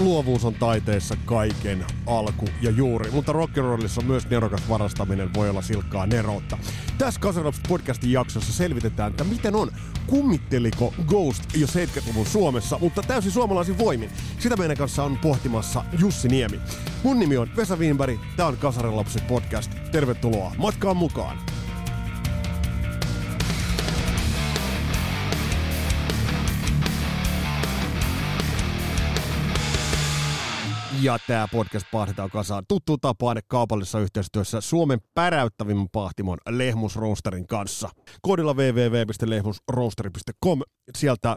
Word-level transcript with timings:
luovuus 0.00 0.44
on 0.44 0.54
taiteessa 0.54 1.16
kaiken 1.24 1.84
alku 2.06 2.48
ja 2.60 2.70
juuri, 2.70 3.10
mutta 3.10 3.32
rock'n'rollissa 3.32 4.04
myös 4.04 4.30
nerokas 4.30 4.68
varastaminen 4.68 5.34
voi 5.34 5.50
olla 5.50 5.62
silkkaa 5.62 6.06
neroutta. 6.06 6.58
Tässä 6.98 7.20
Kasarops 7.20 7.60
podcastin 7.68 8.12
jaksossa 8.12 8.52
selvitetään, 8.52 9.10
että 9.10 9.24
miten 9.24 9.54
on, 9.54 9.70
kummitteliko 10.06 10.94
Ghost 11.06 11.44
jo 11.56 11.66
70-luvun 11.66 12.26
Suomessa, 12.26 12.78
mutta 12.78 13.02
täysin 13.02 13.32
suomalaisin 13.32 13.78
voimin. 13.78 14.10
Sitä 14.38 14.56
meidän 14.56 14.76
kanssa 14.76 15.04
on 15.04 15.18
pohtimassa 15.18 15.84
Jussi 15.98 16.28
Niemi. 16.28 16.60
Mun 17.02 17.18
nimi 17.18 17.36
on 17.36 17.50
Vesa 17.56 17.76
Wienberg, 17.76 18.20
tää 18.36 18.46
on 18.46 18.56
Kasarilapset 18.56 19.26
podcast. 19.26 19.70
Tervetuloa 19.92 20.52
matkaan 20.58 20.96
mukaan! 20.96 21.59
Ja 31.02 31.18
tämä 31.26 31.48
podcast 31.52 31.86
pahdetaan 31.92 32.30
kasaan 32.30 32.64
tuttu 32.68 32.98
tapaan 32.98 33.36
kaupallisessa 33.48 34.00
yhteistyössä 34.00 34.60
Suomen 34.60 34.98
päräyttävimmän 35.14 35.88
pahtimon 35.92 36.38
Lehmusroosterin 36.48 37.46
kanssa. 37.46 37.88
Koodilla 38.22 38.54
www.lehmusroosteri.com. 38.54 40.60
Sieltä 40.98 41.30
äh, 41.30 41.36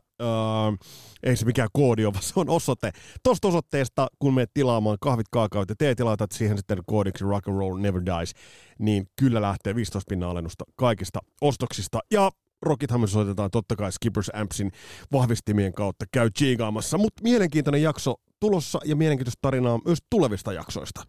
ei 1.24 1.36
se 1.36 1.46
mikään 1.46 1.70
koodi 1.74 2.06
ole, 2.06 2.14
vaan 2.14 2.24
se 2.24 2.34
on 2.36 2.50
osoite. 2.50 2.92
Tuosta 3.24 3.48
osoitteesta, 3.48 4.08
kun 4.20 4.34
me 4.34 4.46
tilaamaan 4.54 4.98
kahvit, 5.02 5.28
kaakaot 5.32 5.70
ja 5.70 5.76
teet 5.78 5.98
tilautat 5.98 6.32
siihen 6.32 6.58
sitten 6.58 6.80
koodiksi 6.86 7.24
Rock 7.24 7.48
and 7.48 7.58
Roll 7.58 7.78
Never 7.78 8.02
Dies, 8.06 8.34
niin 8.80 9.06
kyllä 9.20 9.42
lähtee 9.42 9.76
15 9.76 10.10
pinnan 10.10 10.30
alennusta 10.30 10.64
kaikista 10.76 11.20
ostoksista. 11.42 12.00
Ja 12.12 12.32
Rockithan 12.64 13.02
me 13.02 13.08
soitetaan 13.08 13.52
totta 13.52 13.76
kai 13.76 13.92
Skippers 13.92 14.32
Ampsin 14.34 14.72
vahvistimien 15.12 15.74
kautta 15.74 16.06
käy 16.12 16.30
chiigaamassa, 16.30 16.98
mutta 16.98 17.24
mielenkiintoinen 17.24 17.82
jakso 17.82 18.16
tulossa 18.40 18.80
ja 18.86 18.96
mielenkiintoista 18.96 19.40
tarinaa 19.42 19.80
myös 19.86 20.00
tulevista 20.10 20.54
jaksoista. 20.54 21.04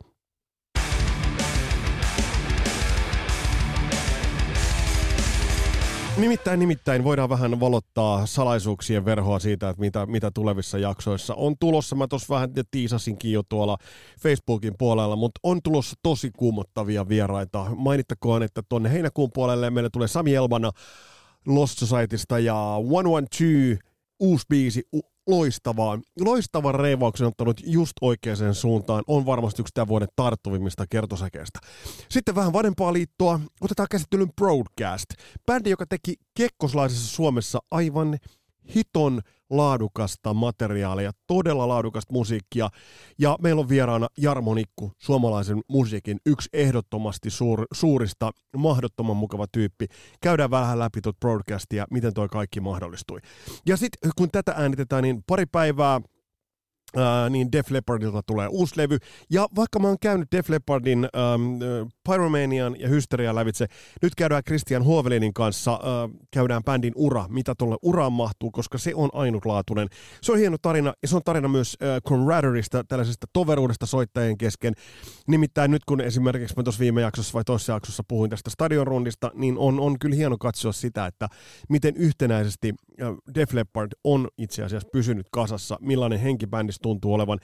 Nimittäin, 6.17 6.61
nimittäin 6.61 7.05
voidaan 7.05 7.29
vähän 7.29 7.61
valottaa 7.61 8.27
salaisuuksien 8.27 9.05
verhoa 9.05 9.39
siitä, 9.39 9.69
että 9.69 9.81
mitä, 9.81 10.07
mitä 10.07 10.31
tulevissa 10.35 10.79
jaksoissa 10.79 11.35
on 11.35 11.55
tulossa. 11.61 11.97
Mä 11.97 12.07
tuossa 12.09 12.35
vähän 12.35 12.51
tiisasinkin 12.71 13.33
jo 13.33 13.43
tuolla 13.49 13.79
Facebookin 14.21 14.75
puolella, 14.79 15.17
mutta 15.17 15.41
on 15.43 15.63
tulossa 15.63 15.97
tosi 16.03 16.31
kuumottavia 16.37 17.09
vieraita. 17.09 17.67
Mainittakoon, 17.77 18.43
että 18.43 18.63
tuonne 18.69 18.93
heinäkuun 18.93 19.31
puolelle 19.35 19.71
meille 19.71 19.91
tulee 19.91 20.09
Sami 20.09 20.35
Elbana 20.35 20.71
Lost 21.47 21.79
Societysta 21.79 22.39
ja 22.39 22.77
112 22.83 23.95
uusi 24.21 24.45
biisi 24.49 24.83
loistavaa. 25.27 25.99
Loistavan 26.21 26.75
reivauksen 26.75 27.27
ottanut 27.27 27.61
just 27.65 27.93
oikeaan 28.01 28.55
suuntaan. 28.55 29.05
On 29.07 29.27
varmasti 29.27 29.63
yksi 29.63 29.75
tämän 29.75 29.89
vuoden 29.89 30.09
tarttuvimmista 30.17 30.87
kertosäkeistä. 30.91 31.59
Sitten 32.09 32.35
vähän 32.35 32.53
vanhempaa 32.53 32.93
liittoa. 32.93 33.41
Otetaan 33.61 33.89
käsittelyn 33.91 34.33
Broadcast. 34.37 35.07
Bändi, 35.47 35.71
joka 35.71 35.87
teki 35.87 36.15
kekkoslaisessa 36.37 37.15
Suomessa 37.15 37.59
aivan 37.71 38.19
hiton 38.75 39.21
laadukasta 39.51 40.35
materiaalia, 40.35 41.13
todella 41.27 41.69
laadukasta 41.69 42.13
musiikkia. 42.13 42.69
Ja 43.19 43.37
meillä 43.43 43.61
on 43.61 43.69
vieraana 43.69 44.07
Jarmo 44.19 44.55
Nikku, 44.55 44.93
suomalaisen 44.99 45.61
musiikin 45.69 46.19
yksi 46.27 46.49
ehdottomasti 46.53 47.31
suur, 47.31 47.67
suurista, 47.73 48.31
mahdottoman 48.57 49.17
mukava 49.17 49.47
tyyppi. 49.53 49.87
Käydään 50.21 50.51
vähän 50.51 50.79
läpi 50.79 51.01
tuota 51.01 51.19
broadcastia, 51.21 51.85
miten 51.91 52.15
toi 52.15 52.29
kaikki 52.29 52.61
mahdollistui. 52.61 53.19
Ja 53.67 53.77
sitten 53.77 54.11
kun 54.17 54.31
tätä 54.31 54.55
äänitetään, 54.57 55.03
niin 55.03 55.23
pari 55.27 55.47
päivää 55.47 56.01
Niin 57.31 57.53
Def 57.53 57.71
Leppardilta 57.71 58.23
tulee 58.27 58.49
uusi 58.49 58.75
levy. 58.77 58.99
Ja 59.31 59.49
vaikka 59.57 59.79
mä 59.79 59.89
oon 59.89 59.97
käynyt 60.01 60.29
Def 60.33 60.49
Leppardin 60.49 61.09
ähm, 61.17 61.43
Pyromanian 62.09 62.81
ja 62.81 62.89
Hysteria 62.89 63.35
lävitse, 63.35 63.67
nyt 64.03 64.15
käydään 64.15 64.43
Christian 64.45 64.85
Huovelinin 64.85 65.35
kanssa, 65.35 65.73
äh, 65.73 65.79
käydään 66.31 66.65
bändin 66.65 66.93
ura, 66.97 67.27
mitä 67.29 67.55
tuolle 67.59 67.77
uraan 67.83 68.13
mahtuu, 68.13 68.51
koska 68.51 68.79
se 68.79 68.95
on 68.95 69.09
ainutlaatuinen. 69.13 69.89
Se 70.23 70.33
on 70.33 70.39
hieno 70.39 70.57
tarina, 70.63 70.93
ja 71.03 71.09
se 71.09 71.17
on 71.17 71.23
tarina 71.25 71.49
myös 71.49 71.77
äh, 71.83 72.03
camaraderista, 72.09 72.85
tällaisesta 72.85 73.27
toveruudesta 73.33 73.87
soittajien 73.87 74.39
kesken. 74.39 74.75
Nimittäin 75.27 75.71
nyt 75.71 75.85
kun 75.85 76.01
esimerkiksi 76.01 76.55
mä 76.57 76.63
tuossa 76.63 76.81
viime 76.81 77.01
jaksossa 77.01 77.33
vai 77.33 77.45
toisessa 77.45 77.73
jaksossa 77.73 78.03
puhuin 78.09 78.31
tästä 78.31 78.51
stadionrundista, 78.51 79.31
niin 79.35 79.59
on, 79.59 79.81
on 79.81 79.99
kyllä 79.99 80.17
hieno 80.17 80.39
katsoa 80.39 80.73
sitä, 80.73 81.07
että 81.07 81.29
miten 81.69 81.97
yhtenäisesti 81.97 82.75
äh, 83.03 83.09
Def 83.35 83.53
Leppard 83.53 83.93
on 84.05 84.29
itse 84.39 84.63
asiassa 84.63 84.89
pysynyt 84.93 85.27
kasassa, 85.33 85.79
millainen 85.81 86.21
henki 86.21 86.47
bändissä 86.47 86.83
tuntuu 86.85 87.15
olevan. 87.15 87.39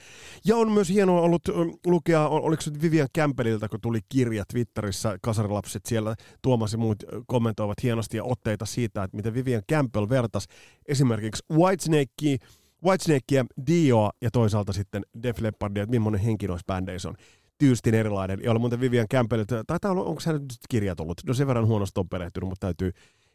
Ja 0.45 0.57
on 0.57 0.71
myös 0.71 0.89
hienoa 0.89 1.21
ollut 1.21 1.41
lukea, 1.85 2.27
oliko 2.27 2.61
se 2.61 2.71
Vivian 2.81 3.07
Kämpeliltä, 3.13 3.69
kun 3.69 3.81
tuli 3.81 3.99
kirja 4.09 4.43
Twitterissä, 4.53 5.17
kasarilapset 5.21 5.85
siellä, 5.85 6.15
Tuomas 6.41 6.71
ja 6.71 6.77
muut 6.77 7.03
kommentoivat 7.27 7.83
hienosti 7.83 8.17
ja 8.17 8.23
otteita 8.23 8.65
siitä, 8.65 9.03
että 9.03 9.17
miten 9.17 9.33
Vivian 9.33 9.63
Campbell 9.71 10.09
vertasi 10.09 10.47
esimerkiksi 10.85 11.43
Whitesnakea, 11.53 12.37
Whitesnakea, 12.85 13.45
Dioa 13.67 14.11
ja 14.21 14.31
toisaalta 14.31 14.73
sitten 14.73 15.03
Def 15.23 15.39
Leppardia, 15.39 15.83
että 15.83 15.91
millainen 15.91 16.21
henki 16.21 16.47
noissa 16.47 16.65
bändeissä 16.67 17.09
on 17.09 17.15
tyystin 17.57 17.93
erilainen, 17.93 18.39
jolla 18.43 18.59
muuten 18.59 18.81
Vivian 18.81 19.07
Campbell, 19.07 19.43
taitaa 19.67 19.91
olla, 19.91 20.03
onko 20.03 20.21
hän 20.25 20.35
nyt 20.35 20.57
kirjat 20.69 20.99
ollut? 20.99 21.21
No 21.27 21.33
sen 21.33 21.47
verran 21.47 21.67
huonosti 21.67 21.99
on 21.99 22.09
perehtynyt, 22.09 22.49
mutta 22.49 22.67
täytyy 22.67 22.91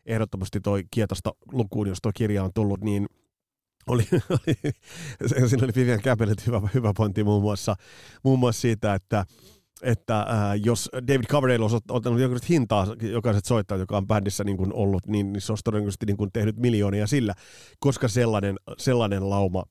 ehdottomasti 0.06 0.60
toi 0.60 0.84
kietosta 0.90 1.32
lukuun, 1.52 1.88
jos 1.88 1.98
tuo 2.02 2.12
kirja 2.14 2.44
on 2.44 2.50
tullut, 2.54 2.80
niin 2.80 3.06
oli, 3.86 4.08
oli, 4.30 4.56
siinä 5.48 5.64
oli 5.64 5.72
Vivian 5.76 6.00
Campbellit 6.00 6.46
hyvä, 6.46 6.60
hyvä 6.74 6.92
pointti 6.96 7.24
muun 7.24 7.42
muassa, 7.42 7.76
muun 8.22 8.38
muassa 8.38 8.60
siitä, 8.60 8.94
että 8.94 9.24
että 9.82 10.20
äh, 10.20 10.26
jos 10.64 10.90
David 10.94 11.24
Coverdale 11.24 11.62
olisi 11.62 11.76
ottanut 11.76 12.20
jonkinlaista 12.20 12.46
hintaa 12.50 12.86
jokaiset 13.00 13.44
soittajat, 13.44 13.80
joka 13.80 13.96
on 13.96 14.06
bändissä 14.06 14.44
niin 14.44 14.56
kuin 14.56 14.72
ollut, 14.72 15.06
niin, 15.06 15.32
niin 15.32 15.40
se 15.40 15.52
olisi 15.52 15.64
todennäköisesti 15.64 16.06
niin 16.06 16.16
kuin 16.16 16.30
tehnyt 16.32 16.56
miljoonia 16.56 17.06
sillä, 17.06 17.34
koska 17.78 18.08
sellainen, 18.08 18.56
sellainen 18.78 19.30
lauma 19.30 19.62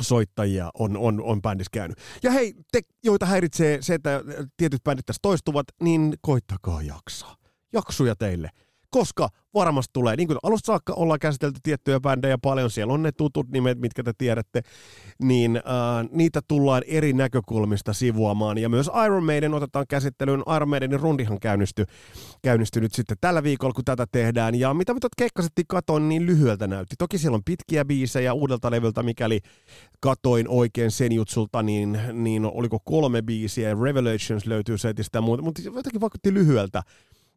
soittajia 0.00 0.70
on, 0.78 0.96
on, 0.96 1.22
on 1.22 1.42
bändissä 1.42 1.70
käynyt. 1.72 1.98
Ja 2.22 2.30
hei, 2.30 2.54
te, 2.72 2.80
joita 3.04 3.26
häiritsee 3.26 3.82
se, 3.82 3.94
että 3.94 4.22
tietyt 4.56 4.84
bändit 4.84 5.06
tässä 5.06 5.20
toistuvat, 5.22 5.66
niin 5.82 6.14
koittakaa 6.20 6.82
jaksaa. 6.82 7.36
Jaksuja 7.72 8.16
teille 8.16 8.50
koska 8.94 9.28
varmasti 9.54 9.90
tulee. 9.92 10.16
Niin 10.16 10.26
kuin 10.26 10.38
alusta 10.42 10.66
saakka 10.66 10.92
ollaan 10.92 11.18
käsitelty 11.18 11.60
tiettyjä 11.62 12.00
bändejä 12.00 12.38
paljon, 12.42 12.70
siellä 12.70 12.92
on 12.92 13.02
ne 13.02 13.12
tutut 13.12 13.48
nimet, 13.48 13.78
mitkä 13.78 14.02
te 14.02 14.12
tiedätte, 14.18 14.62
niin 15.22 15.56
äh, 15.56 15.62
niitä 16.12 16.40
tullaan 16.48 16.82
eri 16.86 17.12
näkökulmista 17.12 17.92
sivuamaan. 17.92 18.58
Ja 18.58 18.68
myös 18.68 18.90
Iron 19.06 19.24
Maiden 19.24 19.54
otetaan 19.54 19.84
käsittelyyn. 19.88 20.42
Iron 20.56 20.68
Maidenin 20.68 21.00
rundihan 21.00 21.38
käynnistyi 21.40 22.80
nyt 22.80 22.94
sitten 22.94 23.16
tällä 23.20 23.42
viikolla, 23.42 23.74
kun 23.74 23.84
tätä 23.84 24.06
tehdään. 24.12 24.54
Ja 24.54 24.74
mitä 24.74 24.94
me 24.94 25.00
tuot 25.00 25.14
keikkasettiin 25.18 25.66
katoin, 25.68 26.08
niin 26.08 26.26
lyhyeltä 26.26 26.66
näytti. 26.66 26.94
Toki 26.98 27.18
siellä 27.18 27.36
on 27.36 27.44
pitkiä 27.44 27.84
biisejä 27.84 28.32
uudelta 28.32 28.70
levyltä, 28.70 29.02
mikäli 29.02 29.40
katoin 30.00 30.48
oikein 30.48 30.90
sen 30.90 31.12
jutsulta, 31.12 31.62
niin, 31.62 32.00
niin 32.12 32.44
oliko 32.44 32.78
kolme 32.84 33.22
biisiä. 33.22 33.76
Revelations 33.82 34.46
löytyy 34.46 34.78
setistä 34.78 35.18
ja 35.18 35.22
muuta, 35.22 35.42
mutta 35.42 35.62
jotenkin 35.64 36.00
vaikutti 36.00 36.34
lyhyeltä 36.34 36.82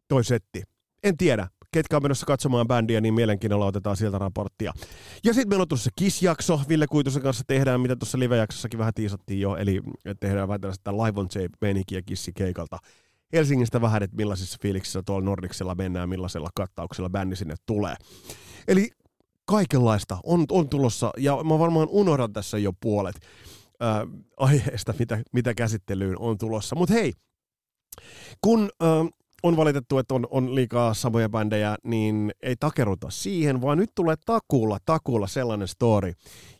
toi 0.08 0.24
setti 0.24 0.62
en 1.02 1.16
tiedä, 1.16 1.48
ketkä 1.72 1.96
on 1.96 2.02
menossa 2.02 2.26
katsomaan 2.26 2.68
bändiä, 2.68 3.00
niin 3.00 3.14
mielenkiinnolla 3.14 3.66
otetaan 3.66 3.96
sieltä 3.96 4.18
raporttia. 4.18 4.72
Ja 5.24 5.34
sitten 5.34 5.48
meillä 5.48 5.62
on 5.62 5.68
tuossa 5.68 5.90
Kiss-jakso, 5.96 6.60
Ville 6.68 6.86
Kuitusen 6.86 7.22
kanssa 7.22 7.44
tehdään, 7.46 7.80
mitä 7.80 7.96
tuossa 7.96 8.18
live-jaksossakin 8.18 8.78
vähän 8.78 8.94
tiisattiin 8.94 9.40
jo, 9.40 9.56
eli 9.56 9.80
tehdään 10.20 10.48
vähän 10.48 10.60
tällaista 10.60 10.92
live 10.92 11.20
on 11.20 11.28
tape 11.28 11.48
meininkiä 11.60 12.02
Kissi-keikalta. 12.02 12.78
Helsingistä 13.32 13.80
vähän, 13.80 14.02
että 14.02 14.16
millaisissa 14.16 14.58
fiiliksissä 14.62 15.02
tuolla 15.02 15.24
Nordiksella 15.24 15.74
mennään, 15.74 16.08
millaisella 16.08 16.50
kattauksella 16.54 17.10
bändi 17.10 17.36
sinne 17.36 17.54
tulee. 17.66 17.94
Eli 18.68 18.90
kaikenlaista 19.44 20.18
on, 20.24 20.44
on 20.50 20.68
tulossa, 20.68 21.10
ja 21.16 21.44
mä 21.44 21.58
varmaan 21.58 21.88
unohdan 21.90 22.32
tässä 22.32 22.58
jo 22.58 22.72
puolet 22.80 23.16
äh, 23.82 24.00
aiheesta, 24.36 24.94
mitä, 24.98 25.22
mitä 25.32 25.54
käsittelyyn 25.54 26.18
on 26.18 26.38
tulossa. 26.38 26.76
Mutta 26.76 26.94
hei, 26.94 27.12
kun 28.40 28.70
äh, 28.82 28.88
on 29.42 29.56
valitettu, 29.56 29.98
että 29.98 30.14
on, 30.14 30.26
on 30.30 30.54
liikaa 30.54 30.94
samoja 30.94 31.28
bändejä, 31.28 31.76
niin 31.84 32.32
ei 32.42 32.56
takeruta 32.56 33.10
siihen, 33.10 33.62
vaan 33.62 33.78
nyt 33.78 33.90
tulee 33.94 34.16
takuulla, 34.26 34.78
takuulla 34.86 35.26
sellainen 35.26 35.68
story, 35.68 36.12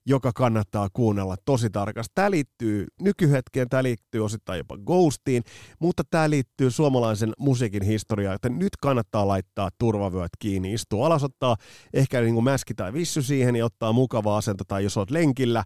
joka 0.09 0.33
kannattaa 0.33 0.89
kuunnella 0.93 1.37
tosi 1.45 1.71
tarkasti. 1.71 2.13
Tämä 2.15 2.31
liittyy 2.31 2.87
nykyhetkeen, 3.01 3.69
tämä 3.69 3.83
liittyy 3.83 4.25
osittain 4.25 4.59
jopa 4.59 4.79
Ghostiin, 4.79 5.43
mutta 5.79 6.03
tämä 6.11 6.31
liittyy 6.31 6.71
suomalaisen 6.71 7.33
musiikin 7.39 7.83
historiaan, 7.83 8.35
että 8.35 8.49
nyt 8.49 8.77
kannattaa 8.81 9.29
laittaa 9.29 9.69
turvavyöt 9.79 10.31
kiinni, 10.39 10.73
istua 10.73 11.07
alas, 11.07 11.25
ottaa 11.25 11.57
ehkä 11.95 12.21
niin 12.21 12.35
kuin 12.35 12.45
mäski 12.45 12.75
tai 12.75 12.93
vissy 12.93 13.23
siihen 13.23 13.57
ja 13.57 13.65
ottaa 13.65 13.93
mukava 13.93 14.37
asento, 14.37 14.65
tai 14.69 14.85
jos 14.85 14.97
olet 14.97 15.11
lenkillä, 15.11 15.65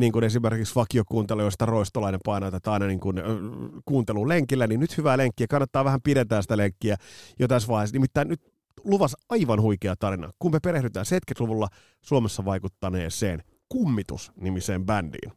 niin 0.00 0.12
kuin 0.12 0.24
esimerkiksi 0.24 0.74
vakiokuuntelijoista 0.74 1.66
Roistolainen 1.66 2.20
painaa 2.24 2.50
tätä 2.50 2.72
aina 2.72 2.86
niin 2.86 3.00
kuin, 3.00 3.18
äh, 3.18 3.24
kuuntelun 3.84 4.28
lenkillä, 4.28 4.66
niin 4.66 4.80
nyt 4.80 4.98
hyvää 4.98 5.16
lenkkiä, 5.18 5.46
kannattaa 5.46 5.84
vähän 5.84 6.02
pidetään 6.02 6.42
sitä 6.42 6.56
lenkkiä 6.56 6.96
jo 7.38 7.48
tässä 7.48 7.68
vaiheessa. 7.68 7.94
Nimittäin 7.94 8.28
nyt 8.28 8.40
luvas 8.84 9.16
aivan 9.28 9.60
huikea 9.60 9.96
tarina, 9.96 10.30
kun 10.38 10.52
me 10.52 10.58
perehdytään 10.62 11.06
70-luvulla 11.06 11.68
Suomessa 12.00 12.44
vaikuttaneeseen 12.44 13.42
Kummitus-nimiseen 13.72 14.86
bändiin. 14.86 15.32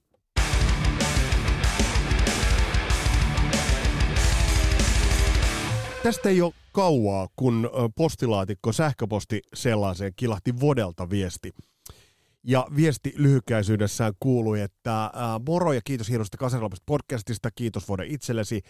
Tästä 6.03 6.29
ei 6.29 6.41
ole 6.41 6.53
kauaa, 6.71 7.27
kun 7.35 7.69
postilaatikko 7.95 8.71
sähköposti 8.73 9.41
sellaiseen 9.53 10.13
kilahti 10.15 10.59
Vodelta 10.59 11.09
viesti. 11.09 11.51
Ja 12.43 12.67
viesti 12.75 13.13
lyhykäisyydessään 13.17 14.13
kuului, 14.19 14.61
että 14.61 15.01
ää, 15.13 15.39
moro 15.47 15.73
ja 15.73 15.81
kiitos 15.83 16.09
hienosta 16.09 16.37
Kaserilapista 16.37 16.83
podcastista, 16.85 17.51
kiitos 17.51 17.87
vuoden 17.87 18.07
itsellesi. 18.07 18.61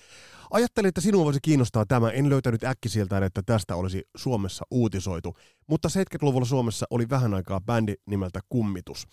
Ajattelin, 0.52 0.88
että 0.90 1.02
sinua 1.02 1.26
voisi 1.26 1.40
kiinnostaa 1.42 1.86
tämä. 1.86 2.10
En 2.10 2.30
löytänyt 2.30 2.64
äkkisiltään, 2.64 3.24
että 3.24 3.42
tästä 3.46 3.76
olisi 3.76 4.04
Suomessa 4.18 4.66
uutisoitu. 4.72 5.38
Mutta 5.68 5.88
70-luvulla 5.88 6.46
Suomessa 6.46 6.86
oli 6.90 7.10
vähän 7.10 7.34
aikaa 7.34 7.62
bändi 7.62 7.94
nimeltä 8.06 8.40
Kummitus. 8.50 9.08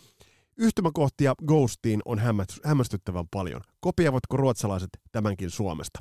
Yhtymäkohtia 0.56 1.34
Ghostiin 1.46 2.00
on 2.04 2.20
hämmästyttävän 2.64 3.24
paljon. 3.30 3.60
Kopioivatko 3.80 4.36
ruotsalaiset 4.36 4.90
tämänkin 5.12 5.50
Suomesta? 5.50 6.00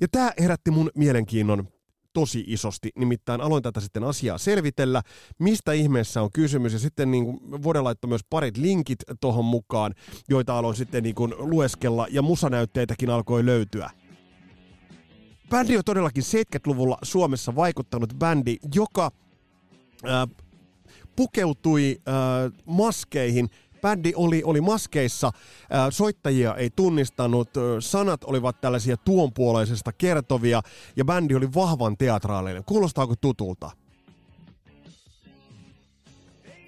Ja 0.00 0.08
tämä 0.08 0.32
herätti 0.40 0.70
mun 0.70 0.90
mielenkiinnon 0.94 1.68
tosi 2.12 2.44
isosti. 2.46 2.90
Nimittäin 2.96 3.40
aloin 3.40 3.62
tätä 3.62 3.80
sitten 3.80 4.04
asiaa 4.04 4.38
selvitellä, 4.38 5.02
mistä 5.38 5.72
ihmeessä 5.72 6.22
on 6.22 6.32
kysymys. 6.32 6.72
Ja 6.72 6.78
sitten 6.78 7.10
niin 7.10 7.24
kuin, 7.24 7.62
voidaan 7.62 7.84
laittaa 7.84 8.08
myös 8.08 8.24
parit 8.30 8.56
linkit 8.56 8.98
tuohon 9.20 9.44
mukaan, 9.44 9.94
joita 10.28 10.58
aloin 10.58 10.76
sitten 10.76 11.02
niin 11.02 11.14
kuin, 11.14 11.34
lueskella. 11.38 12.06
Ja 12.10 12.22
musanäytteitäkin 12.22 13.10
alkoi 13.10 13.46
löytyä. 13.46 13.90
Bändi 15.50 15.76
on 15.76 15.84
todellakin 15.84 16.22
70-luvulla 16.22 16.98
Suomessa 17.02 17.54
vaikuttanut 17.54 18.14
bändi, 18.18 18.56
joka 18.74 19.10
äh, 20.04 20.28
pukeutui 21.16 22.00
äh, 22.08 22.14
maskeihin– 22.66 23.48
bändi 23.82 24.12
oli, 24.16 24.42
oli 24.44 24.60
maskeissa, 24.60 25.32
soittajia 25.90 26.54
ei 26.54 26.70
tunnistanut, 26.70 27.50
sanat 27.80 28.24
olivat 28.24 28.60
tällaisia 28.60 28.96
tuonpuoleisesta 28.96 29.92
kertovia 29.92 30.62
ja 30.96 31.04
bändi 31.04 31.34
oli 31.34 31.54
vahvan 31.54 31.96
teatraalinen. 31.96 32.64
Kuulostaako 32.64 33.14
tutulta? 33.20 33.70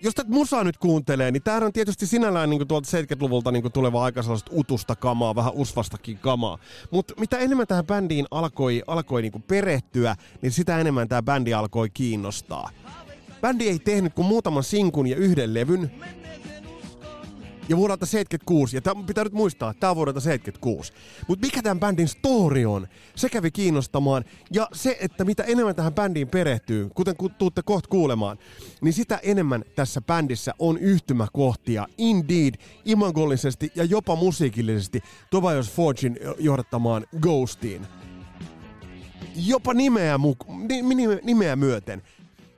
jos 0.03 0.15
tätä 0.15 0.31
musaa 0.31 0.65
nyt 0.65 0.79
kuuntelee, 0.79 1.31
niin 1.31 1.43
tämähän 1.43 1.63
on 1.63 1.73
tietysti 1.73 2.07
sinällään 2.07 2.51
niin 2.51 2.69
tuolta 2.69 2.89
70-luvulta 2.99 3.53
niin 3.53 3.73
tuleva 3.73 4.05
aika 4.05 4.23
sellaista 4.23 4.51
utusta 4.55 4.97
kamaa, 4.97 5.35
vähän 5.35 5.53
usvastakin 5.55 6.19
kamaa. 6.19 6.59
Mutta 6.91 7.15
mitä 7.21 7.39
enemmän 7.39 7.67
tähän 7.67 7.87
bändiin 7.87 8.27
alkoi, 8.31 8.83
alkoi 8.87 9.23
niin 9.23 9.45
perehtyä, 9.49 10.17
niin 10.43 10.53
sitä 10.53 10.79
enemmän 10.79 11.09
tämä 11.09 11.23
bändi 11.23 11.55
alkoi 11.55 11.91
kiinnostaa. 11.91 12.71
Bändi 13.41 13.69
ei 13.69 13.79
tehnyt 13.79 14.15
kuin 14.15 14.27
muutaman 14.27 14.65
sinkun 14.65 15.07
ja 15.07 15.17
yhden 15.17 15.55
levyn, 15.55 15.91
ja 17.69 17.77
vuodelta 17.77 18.07
76, 18.07 18.77
ja 18.77 18.81
tämä 18.81 19.03
pitää 19.07 19.25
nyt 19.25 19.33
muistaa, 19.33 19.75
tämä 19.75 19.91
on 19.91 19.97
vuodelta 19.97 20.21
76. 20.21 20.93
Mutta 21.29 21.47
mikä 21.47 21.63
tämän 21.63 21.81
bändin 21.81 22.09
story 22.09 22.65
on, 22.65 22.87
se 23.15 23.29
kävi 23.29 23.51
kiinnostamaan, 23.51 24.25
ja 24.53 24.69
se, 24.73 24.97
että 25.01 25.25
mitä 25.25 25.43
enemmän 25.43 25.75
tähän 25.75 25.95
bändiin 25.95 26.29
perehtyy, 26.29 26.89
kuten 26.95 27.17
ku, 27.17 27.29
tuutte 27.29 27.63
kohta 27.65 27.89
kuulemaan, 27.89 28.39
niin 28.81 28.93
sitä 28.93 29.21
enemmän 29.23 29.65
tässä 29.77 30.01
bändissä 30.01 30.55
on 30.59 30.79
yhtymäkohtia, 30.79 31.87
indeed, 31.99 32.55
imagollisesti 32.85 33.73
ja 33.75 33.85
jopa 33.85 34.17
musiikillisesti 34.17 35.03
Tobias 35.31 35.71
Forgin 35.71 36.19
johdattamaan 36.39 37.07
Ghostiin. 37.21 37.87
Jopa 39.37 39.75
nimeä, 39.75 40.17
mu- 40.17 41.21
nimeä 41.23 41.57
myöten. 41.57 42.03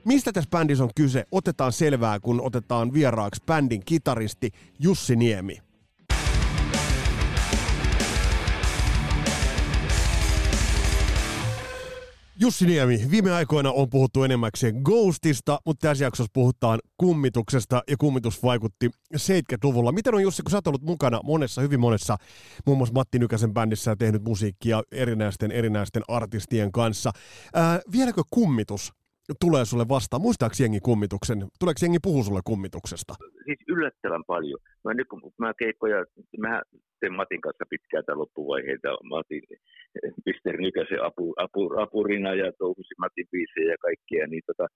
Mistä 0.07 0.31
tässä 0.31 0.49
bändissä 0.49 0.83
on 0.83 0.89
kyse? 0.95 1.23
Otetaan 1.31 1.71
selvää, 1.71 2.19
kun 2.19 2.41
otetaan 2.41 2.93
vieraaksi 2.93 3.43
bändin 3.45 3.81
kitaristi 3.85 4.51
Jussi 4.79 5.15
Niemi. 5.15 5.57
Jussi 12.39 12.65
Niemi, 12.65 13.07
viime 13.11 13.31
aikoina 13.31 13.71
on 13.71 13.89
puhuttu 13.89 14.23
enemmäkseen 14.23 14.75
Ghostista, 14.83 15.59
mutta 15.65 15.87
tässä 15.87 16.03
jaksossa 16.03 16.31
puhutaan 16.33 16.79
kummituksesta 16.97 17.83
ja 17.89 17.97
kummitus 17.97 18.43
vaikutti 18.43 18.89
70-luvulla. 19.15 19.91
Miten 19.91 20.15
on 20.15 20.23
Jussi, 20.23 20.43
kun 20.43 20.51
sä 20.51 20.57
oot 20.57 20.67
ollut 20.67 20.83
mukana 20.83 21.19
monessa, 21.23 21.61
hyvin 21.61 21.79
monessa, 21.79 22.17
muun 22.65 22.77
muassa 22.77 22.93
Matti 22.93 23.19
Nykäsen 23.19 23.53
bändissä 23.53 23.91
ja 23.91 23.95
tehnyt 23.95 24.23
musiikkia 24.23 24.83
erinäisten 24.91 25.51
erinäisten 25.51 26.03
artistien 26.07 26.71
kanssa. 26.71 27.11
Ää, 27.53 27.79
vieläkö 27.91 28.21
kummitus 28.29 28.93
tulee 29.39 29.65
sulle 29.65 29.85
vastaan? 29.89 30.21
Muistaako 30.21 30.55
jengi 30.59 30.79
kummituksen? 30.79 31.39
Tuleeko 31.59 31.79
jengi 31.81 31.99
puhua 32.03 32.23
sulle 32.23 32.41
kummituksesta? 32.45 33.13
Siis 33.45 33.59
yllättävän 33.67 34.23
paljon. 34.27 34.59
Mä 34.83 34.93
nyt 34.93 35.07
kun 35.07 35.21
mä 35.37 35.53
keikkoja, 35.59 36.05
mä 36.37 36.61
teen 36.99 37.13
Matin 37.13 37.41
kanssa 37.41 37.65
pitkää 37.69 38.03
tämän 38.03 38.19
loppuvaiheita. 38.19 38.89
Matin 39.03 39.43
Pister 40.25 40.57
Nykäsen 40.57 41.03
apu, 41.03 41.33
apu, 41.37 41.61
apurina 41.79 42.33
ja 42.33 42.51
touhusin 42.59 43.01
Matin 43.03 43.27
biisejä 43.31 43.71
ja 43.71 43.77
kaikkea. 43.87 44.27
Niin 44.27 44.43
tota, 44.47 44.67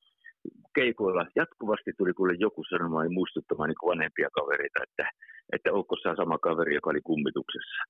keikoilla 0.76 1.26
jatkuvasti 1.36 1.92
tuli 1.98 2.14
kuule 2.14 2.34
joku 2.40 2.64
sanomaan 2.70 3.06
ja 3.06 3.18
muistuttamaan 3.20 3.70
niin 3.70 3.90
vanhempia 3.92 4.30
kavereita, 4.38 4.80
että, 4.88 5.06
että 5.54 5.74
onko 5.74 5.96
sama 6.22 6.38
kaveri, 6.38 6.76
joka 6.76 6.90
oli 6.90 7.02
kummituksessa 7.10 7.84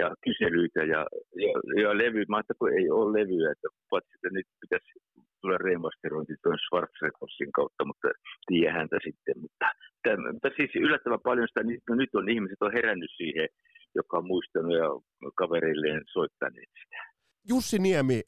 ja 0.00 0.08
kyselyitä 0.26 0.82
ja, 0.94 1.00
ja, 1.44 1.52
ja 1.82 1.90
levy. 2.02 2.20
Mä 2.28 2.36
ajattelin, 2.36 2.58
kun 2.58 2.72
ei 2.78 2.90
ole 2.90 3.08
levyä, 3.18 3.52
että 3.52 3.68
paitsi 3.90 4.14
että 4.14 4.30
nyt 4.36 4.48
pitäisi 4.62 4.90
tulla 5.40 5.58
remasterointi 5.58 6.34
tuon 6.42 6.58
Schwarzrecordsin 6.58 7.52
kautta, 7.58 7.82
mutta 7.84 8.08
tiedä 8.46 8.72
häntä 8.78 8.98
sitten. 9.06 9.34
Mutta, 9.42 9.66
tämän, 10.02 10.32
mutta 10.34 10.50
siis 10.56 10.72
yllättävän 10.86 11.26
paljon 11.28 11.48
sitä, 11.48 11.62
no 11.88 11.94
nyt 11.94 12.14
on 12.14 12.28
ihmiset 12.28 12.60
on 12.62 12.76
herännyt 12.78 13.12
siihen, 13.16 13.48
joka 13.94 14.18
on 14.18 14.26
muistanut 14.26 14.74
ja 14.82 14.88
kaverilleen 15.40 16.02
soittaneet 16.12 16.70
sitä. 16.82 16.98
Jussi 17.48 17.78
Niemi, 17.78 18.22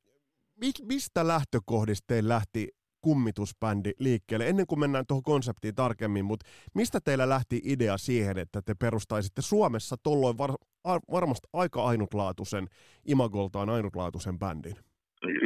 mistä 0.92 1.26
lähtökohdista 1.26 2.06
teillä 2.06 2.34
lähti 2.34 2.79
kummitusbändi 3.02 3.90
liikkeelle? 3.98 4.48
Ennen 4.48 4.66
kuin 4.66 4.80
mennään 4.80 5.04
tuohon 5.08 5.22
konseptiin 5.22 5.74
tarkemmin, 5.74 6.24
mutta 6.24 6.46
mistä 6.74 6.98
teillä 7.04 7.28
lähti 7.28 7.60
idea 7.64 7.98
siihen, 7.98 8.38
että 8.38 8.62
te 8.62 8.74
perustaisitte 8.74 9.42
Suomessa 9.42 9.96
tolloin 10.02 10.38
var- 10.38 11.00
varmasti 11.12 11.48
aika 11.52 11.84
ainutlaatuisen, 11.84 12.66
imagoltaan 13.06 13.70
ainutlaatuisen 13.70 14.38
bändin? 14.38 14.76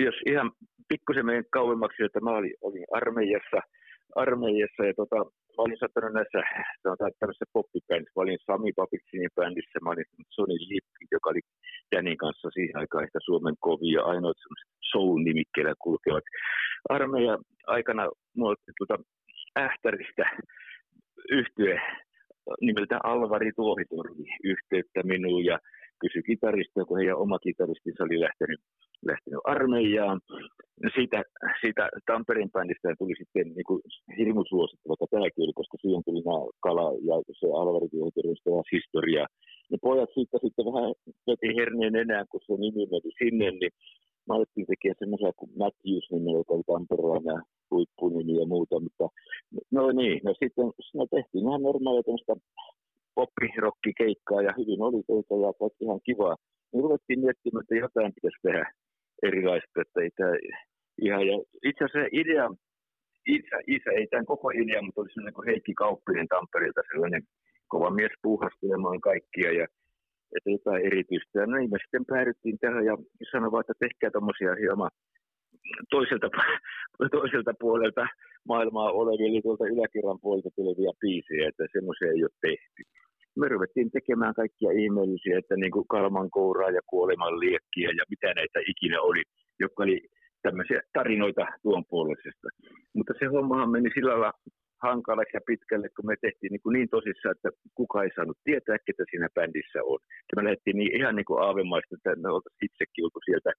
Jos 0.04 0.14
ihan 0.26 0.52
pikkusen 0.88 1.26
meidän 1.26 1.44
kauemmaksi, 1.50 2.02
että 2.02 2.20
mä 2.20 2.30
olin, 2.30 2.54
olin 2.60 2.84
armeijassa, 2.92 3.60
armeijassa 4.22 4.82
ja 4.88 4.94
tota, 5.00 5.16
mä 5.54 5.60
olin 5.64 5.82
sattunut 5.82 6.12
näissä 6.12 6.40
sanotaan, 6.82 7.10
tämmöisessä 7.18 7.52
poppibändissä. 7.52 8.16
Mä 8.16 8.22
olin 8.22 8.38
Sami 8.46 8.72
Papiksinin 8.80 9.36
bändissä, 9.36 9.78
mä 9.82 9.90
olin 9.90 10.08
Sony 10.36 10.56
Lippi, 10.70 11.04
joka 11.16 11.30
oli 11.30 11.42
Danin 11.92 12.16
kanssa 12.24 12.48
siihen 12.50 12.76
aikaan 12.80 13.04
ehkä 13.04 13.18
Suomen 13.24 13.56
kovia, 13.60 14.02
ainoat 14.02 14.36
soul-nimikkeellä 14.90 15.74
kulkevat. 15.84 16.24
Armeijan 16.88 17.40
aikana 17.66 18.02
mulla 18.36 18.56
tuota 18.78 18.96
Ähtäristä 19.58 20.24
yhtye 21.30 21.80
nimeltä 22.60 22.98
Alvari 23.02 23.52
Tuohitorvi 23.56 24.24
yhteyttä 24.44 25.00
minuun 25.02 25.44
ja 25.44 25.58
kysyi 26.00 26.22
kitarista, 26.22 26.84
kun 26.84 26.98
heidän 26.98 27.16
oma 27.16 27.38
kitaristinsa 27.38 28.04
oli 28.04 28.20
lähtenyt, 28.20 28.60
lähtenyt 29.06 29.40
armeijaan. 29.44 30.20
Siitä, 30.94 31.22
siitä 31.60 31.88
Tampereen 32.06 32.50
bändistä 32.50 32.94
tuli 32.98 33.14
sitten 33.18 33.46
niin 33.56 33.68
kuin 33.68 33.80
hirmu 34.18 34.42
suosittu, 34.48 34.88
vaikka 34.88 35.06
tämäkin 35.10 35.44
oli, 35.44 35.52
koska 35.60 35.76
siihen 35.80 36.02
tuli 36.04 36.22
nämä 36.24 36.40
Kala 36.64 36.88
ja 37.08 37.16
se 37.40 37.46
Alvari 37.60 37.88
ja 37.92 38.62
historia. 38.72 39.26
Ne 39.70 39.78
pojat 39.82 40.10
siitä 40.14 40.36
sitten 40.44 40.66
vähän 40.66 40.92
veti 41.26 41.48
herneen 41.58 41.96
enää, 41.96 42.24
kun 42.30 42.40
se 42.46 42.52
nimi 42.52 42.84
meni 42.92 43.10
sinne, 43.20 43.50
niin 43.50 43.72
mä 44.26 44.34
alettiin 44.34 44.66
tekemään 44.66 45.00
semmoisia 45.02 45.32
kuin 45.38 45.50
Matthews, 45.62 46.06
joka 46.38 46.54
oli 46.54 46.66
Tampereella 46.66 47.36
huippunimi 47.70 48.34
ja 48.40 48.46
muuta, 48.46 48.80
mutta 48.80 49.06
no 49.76 49.82
niin, 50.00 50.20
no 50.24 50.30
sitten 50.40 50.66
me 50.98 51.04
tehtiin 51.14 51.44
ihan 51.48 51.62
normaalia 51.62 52.02
tämmöistä 52.06 52.34
poppirokkikeikkaa 53.14 54.42
ja 54.46 54.52
hyvin 54.58 54.82
oli 54.86 55.02
teitä 55.08 55.34
ja 55.44 55.52
kaikki 55.60 55.84
ihan 55.84 56.00
kivaa. 56.08 56.36
Niin 56.70 56.82
ruvettiin 56.84 57.20
miettimään, 57.20 57.62
että 57.62 57.74
jotain 57.74 58.12
pitäisi 58.16 58.42
tehdä, 58.42 58.64
erilaista, 59.28 59.80
että 59.80 60.00
ei 60.00 60.10
tämä 60.16 60.32
ihan, 61.06 61.26
ja 61.26 61.36
itse 61.64 61.84
asiassa 61.84 62.08
idea, 62.12 62.46
isä, 63.26 63.56
isä, 63.66 63.90
ei 63.90 64.06
tämän 64.06 64.26
koko 64.26 64.50
idea, 64.50 64.82
mutta 64.82 65.00
oli 65.00 65.12
sellainen 65.12 65.34
kuin 65.34 65.48
Heikki 65.50 65.74
Kauppinen 65.74 66.28
Tampereelta, 66.28 66.90
sellainen 66.92 67.22
kova 67.68 67.90
mies 67.90 68.12
puuhastelemaan 68.22 69.00
kaikkia 69.00 69.52
ja 69.52 69.66
että 70.36 70.50
jotain 70.50 70.86
erityistä. 70.86 71.40
Ja 71.40 71.46
näin 71.46 71.70
me 71.70 71.78
sitten 71.82 72.04
päädyttiin 72.06 72.58
tähän 72.58 72.84
ja 72.84 72.94
sanoin 73.30 73.60
että 73.60 73.72
tehkää 73.78 74.10
tuommoisia 74.10 74.54
hieman 74.62 74.90
toiselta, 75.90 76.28
toiselta 77.18 77.52
puolelta 77.60 78.06
maailmaa 78.48 78.92
olevia, 79.00 79.26
eli 79.26 79.42
tuolta 79.42 79.72
yläkerran 79.74 80.20
puolelta 80.22 80.50
tulevia 80.56 80.92
biisejä, 81.00 81.48
että 81.48 81.64
semmoisia 81.72 82.08
ei 82.08 82.22
ole 82.24 82.40
tehty. 82.40 82.82
Me 83.36 83.48
ruvettiin 83.48 83.90
tekemään 83.90 84.34
kaikkia 84.34 84.70
ihmeellisiä, 84.70 85.38
että 85.38 85.56
niin 85.56 85.72
kuin 85.72 85.88
Kalman 85.88 86.30
kouraa 86.30 86.70
ja 86.70 86.80
kuoleman 86.86 87.40
liekkiä 87.40 87.88
ja 87.98 88.04
mitä 88.10 88.34
näitä 88.34 88.58
ikinä 88.72 89.00
oli, 89.00 89.22
jotka 89.60 89.82
oli 89.82 90.00
tämmöisiä 90.42 90.80
tarinoita 90.92 91.44
tuon 91.62 91.84
puolisesta. 91.90 92.48
Mutta 92.96 93.12
se 93.18 93.24
hommahan 93.26 93.70
meni 93.70 93.90
sillä 93.94 94.10
lailla 94.10 94.32
hankalaksi 94.88 95.36
ja 95.36 95.46
pitkälle, 95.50 95.88
kun 95.96 96.06
me 96.10 96.16
tehtiin 96.20 96.50
niin, 96.52 96.64
kuin 96.64 96.74
niin 96.76 96.90
tosissaan, 96.96 97.34
että 97.36 97.50
kuka 97.78 97.96
ei 98.02 98.12
saanut 98.16 98.38
tietää, 98.44 98.84
ketä 98.86 99.04
siinä 99.10 99.28
bändissä 99.36 99.80
on. 99.92 100.00
Ja 100.28 100.32
me 100.36 100.44
lähdettiin 100.44 100.76
niin, 100.80 100.92
ihan 101.00 101.16
niin 101.16 101.28
kuin 101.28 101.42
aavemaista, 101.46 101.92
että 101.96 102.22
me 102.22 102.28
oltaisiin 102.34 102.66
itsekin 102.68 103.04
oltu 103.04 103.20
sieltä, 103.24 103.50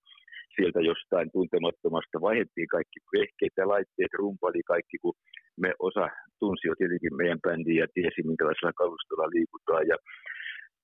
sieltä 0.56 0.80
jostain 0.92 1.28
tuntemattomasta. 1.36 2.26
Vaihdettiin 2.28 2.70
kaikki 2.76 3.00
vehkeet 3.16 3.56
ja 3.58 3.66
laitteet, 3.74 4.14
rumpali 4.22 4.62
kaikki, 4.74 4.98
kun 5.04 5.16
me 5.64 5.70
osa 5.88 6.06
tunsi 6.46 6.68
jo 6.68 6.76
tietenkin 6.78 7.18
meidän 7.22 7.44
bändiä 7.46 7.84
ja 7.84 7.88
tiesi, 7.94 8.30
minkälaisella 8.32 8.80
kalustolla 8.82 9.34
liikutaan. 9.36 9.86
Ja 9.92 9.98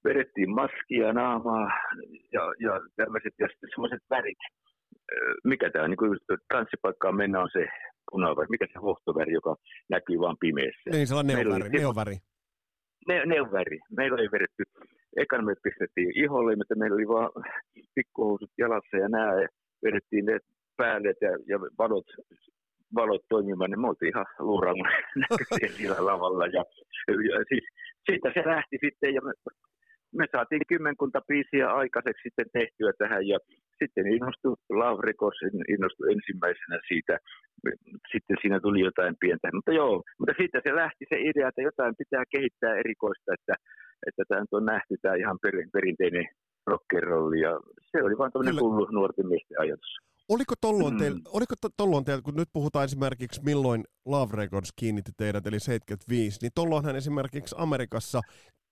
vedettiin 0.07 0.51
maskia, 0.61 1.13
naamaa 1.21 1.67
ja, 2.35 2.43
ja 2.65 2.73
tämmöiset 2.99 3.33
ja 3.41 3.47
sitten 3.51 3.69
semmoiset 3.73 4.03
värit. 4.15 4.41
Mikä 5.51 5.67
tämä 5.69 5.87
niin 5.87 6.01
kuin 6.03 6.17
tanssipaikkaan 6.53 7.15
mennä 7.21 7.37
on 7.45 7.49
se 7.57 7.63
punaväri, 8.11 8.47
mikä 8.55 8.67
se 8.73 8.79
hohtoväri, 8.87 9.33
joka 9.39 9.55
näkyy 9.89 10.19
vain 10.19 10.37
pimeässä. 10.43 10.89
Niin, 10.91 11.07
sellainen 11.07 11.35
neoväri. 11.35 11.63
Oli, 11.63 11.79
neoväri. 11.79 12.17
Ne, 13.07 13.25
neoväri. 13.25 13.77
Meillä 13.97 14.15
oli 14.15 14.31
vedetty, 14.35 14.63
ekan 15.23 15.45
me 15.45 15.53
pistettiin 15.63 16.11
iholle, 16.23 16.55
mutta 16.55 16.75
meillä 16.75 16.95
oli 16.95 17.07
vaan 17.07 17.29
pikkuhousut 17.95 18.51
jalassa 18.57 18.95
ja 19.03 19.09
nämä, 19.09 19.31
vedettiin 19.85 20.25
ne 20.25 20.35
päälle 20.77 21.13
ja, 21.21 21.31
ja 21.51 21.57
valot, 21.81 22.09
valot 22.95 23.25
toimimaan, 23.29 23.69
niin 23.69 23.81
me 23.81 23.87
oltiin 23.87 24.13
ihan 24.13 24.25
luurangon 24.39 24.87
näköisiä 25.15 25.77
sillä 25.77 26.05
lavalla. 26.05 26.45
Ja, 26.45 26.63
ja 27.07 27.37
siis 27.49 27.65
siitä 28.09 28.31
se 28.33 28.41
lähti 28.45 28.77
sitten 28.85 29.13
ja 29.13 29.21
me, 29.21 29.31
me 30.19 30.25
saatiin 30.31 30.61
kymmenkunta 30.67 31.21
biisiä 31.27 31.67
aikaiseksi 31.81 32.23
sitten 32.23 32.49
tehtyä 32.53 32.91
tähän 32.97 33.27
ja 33.27 33.37
sitten 33.79 34.07
innostui 34.15 34.55
Lavrikos, 34.69 35.37
innostui 35.73 36.11
ensimmäisenä 36.13 36.77
siitä. 36.87 37.17
Sitten 38.11 38.37
siinä 38.41 38.59
tuli 38.59 38.79
jotain 38.79 39.15
pientä. 39.19 39.49
Mutta 39.53 39.71
joo, 39.71 40.03
mutta 40.19 40.33
siitä 40.37 40.57
se 40.63 40.75
lähti 40.75 41.05
se 41.09 41.17
idea, 41.29 41.47
että 41.47 41.61
jotain 41.61 41.93
pitää 42.01 42.23
kehittää 42.33 42.73
erikoista, 42.75 43.33
että, 43.37 43.55
että 44.07 44.23
tämä 44.27 44.43
on 44.51 44.65
nähty 44.65 44.95
tämä 45.01 45.15
ihan 45.15 45.37
perinteinen 45.73 46.27
rock'n'rolli. 46.71 47.37
Ja 47.47 47.53
se 47.91 48.03
oli 48.03 48.17
vain 48.17 48.31
tämmöinen 48.31 48.61
hullu 48.61 48.87
nuorten 48.91 49.27
miesten 49.27 49.59
ajatus. 49.59 49.93
Oliko 50.33 50.53
tolloin, 50.61 50.97
teillä, 50.97 51.17
mm. 51.17 51.23
oliko 51.27 51.55
tolloin 51.77 52.05
teillä, 52.05 52.21
kun 52.21 52.35
nyt 52.35 52.49
puhutaan 52.53 52.85
esimerkiksi 52.85 53.41
milloin 53.45 53.83
Love 54.05 54.37
Records 54.37 54.73
kiinnitti 54.75 55.11
teidät, 55.17 55.47
eli 55.47 55.59
75, 55.59 56.39
niin 56.41 56.51
tolloinhan 56.55 56.95
esimerkiksi 56.95 57.55
Amerikassa 57.57 58.21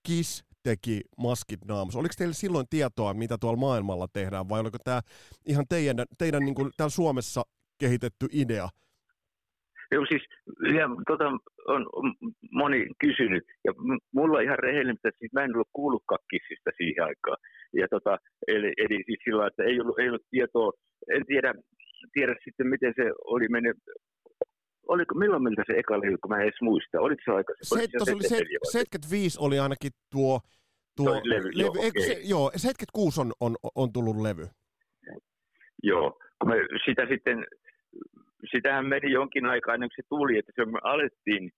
Kiss 0.07 0.43
teki 0.63 1.01
maskit 1.17 1.65
naamassa. 1.65 1.99
Oliko 1.99 2.13
teillä 2.17 2.33
silloin 2.33 2.65
tietoa, 2.69 3.13
mitä 3.13 3.37
tuolla 3.41 3.59
maailmalla 3.59 4.07
tehdään, 4.13 4.49
vai 4.49 4.59
oliko 4.59 4.77
tämä 4.83 5.01
ihan 5.47 5.65
teidän, 5.69 6.05
teidän 6.17 6.45
niin 6.45 6.55
kuin 6.55 6.71
täällä 6.77 6.89
Suomessa 6.89 7.41
kehitetty 7.79 8.25
idea? 8.31 8.69
Joo, 9.91 10.05
siis 10.05 10.23
ja, 10.79 10.85
tota, 11.07 11.25
on, 11.67 11.81
on 11.93 12.15
moni 12.51 12.87
kysynyt, 13.01 13.43
ja 13.65 13.71
mulla 14.13 14.41
ihan 14.41 14.59
rehellinen, 14.59 14.95
että 15.03 15.19
siis 15.19 15.33
mä 15.33 15.43
en 15.43 15.55
ollut 15.55 15.73
kuullutkaan 15.73 16.23
kissistä 16.29 16.71
siihen 16.77 17.03
aikaan. 17.03 17.37
Ja 17.73 17.87
tota, 17.89 18.17
eli, 18.47 18.73
eli 18.77 19.03
siis 19.05 19.19
sillä 19.23 19.47
että 19.47 19.63
ei 19.63 19.81
ollut, 19.81 19.99
ei 19.99 20.09
ollut 20.09 20.29
tietoa, 20.31 20.71
en 21.15 21.25
tiedä, 21.25 21.53
tiedä 22.13 22.35
sitten 22.43 22.67
miten 22.67 22.93
se 22.95 23.11
oli 23.25 23.47
mennyt 23.47 23.77
oliko, 24.87 25.15
milloin 25.15 25.43
miltä 25.43 25.63
se 25.67 25.73
eka 25.79 25.99
levy, 25.99 26.17
kun 26.17 26.29
mä 26.31 26.37
en 26.37 26.43
edes 26.43 26.61
muista, 26.61 27.01
oliko 27.01 27.21
se 27.25 27.31
aika? 27.31 27.53
Se, 27.61 27.87
se 28.05 28.13
oli 28.13 28.23
se, 28.23 28.37
75 28.71 29.37
oli 29.41 29.59
ainakin 29.59 29.91
tuo, 30.11 30.39
tuo 30.97 31.21
levy, 31.23 31.49
levy, 31.53 31.61
joo, 31.61 31.69
okay. 31.69 32.01
se, 32.07 32.19
joo, 32.23 32.51
76 32.55 33.21
on, 33.21 33.31
on, 33.39 33.55
on 33.75 33.93
tullut 33.93 34.21
levy. 34.21 34.47
Joo, 35.83 36.19
kun 36.39 36.49
me 36.49 36.55
sitä 36.85 37.07
sitten, 37.11 37.45
sitähän 38.51 38.85
meni 38.85 39.11
jonkin 39.11 39.45
aikaa 39.45 39.73
ennen 39.73 39.89
kuin 39.89 40.03
se 40.03 40.09
tuli, 40.09 40.37
että 40.37 40.51
se 40.55 40.65
me 40.65 40.79
alettiin, 40.83 41.51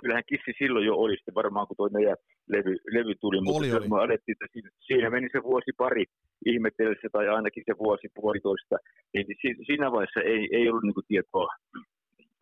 kyllähän 0.00 0.28
Kissi 0.28 0.52
silloin 0.58 0.86
jo 0.86 0.94
oli 0.96 1.16
sitten 1.16 1.34
varmaan, 1.34 1.66
kun 1.66 1.76
tuo 1.76 1.88
meidän 1.92 2.16
levy, 2.48 2.76
levy 2.96 3.14
tuli, 3.20 3.40
mutta 3.40 3.58
oli, 3.58 3.72
oli. 3.72 3.88
me 3.88 3.96
alettiin, 3.96 4.36
että 4.36 4.52
siinä, 4.52 4.70
siinä 4.86 5.10
meni 5.10 5.28
se 5.32 5.42
vuosi 5.42 5.72
pari 5.76 6.04
ihmetellessä 6.46 7.08
tai 7.12 7.28
ainakin 7.28 7.62
se 7.66 7.74
vuosi 7.78 8.08
puolitoista, 8.14 8.76
niin 9.14 9.26
siinä 9.66 9.92
vaiheessa 9.92 10.20
ei, 10.20 10.48
ei 10.52 10.68
ollut 10.68 10.84
niin 10.84 11.08
tietoa 11.08 11.48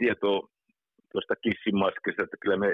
tietoa 0.02 0.40
tuosta 1.12 1.34
kissimaskista, 1.44 2.22
että 2.22 2.36
kyllä 2.42 2.56
me 2.64 2.70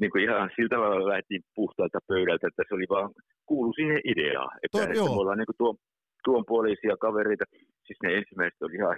niin 0.00 0.10
kuin 0.10 0.24
ihan 0.24 0.50
sillä 0.56 0.72
tavalla 0.74 1.12
lähtiin 1.14 1.42
puhtaalta 1.54 1.98
pöydältä, 2.08 2.48
että 2.48 2.62
se 2.68 2.74
oli 2.74 2.88
vaan 2.88 3.10
kuulu 3.46 3.72
siihen 3.72 4.00
ideaan. 4.12 4.58
Että, 4.62 4.82
että 4.82 5.04
me 5.04 5.20
ollaan 5.22 5.38
niin 5.38 5.50
kuin 5.50 5.60
tuon, 5.62 5.76
tuon 6.24 6.44
puolisia 6.50 6.96
kavereita, 7.04 7.44
siis 7.86 7.98
ne 8.02 8.08
ensimmäiset 8.18 8.62
oli 8.62 8.74
ihan 8.74 8.96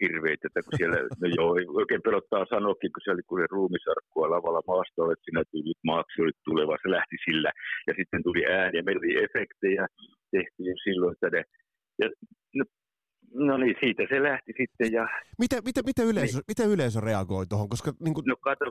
hirveitä, 0.00 0.46
että 0.46 0.62
kun 0.64 0.78
siellä, 0.78 0.98
no 1.22 1.26
joo, 1.38 1.50
oikein 1.80 2.06
pelottaa 2.06 2.52
sanokin, 2.54 2.90
kun 2.92 3.02
siellä 3.02 3.22
oli 3.30 3.46
ruumisarkkua 3.56 4.32
lavalla 4.34 4.62
maastolla, 4.72 5.12
että 5.12 5.26
sinä 5.28 5.42
maaksi 5.90 6.22
oli 6.22 6.34
tuleva, 6.48 6.82
se 6.82 6.90
lähti 6.96 7.16
sillä. 7.26 7.50
Ja 7.86 7.92
sitten 7.98 8.22
tuli 8.22 8.42
ääni 8.58 8.76
ja 8.78 8.84
meillä 8.84 9.02
oli 9.04 9.24
efektejä 9.26 9.84
tehty 10.34 10.60
jo 10.70 10.74
silloin, 10.84 11.12
että 11.14 11.28
ne, 11.36 11.42
ja 12.02 12.08
no, 12.58 12.64
No 13.34 13.56
niin, 13.56 13.76
siitä 13.80 14.02
se 14.08 14.22
lähti 14.22 14.52
sitten. 14.60 14.92
Ja... 14.92 15.08
Mitä, 15.38 15.56
mitä, 15.64 15.80
mitä, 15.86 16.02
yleisö, 16.02 16.38
niin. 16.38 16.44
mitä 16.48 16.64
yleisö 16.74 17.00
reagoi 17.00 17.46
tuohon? 17.46 17.68
Koska, 17.68 17.92
niin 18.04 18.14
kuin... 18.14 18.24
No 18.26 18.36
kato, 18.36 18.64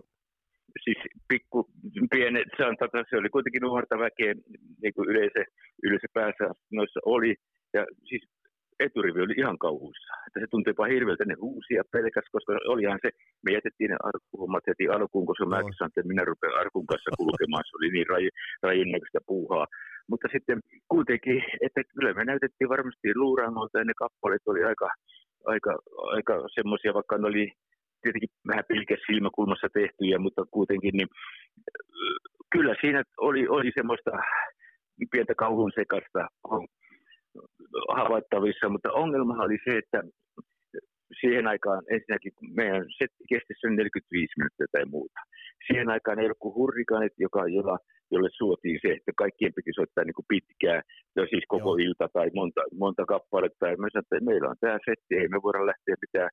siis 0.83 0.97
pikku, 1.27 1.69
pienet, 2.11 2.47
se, 2.57 2.65
on, 2.65 2.75
tota, 2.79 3.03
se 3.09 3.17
oli 3.17 3.29
kuitenkin 3.29 3.61
nuorta 3.61 3.99
väkeä, 3.99 4.33
niin 4.83 4.93
kuin 4.95 5.09
yleisö, 5.09 5.43
yleisö 5.83 6.07
päässä 6.13 6.45
noissa 6.71 6.99
oli. 7.05 7.35
Ja 7.73 7.85
siis 8.09 8.23
eturivi 8.79 9.21
oli 9.21 9.35
ihan 9.37 9.57
kauhuissa. 9.57 10.13
Että 10.27 10.39
se 10.39 10.47
tuntui 10.51 10.71
jopa 10.71 10.85
hirveältä 10.93 11.25
ne 11.25 11.35
uusia 11.51 11.83
pelkäs, 11.91 12.27
koska 12.31 12.51
olihan 12.73 12.99
se, 13.01 13.09
me 13.45 13.51
jätettiin 13.57 13.89
ne 13.91 13.97
arkuhommat 14.11 14.63
heti 14.67 14.85
alkuun, 14.87 15.25
koska 15.29 15.45
no. 15.45 15.49
mäkin 15.49 15.73
sanoin, 15.77 15.91
että 15.91 16.11
minä 16.11 16.23
rupean 16.25 16.59
arkun 16.61 16.87
kanssa 16.91 17.11
kulkemaan. 17.17 17.63
Se 17.65 17.77
oli 17.77 17.89
niin 17.91 18.09
rajin 18.63 18.91
näköistä 18.91 19.19
puuhaa. 19.29 19.65
Mutta 20.09 20.27
sitten 20.35 20.59
kuitenkin, 20.93 21.37
että 21.65 21.81
kyllä 21.93 22.13
me 22.13 22.25
näytettiin 22.25 22.73
varmasti 22.75 23.07
luurangolta 23.15 23.77
ja 23.79 23.85
ne 23.85 23.93
kappaleet 24.03 24.45
oli 24.47 24.63
aika, 24.63 24.89
aika, 25.45 25.73
aika 26.15 26.33
semmoisia, 26.57 26.93
vaikka 26.93 27.17
ne 27.17 27.27
oli 27.27 27.45
tietenkin 28.01 28.29
vähän 28.47 28.65
pilkäs 28.67 29.01
silmäkulmassa 29.07 29.67
tehtyjä, 29.73 30.17
mutta 30.19 30.41
kuitenkin 30.51 30.93
niin 30.97 31.09
kyllä 32.53 32.75
siinä 32.81 33.03
oli, 33.17 33.47
oli 33.47 33.71
semmoista 33.75 34.11
pientä 35.11 35.35
kauhun 35.35 35.71
sekasta 35.75 36.27
havaittavissa, 37.95 38.69
mutta 38.69 38.91
ongelma 38.91 39.43
oli 39.43 39.57
se, 39.65 39.77
että 39.77 40.03
siihen 41.21 41.47
aikaan 41.47 41.81
ensinnäkin 41.95 42.33
meidän 42.59 42.85
setti 42.99 43.23
kesti 43.29 43.53
45 43.69 44.33
minuuttia 44.37 44.67
tai 44.71 44.85
muuta. 44.85 45.19
Siihen 45.67 45.89
aikaan 45.89 46.19
ei 46.19 46.25
ollut 46.25 46.43
kuin 46.43 46.55
hurrikaanit, 46.55 47.13
joka, 47.17 47.47
jolla, 47.47 47.77
jolle 48.11 48.29
suotiin 48.31 48.79
se, 48.81 48.91
että 48.93 49.11
kaikkien 49.23 49.53
piti 49.55 49.71
soittaa 49.75 50.03
niin 50.03 50.19
kuin 50.19 50.31
pitkää, 50.33 50.81
ja 51.15 51.23
siis 51.31 51.45
koko 51.47 51.71
Joo. 51.71 51.83
ilta 51.85 52.07
tai 52.13 52.27
monta, 52.39 52.61
monta 52.83 53.03
kappaletta. 53.05 53.67
Ja 53.67 53.77
mä 53.77 53.87
sanoin, 53.87 54.05
että 54.05 54.29
meillä 54.29 54.49
on 54.49 54.61
tämä 54.61 54.77
setti, 54.89 55.13
ei 55.15 55.27
me 55.27 55.39
voida 55.43 55.69
lähteä 55.71 55.95
mitään 56.05 56.31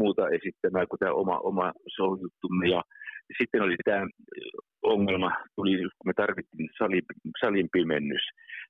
muuta 0.00 0.22
esittämään 0.38 0.88
kuin 0.88 1.00
tämä 1.00 1.12
oma, 1.22 1.36
oma 1.50 1.72
soul-juttumme. 1.96 2.66
Ja 2.74 2.82
sitten 3.38 3.62
oli 3.62 3.76
tämä 3.84 4.06
ongelma, 4.82 5.30
tuli, 5.56 5.76
kun 5.78 6.06
me 6.06 6.12
tarvittiin 6.16 6.68
salin, 6.78 7.02
salin 7.40 7.68
pimennys. 7.72 8.24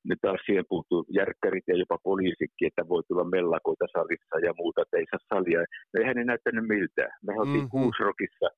Nyt 0.04 0.18
taas 0.22 0.40
siihen 0.46 0.64
puuttuu 0.68 1.06
järkkärit 1.08 1.64
ja 1.68 1.76
jopa 1.76 1.98
poliisikin, 2.02 2.68
että 2.68 2.88
voi 2.88 3.02
tulla 3.08 3.24
mellakoita 3.24 3.86
salissa 3.92 4.36
ja 4.46 4.52
muuta, 4.56 4.82
että 4.82 4.96
ei 4.96 5.06
saa 5.10 5.28
salia. 5.34 5.60
Eihän 5.98 6.16
ne 6.16 6.24
näyttänyt 6.24 6.68
miltään. 6.68 7.12
Me 7.26 7.32
oltiin 7.32 7.54
mm-hmm. 7.54 7.70
kuusrokissa. 7.70 8.48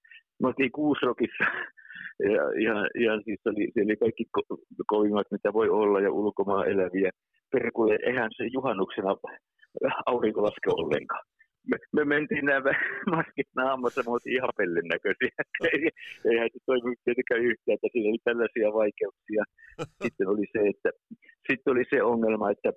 Me 0.40 0.48
oltiin 0.48 0.72
kuusrokissa 0.72 1.44
ja, 2.34 2.42
ja, 2.66 2.74
ja 3.04 3.12
siis 3.24 3.40
oli, 3.46 3.70
se 3.74 3.80
oli 3.84 3.96
kaikki 3.96 4.24
ko- 4.38 4.56
kovimmat, 4.86 5.26
mitä 5.30 5.52
voi 5.52 5.68
olla, 5.68 6.00
ja 6.00 6.10
ulkomaan 6.10 6.68
eläviä. 6.68 7.10
Perkulle, 7.52 7.98
eihän 8.06 8.30
se 8.36 8.44
juhannuksena 8.52 9.16
aurinko 10.06 10.42
laske 10.42 10.70
ollenkaan 10.70 11.24
me, 11.70 11.76
me 11.92 12.04
mentiin 12.04 12.44
nämä 12.44 12.72
maskit 13.16 13.48
naamassa, 13.60 14.02
me 14.06 14.10
oltiin 14.12 14.36
ihan 14.36 14.56
pellin 14.56 14.88
näköisiä. 14.94 15.30
Eihän 16.30 16.48
se 16.52 16.58
toimi 16.66 16.94
tietenkään 17.04 17.44
yhtään, 17.50 17.74
että 17.74 17.88
siinä 17.92 18.08
oli 18.10 18.18
tällaisia 18.24 18.72
vaikeuksia. 18.80 19.42
Sitten 20.02 20.28
oli 20.28 20.46
se, 20.52 20.60
että 20.72 20.90
sitten 21.48 21.72
oli 21.72 21.84
se 21.90 22.02
ongelma, 22.02 22.50
että 22.50 22.72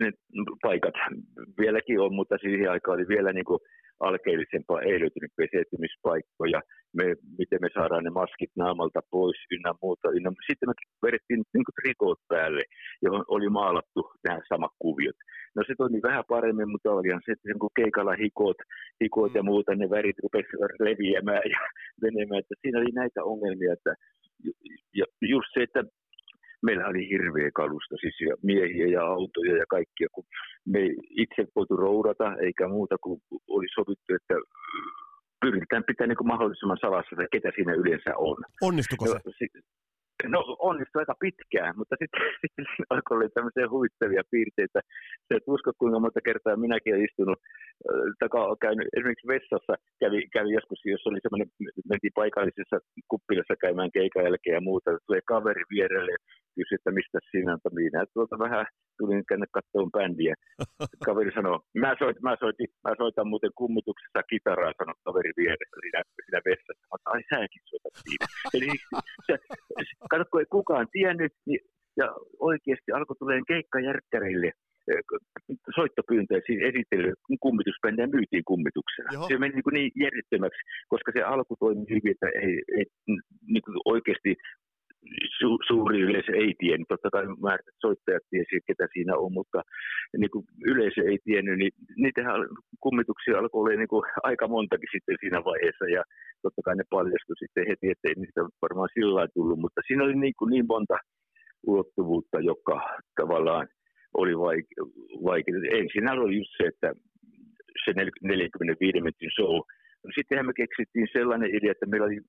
ne 0.00 0.12
paikat 0.62 0.94
vieläkin 1.60 2.00
on, 2.00 2.14
mutta 2.14 2.38
siihen 2.38 2.70
aikaan 2.70 2.98
oli 2.98 3.08
vielä 3.08 3.32
niin 3.32 3.44
kuin 3.44 3.60
alkeellisempaa, 4.00 4.80
ei 4.80 5.00
löytynyt 5.00 5.32
peseytymispaikkoja, 5.36 6.60
me, 6.96 7.04
miten 7.38 7.58
me 7.62 7.68
saadaan 7.74 8.04
ne 8.04 8.10
maskit 8.10 8.50
naamalta 8.56 9.00
pois 9.10 9.38
ynnä 9.50 9.74
muuta. 9.82 10.10
Ynnä, 10.16 10.30
sitten 10.46 10.68
me 10.68 10.74
vedettiin 11.06 11.42
niin 11.54 11.64
trikoot 11.80 12.20
päälle, 12.28 12.62
johon 13.02 13.24
oli 13.28 13.48
maalattu 13.48 14.00
nämä 14.24 14.40
samat 14.48 14.72
kuviot. 14.78 15.16
No 15.56 15.62
se 15.66 15.74
toimi 15.78 16.00
vähän 16.02 16.24
paremmin, 16.28 16.70
mutta 16.70 16.92
olihan 16.92 17.22
se, 17.24 17.32
että 17.32 17.60
kun 17.60 17.78
keikalla 17.80 18.14
hikot, 18.22 18.56
hikot 19.02 19.34
ja 19.34 19.42
mm. 19.42 19.46
muuta, 19.46 19.74
ne 19.74 19.90
värit 19.90 20.18
rupesivat 20.22 20.72
leviämään 20.80 21.46
ja 21.54 21.60
menemään. 22.04 22.40
Että 22.40 22.54
siinä 22.60 22.78
oli 22.80 22.92
näitä 22.94 23.24
ongelmia, 23.24 23.72
että 23.72 23.94
ja 24.94 25.04
just 25.20 25.48
se, 25.54 25.62
että 25.62 25.82
meillä 26.62 26.86
oli 26.86 27.08
hirveä 27.08 27.50
kalusta, 27.54 27.96
siis 28.00 28.20
ja 28.20 28.34
miehiä 28.42 28.86
ja 28.86 29.02
autoja 29.04 29.56
ja 29.56 29.66
kaikkia, 29.68 30.08
kun 30.12 30.24
me 30.66 30.80
itse 31.10 31.42
voitu 31.56 31.76
roudata, 31.76 32.36
eikä 32.36 32.68
muuta 32.68 32.96
kuin 33.00 33.20
oli 33.48 33.66
sovittu, 33.74 34.14
että 34.14 34.34
pyritään 35.40 35.84
pitää 35.86 36.06
niin 36.06 36.26
mahdollisimman 36.32 36.78
salassa, 36.80 37.10
että 37.12 37.26
ketä 37.32 37.50
siinä 37.54 37.72
yleensä 37.72 38.16
on. 38.16 38.36
Onnistuko 38.62 39.06
se? 39.06 39.12
No, 39.12 39.20
No 40.26 40.56
onnistui 40.58 41.02
aika 41.02 41.14
pitkään, 41.20 41.74
mutta 41.78 41.94
sitten, 42.00 42.20
sitten 42.42 42.66
alkoi 42.90 43.14
olla 43.16 43.28
tämmöisiä 43.34 43.70
huvittavia 43.74 44.22
piirteitä. 44.30 44.80
Se 45.26 45.34
et 45.34 45.48
usko, 45.54 45.72
kuinka 45.78 45.98
monta 46.00 46.20
kertaa 46.28 46.56
minäkin 46.56 46.94
olen 46.94 47.04
istunut, 47.04 47.38
taka, 48.22 48.56
käynyt 48.64 48.88
esimerkiksi 48.96 49.30
vessassa, 49.34 49.74
kävi, 50.02 50.18
kävi 50.36 50.50
joskus, 50.58 50.80
jos 50.84 51.06
oli 51.06 51.20
semmoinen, 51.22 51.48
mentiin 51.90 52.18
paikallisessa 52.20 52.76
kuppilassa 53.12 53.54
käymään 53.64 53.92
keikan 53.96 54.24
jälkeen 54.24 54.54
ja 54.58 54.66
muuta, 54.68 54.98
tulee 55.06 55.22
kaveri 55.32 55.64
vierelle 55.70 56.14
kysyi, 56.56 56.76
että 56.78 56.90
mistä 56.98 57.18
sinä, 57.30 57.52
että 57.54 57.70
minä 57.78 58.00
tuolta 58.12 58.36
vähän 58.46 58.66
tulin 58.98 59.24
tänne 59.28 59.46
katsomaan 59.56 59.94
bändiä. 59.96 60.34
Kaveri 61.08 61.32
sanoi, 61.38 61.58
mä, 61.82 61.90
soit, 61.98 62.18
mä, 62.26 62.32
soitin, 62.42 62.68
mä 62.84 62.92
soitan 63.00 63.30
muuten 63.32 63.52
kummituksessa 63.60 64.28
kitaraa, 64.32 64.78
sanoi 64.78 64.94
kaveri 65.06 65.32
vieressä 65.40 65.76
siinä, 65.82 66.00
siinä 66.24 66.40
vessassa. 66.48 66.84
Mä 66.90 66.96
ai 67.14 67.22
säkin 67.30 67.64
soitat 67.70 67.94
siinä. 68.04 68.26
Eli 68.56 68.68
se, 69.26 69.34
kato, 70.10 70.24
kun 70.30 70.40
ei 70.40 70.46
kukaan 70.50 70.86
tiennyt, 70.92 71.32
niin, 71.46 71.60
ja 71.96 72.06
oikeasti 72.38 72.92
alkoi 72.92 73.16
tulemaan 73.18 73.44
keikkajärkkärille 73.48 74.50
soittopyyntöjä 75.74 76.40
siis 76.46 76.60
esittely 76.70 77.12
kummitusbändejä 77.40 78.14
myytiin 78.14 78.44
kummituksena. 78.50 79.08
Joo. 79.12 79.28
Se 79.28 79.38
meni 79.38 79.54
niin, 79.54 79.74
niin 79.74 79.92
järjettömäksi, 80.04 80.60
koska 80.88 81.12
se 81.12 81.22
alku 81.22 81.54
toimi 81.60 81.84
hyvin, 81.90 82.10
että 82.10 82.28
ei, 82.42 82.54
ei 82.78 82.84
niin 83.52 83.62
kuin 83.64 83.76
oikeasti 83.84 84.32
su, 85.38 85.48
suuri 85.68 86.00
yleisö 86.00 86.32
ei 86.32 86.54
tiennyt. 86.58 86.88
Totta 86.88 87.10
kai 87.10 87.24
määrät 87.42 87.66
soittajat 87.80 88.22
tiesi, 88.30 88.60
ketä 88.66 88.86
siinä 88.92 89.16
on, 89.16 89.32
mutta 89.32 89.62
niin 90.18 90.30
kuin 90.30 90.44
yleisö 90.72 91.00
ei 91.10 91.18
tiennyt, 91.24 91.58
niin 91.58 91.72
niitähän 91.96 92.40
kummituksia 92.80 93.38
alkoi 93.38 93.58
olla 93.60 93.78
niin 93.78 93.94
kuin 93.94 94.04
aika 94.22 94.48
montakin 94.48 94.88
sitten 94.92 95.16
siinä 95.20 95.44
vaiheessa, 95.44 95.84
ja 95.96 96.02
totta 96.42 96.62
kai 96.64 96.76
ne 96.76 96.84
paljastui 96.90 97.36
sitten 97.38 97.68
heti, 97.68 97.90
ettei 97.90 98.14
niistä 98.14 98.40
varmaan 98.64 98.88
sillä 98.94 99.14
lailla 99.14 99.34
tullut, 99.34 99.58
mutta 99.58 99.80
siinä 99.86 100.04
oli 100.04 100.16
niin, 100.16 100.34
kuin 100.38 100.50
niin 100.50 100.66
monta 100.66 100.96
ulottuvuutta, 101.66 102.40
joka 102.40 102.76
tavallaan 103.20 103.68
oli 104.14 104.34
vaikea. 105.28 105.54
Ensin 105.78 106.08
oli 106.08 106.36
just 106.36 106.50
se, 106.56 106.64
että 106.72 106.88
se 107.84 107.90
45 107.92 109.00
minuutin 109.00 109.30
show. 109.36 109.54
No 110.04 110.10
sittenhän 110.14 110.46
me 110.46 110.52
keksittiin 110.62 111.08
sellainen 111.12 111.54
idea, 111.56 111.72
että 111.72 111.86
meillä 111.86 112.06
oli 112.06 112.20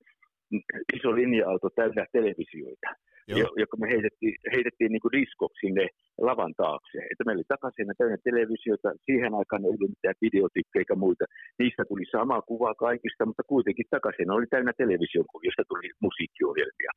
iso 0.95 1.15
linja-auto 1.15 1.69
täynnä 1.69 2.05
televisioita, 2.11 2.89
Joo. 3.29 3.53
joka 3.63 3.77
me 3.77 3.87
heitettiin, 3.93 4.35
heitettiin 4.55 4.91
niin 4.91 5.13
diskoksi 5.17 5.59
sinne 5.59 5.85
lavan 6.27 6.53
taakse. 6.63 6.97
Että 7.11 7.23
meillä 7.25 7.39
oli 7.39 7.53
takaisin 7.55 7.87
täynnä 7.97 8.17
televisiota, 8.29 8.89
siihen 9.05 9.33
aikaan 9.39 9.65
ei 9.65 9.73
ollut 9.75 9.95
mitään 9.95 10.21
videotikkejä 10.25 10.81
eikä 10.81 10.95
muita. 11.05 11.25
Niistä 11.59 11.83
tuli 11.89 12.05
sama 12.17 12.41
kuva 12.51 12.71
kaikista, 12.85 13.25
mutta 13.25 13.43
kuitenkin 13.53 13.85
takaisin 13.89 14.31
oli 14.31 14.47
täynnä 14.49 14.73
television, 14.77 15.25
josta 15.47 15.63
tuli 15.69 15.87
musiikkiohjelmia. 16.05 16.91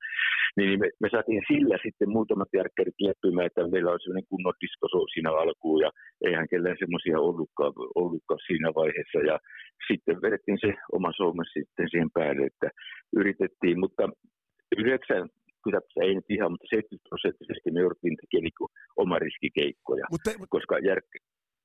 Niin 0.59 0.81
me, 0.81 0.89
me 1.03 1.09
saatiin 1.15 1.43
sillä 1.51 1.77
sitten 1.87 2.11
muutamat 2.17 2.51
järkkärit 2.61 2.99
leppymään, 3.01 3.47
että 3.47 3.69
meillä 3.75 3.91
oli 3.91 4.03
sellainen 4.03 4.31
kunnon 4.33 4.61
diskoso 4.63 4.99
siinä 5.07 5.31
alkuun 5.43 5.81
ja 5.85 5.91
eihän 6.27 6.49
kellään 6.51 6.83
semmoisia 6.83 7.21
ollutkaan, 7.29 7.73
ollutkaan 8.03 8.41
siinä 8.47 8.69
vaiheessa. 8.81 9.19
Ja 9.31 9.37
sitten 9.89 10.23
vedettiin 10.23 10.59
se 10.65 10.71
oma 10.93 11.11
soome 11.17 11.45
sitten 11.53 11.87
siihen 11.91 12.11
päälle, 12.15 12.47
että 12.47 12.69
yritettiin, 13.21 13.79
mutta 13.81 14.05
90 15.67 16.07
ei 16.07 16.15
nyt 16.15 16.29
ihan, 16.37 16.51
mutta 16.53 16.67
70 16.71 17.09
prosenttisesti 17.09 17.71
me 17.71 17.81
jouduttiin 17.81 18.17
tekemään 18.23 18.45
niin 18.49 18.71
oma 19.03 19.17
riskikeikkoja, 19.25 20.05
mutta, 20.11 20.31
koska 20.55 20.75
järkkä, 20.91 21.19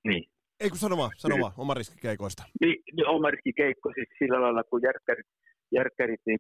niin. 0.10 0.24
Ei 0.60 0.70
kun 0.70 0.84
sano 0.84 0.98
vaan, 0.98 1.12
sano 1.18 1.36
vaan, 1.44 1.54
oma 1.58 1.74
riskikeikoista. 1.74 2.44
Niin, 2.62 2.78
niin 2.96 3.08
oma 3.16 3.32
riskikeikko 3.32 3.88
siis 3.96 4.10
sillä 4.20 4.42
lailla, 4.42 4.64
kun 4.70 4.82
järkkärit 4.90 5.30
järkkärit 5.72 6.22
niin 6.26 6.40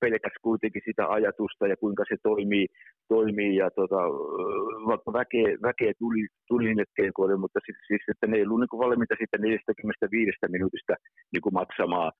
pelkäs 0.00 0.36
kuitenkin 0.42 0.82
sitä 0.84 1.08
ajatusta 1.08 1.66
ja 1.66 1.76
kuinka 1.76 2.04
se 2.08 2.16
toimii, 2.22 2.66
toimii 3.08 3.56
ja 3.56 3.70
tota, 3.70 4.00
vaikka 4.90 5.12
väkeä, 5.12 5.48
väkeä 5.62 5.92
tuli, 5.98 6.26
tuli 6.48 6.74
keikoille, 6.96 7.36
mutta 7.36 7.60
siis, 7.66 7.78
siis, 7.86 8.02
että 8.08 8.26
ne 8.26 8.36
ei 8.36 8.42
ollut 8.42 8.60
niin 8.60 8.84
valmiita 8.84 9.14
sitten 9.20 9.40
45 9.40 10.38
minuutista 10.48 10.94
niin 11.32 11.42
kuin 11.42 11.54
maksamaan 11.54 12.12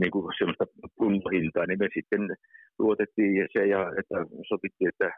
niin 0.00 0.10
kuin 0.10 0.24
semmoista 0.38 0.64
kuntohintaa, 0.98 1.66
niin 1.66 1.78
me 1.78 1.88
sitten 1.94 2.22
luotettiin 2.78 3.48
se 3.52 3.66
ja 3.66 3.80
että 3.98 4.16
sopittiin, 4.48 4.88
että 4.88 5.08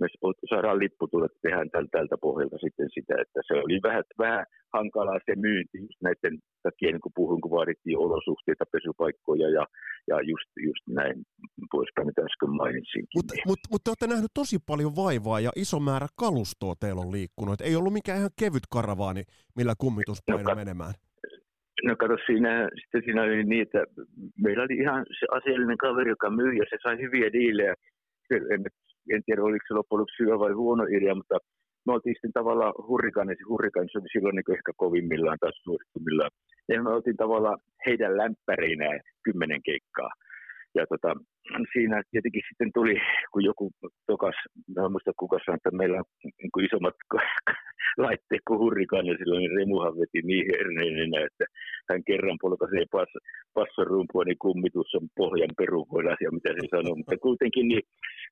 me 0.00 0.06
saadaan 0.50 0.78
lipputulet, 0.78 1.32
tehdään 1.42 1.70
tältä, 1.70 1.88
tältä 1.92 2.16
pohjalta 2.20 2.58
sitten 2.58 2.88
sitä, 2.94 3.14
että 3.22 3.40
se 3.46 3.54
oli 3.54 3.78
vähän, 3.82 4.04
vähän 4.18 4.44
hankalaa 4.72 5.18
se 5.26 5.34
myynti 5.36 5.78
just 5.78 6.00
näiden 6.02 6.38
takia, 6.62 6.90
niin 6.90 7.00
kuin 7.00 7.16
puhuin, 7.16 7.40
kun 7.40 7.50
vaadittiin 7.50 7.98
olosuhteita, 7.98 8.64
pesupaikkoja 8.72 9.48
ja, 9.58 9.64
ja 10.10 10.16
just, 10.30 10.50
just 10.68 10.84
näin 10.88 11.16
poispäin, 11.70 12.06
mitä 12.06 12.22
äsken 12.22 12.56
mainitsinkin. 12.62 13.16
Mutta 13.18 13.34
mut, 13.46 13.58
mut 13.70 13.84
te 13.84 13.90
olette 13.90 14.06
nähneet 14.06 14.34
tosi 14.34 14.56
paljon 14.66 14.96
vaivaa 14.96 15.40
ja 15.40 15.50
iso 15.56 15.80
määrä 15.80 16.06
kalustoa 16.22 16.74
teillä 16.80 17.00
on 17.00 17.12
liikkunut. 17.12 17.60
Ei 17.60 17.76
ollut 17.76 17.92
mikään 17.92 18.18
ihan 18.18 18.38
kevyt 18.40 18.66
karavaani, 18.76 19.22
millä 19.56 19.74
kummitus 19.78 20.18
no, 20.28 20.54
menemään. 20.54 20.94
No 21.86 21.96
kato, 21.96 22.16
siinä, 22.26 22.68
sitten 22.80 23.02
siinä 23.04 23.22
oli 23.22 23.44
niin, 23.44 23.62
että 23.62 23.82
meillä 24.44 24.62
oli 24.62 24.76
ihan 24.84 25.06
se 25.18 25.26
asiallinen 25.38 25.78
kaveri, 25.78 26.10
joka 26.10 26.30
myi 26.30 26.56
ja 26.56 26.64
se 26.70 26.76
sai 26.82 26.96
hyviä 26.98 27.32
diilejä. 27.32 27.74
En, 28.30 28.64
en 29.10 29.22
tiedä, 29.26 29.42
oliko 29.42 29.64
se 29.68 29.74
loppujen 29.74 30.00
lopuksi 30.00 30.22
hyvä 30.22 30.38
vai 30.38 30.52
huono 30.52 30.84
idea, 30.96 31.14
mutta 31.14 31.38
me 31.86 31.92
oltiin 31.92 32.14
sitten 32.14 32.32
tavallaan 32.32 32.74
hurrikaanissa, 32.88 33.48
hurrikaanissa 33.48 33.98
oli 33.98 34.08
silloin 34.12 34.36
niin 34.36 34.56
ehkä 34.58 34.72
kovimmillaan 34.76 35.38
tai 35.40 35.52
suosittumillaan. 35.52 36.30
Ja 36.68 36.82
me 36.82 36.90
oltiin 36.90 37.16
tavallaan 37.16 37.58
heidän 37.86 38.16
lämpäreinään 38.16 39.00
kymmenen 39.24 39.62
keikkaa. 39.62 40.10
Ja 40.78 40.84
tota, 40.92 41.10
siinä 41.72 42.02
tietenkin 42.10 42.42
sitten 42.48 42.70
tuli, 42.74 42.94
kun 43.32 43.44
joku 43.44 43.70
tokas, 44.06 44.34
en 44.68 44.92
muista 44.92 45.12
kuka 45.16 45.38
sanoi, 45.38 45.56
että 45.56 45.70
meillä 45.80 45.96
on 45.98 46.04
niin 46.24 46.66
isommat 46.66 46.96
laitteet 48.06 48.44
kuin 48.46 48.58
hurrikaan, 48.62 49.06
ja 49.06 49.14
silloin 49.18 49.56
Remuhan 49.56 49.96
veti 50.00 50.20
niin 50.22 50.46
herneenä, 50.52 51.18
että 51.26 51.44
hän 51.90 52.04
kerran 52.08 52.38
polkaisee 52.42 52.84
pass, 52.92 53.10
passarumpua, 53.54 54.24
niin 54.24 54.44
kummitus 54.46 54.94
on 54.94 55.06
pohjan 55.16 55.54
perukoilla 55.58 56.12
asia, 56.12 56.36
mitä 56.36 56.50
se 56.52 56.66
sanoo. 56.70 56.94
Mutta 56.96 57.16
kuitenkin, 57.26 57.68
niin, 57.68 57.84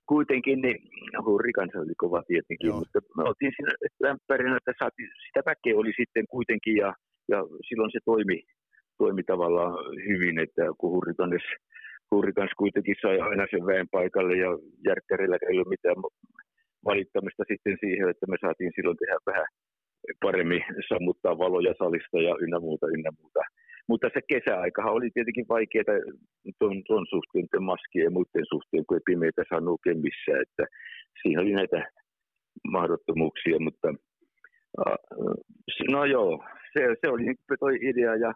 kuitenkin 0.06 0.60
niin, 0.60 0.78
hurrikan 1.24 1.68
se 1.72 1.78
oli 1.78 1.94
kova 1.96 2.22
tietenkin, 2.22 2.68
Joo. 2.68 2.78
mutta 2.78 2.98
me 3.16 3.22
oltiin 3.22 3.52
siinä 3.56 3.72
lämpärinä, 4.02 4.56
että 4.56 4.72
saatiin, 4.78 5.08
sitä 5.26 5.40
väkeä 5.46 5.76
oli 5.76 5.92
sitten 6.00 6.26
kuitenkin, 6.30 6.76
ja, 6.76 6.94
ja 7.28 7.38
silloin 7.68 7.92
se 7.92 7.98
toimi, 8.04 8.42
toimi 8.98 9.22
tavallaan 9.22 9.74
hyvin, 10.08 10.38
että 10.38 10.62
kun 10.78 10.90
hurrikanes 10.90 11.42
Kuuri 12.12 12.32
kanssa 12.32 12.62
kuitenkin 12.62 12.96
sai 13.02 13.18
aina 13.28 13.44
sen 13.50 13.66
väen 13.70 13.88
paikalle 13.96 14.34
ja 14.44 14.50
järkkärillä 14.88 15.36
ei 15.36 15.56
ollut 15.56 15.74
mitään 15.74 15.96
valittamista 16.90 17.44
sitten 17.50 17.76
siihen, 17.80 18.08
että 18.08 18.26
me 18.30 18.36
saatiin 18.40 18.72
silloin 18.76 18.98
tehdä 19.00 19.16
vähän 19.30 19.48
paremmin 20.24 20.62
sammuttaa 20.88 21.38
valoja 21.44 21.74
salista 21.78 22.18
ja 22.28 22.34
ynnä 22.44 22.58
muuta, 22.66 22.86
ynnä 22.96 23.10
muuta. 23.20 23.40
Mutta 23.92 24.08
se 24.14 24.20
kesäaikahan 24.32 24.96
oli 24.98 25.08
tietenkin 25.14 25.46
vaikeaa 25.48 25.98
tuon, 26.58 26.76
tuon 26.86 27.06
suhteen, 27.12 27.64
maskien 27.72 28.04
ja 28.04 28.10
muiden 28.16 28.46
suhteen, 28.52 28.84
kun 28.86 28.96
ei 28.96 29.08
pimeitä 29.10 29.42
saanut 29.48 29.76
oikein 29.76 30.00
missään. 30.06 30.42
Että 30.46 30.64
siinä 31.22 31.42
oli 31.42 31.52
näitä 31.52 31.78
mahdottomuuksia, 32.76 33.58
mutta 33.66 33.88
no 35.94 36.04
joo, 36.04 36.44
se, 36.72 36.80
se 37.00 37.06
oli 37.14 37.24
toi 37.60 37.74
idea 37.90 38.16
ja 38.16 38.32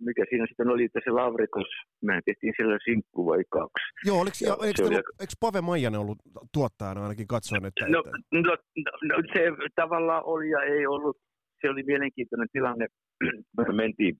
mikä 0.00 0.24
siinä 0.28 0.46
sitten 0.48 0.68
oli, 0.68 0.84
että 0.84 1.00
se 1.04 1.10
Lavrikos, 1.10 1.70
me 2.02 2.20
tehtiin 2.24 2.54
siellä 2.56 2.78
sinkku 2.84 3.26
vai 3.26 3.44
kaksi. 3.50 3.84
Joo, 4.06 4.18
oliko, 4.22 4.36
ja, 4.48 4.54
eikö, 4.66 4.82
oli, 4.88 4.94
eikö 4.94 5.34
Pave 5.40 5.60
Maijanen 5.60 6.00
ollut 6.00 6.18
tuottajana 6.54 7.02
ainakin 7.02 7.26
katsoin? 7.26 7.64
Että, 7.66 7.86
no, 7.88 7.98
että... 8.00 8.10
No, 8.32 8.40
no, 8.50 8.92
no, 9.08 9.14
se 9.32 9.40
tavallaan 9.74 10.22
oli 10.24 10.50
ja 10.50 10.60
ei 10.62 10.86
ollut. 10.86 11.16
Se 11.60 11.70
oli 11.70 11.82
mielenkiintoinen 11.82 12.48
tilanne. 12.52 12.86
Me 13.56 13.72
mentiin 13.72 14.14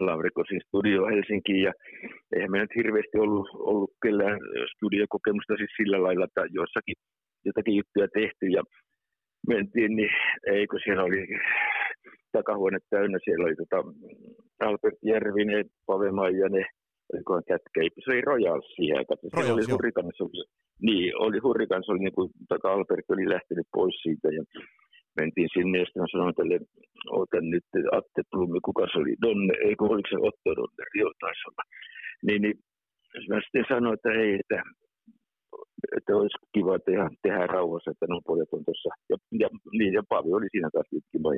Lavrikosin 0.00 0.60
studio 0.66 1.06
Helsinkiin 1.06 1.62
ja 1.62 1.72
eihän 2.34 2.50
me 2.50 2.58
nyt 2.58 2.76
hirveästi 2.76 3.18
ollut, 3.18 3.48
ollut 3.54 3.92
kellään 4.02 4.40
studiokokemusta 4.76 5.56
siis 5.56 5.70
sillä 5.76 6.02
lailla, 6.02 6.24
että 6.24 6.42
joissakin 6.50 6.94
jotakin 7.44 7.76
juttuja 7.76 8.08
tehty 8.14 8.46
ja 8.56 8.62
mentiin, 9.48 9.96
niin 9.96 10.10
eikö 10.46 10.76
siellä 10.84 11.04
oli 11.04 11.26
takahuone 12.32 12.78
täynnä, 12.90 13.18
siellä 13.24 13.44
oli 13.46 13.56
tota 13.56 13.78
Albert 14.60 14.98
Järvinen, 15.02 15.64
Pave 15.86 16.10
Maijanen, 16.10 16.66
olikohan 17.12 17.42
kätkeipä, 17.48 17.96
se 18.04 18.10
oli 18.10 18.20
Royal 18.20 18.60
siihen 18.76 18.98
aikaan. 18.98 19.18
Royals, 19.32 19.68
oli 19.68 19.72
oli, 20.20 20.44
niin, 20.82 21.16
oli 21.16 21.38
Hurrikanissa, 21.38 21.92
oli 21.92 22.04
niin 22.04 22.12
kuin, 22.18 22.30
Albert 22.62 23.10
oli 23.10 23.28
lähtenyt 23.28 23.66
pois 23.72 23.96
siitä 24.02 24.28
ja 24.28 24.42
mentiin 25.16 25.50
sinne 25.54 25.78
ja 25.78 25.84
sitten 25.84 26.12
sanoin 26.12 26.34
tälle, 26.34 26.58
otan 27.20 27.50
nyt 27.54 27.68
Atte 27.96 28.22
Plummi, 28.30 28.60
kuka 28.68 28.84
se 28.86 28.98
oli, 28.98 29.14
Donne, 29.24 29.54
ei 29.66 29.74
kun 29.76 29.90
oliko 29.92 30.08
se 30.10 30.18
Otto 30.28 30.50
Donner, 30.58 30.88
joo 31.00 31.12
taisi 31.20 31.42
olla. 31.48 31.64
Niin, 32.26 32.42
niin 32.42 32.56
mä 33.28 33.40
sitten 33.40 33.64
sanoin, 33.68 33.94
että 33.94 34.10
ei, 34.22 34.32
että, 34.42 34.58
että 35.96 36.16
olisi 36.16 36.38
kiva 36.54 36.78
tehdä, 36.78 37.06
tehdä 37.22 37.46
rauhassa, 37.46 37.90
että 37.90 38.06
nuo 38.08 38.20
pojat 38.26 38.52
on 38.52 38.64
tuossa. 38.64 38.90
Ja, 39.10 39.16
ja, 39.42 39.48
niin, 39.78 39.92
ja 39.96 40.02
Pavi 40.08 40.30
oli 40.32 40.48
siinä 40.50 40.68
taas 40.72 40.88
kiva. 41.12 41.30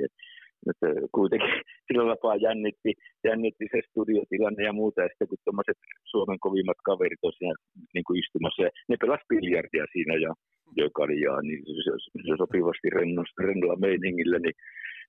Että 0.71 0.89
kuitenkin 1.17 1.55
sillä 1.87 2.05
lapaa 2.13 2.37
jännitti, 2.47 2.93
jännitti 3.25 3.65
se 3.73 3.79
studiotilanne 3.91 4.63
ja 4.65 4.73
muuta. 4.73 5.03
Ja 5.03 5.09
sitten 5.09 5.29
kun 5.29 5.39
tuommoiset 5.45 5.79
Suomen 6.13 6.39
kovimmat 6.45 6.81
kaverit 6.89 7.23
tosiaan 7.27 7.59
niin 7.95 8.07
kuin 8.07 8.19
istumassa, 8.23 8.63
ja 8.63 8.71
ne 8.89 8.97
pelas 9.01 9.23
biljardia 9.29 9.85
siinä 9.93 10.15
ja 10.27 10.33
ja, 10.77 11.43
niin 11.43 11.63
se, 11.67 11.93
se 12.27 12.35
sopivasti 12.39 12.89
rennolla 13.41 13.77
meiningillä, 13.77 14.39
niin 14.39 14.55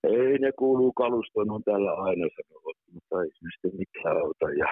ei 0.03 0.37
ne 0.39 0.51
kuuluu 0.51 0.93
kalustoon, 0.93 1.51
on 1.51 1.63
täällä 1.63 1.91
aina 1.91 2.27
sanovat, 2.35 2.77
mutta 2.93 3.23
ei 3.23 3.29
sitten 3.31 3.79
mikään 3.79 4.17
auta. 4.17 4.49
Ja, 4.61 4.67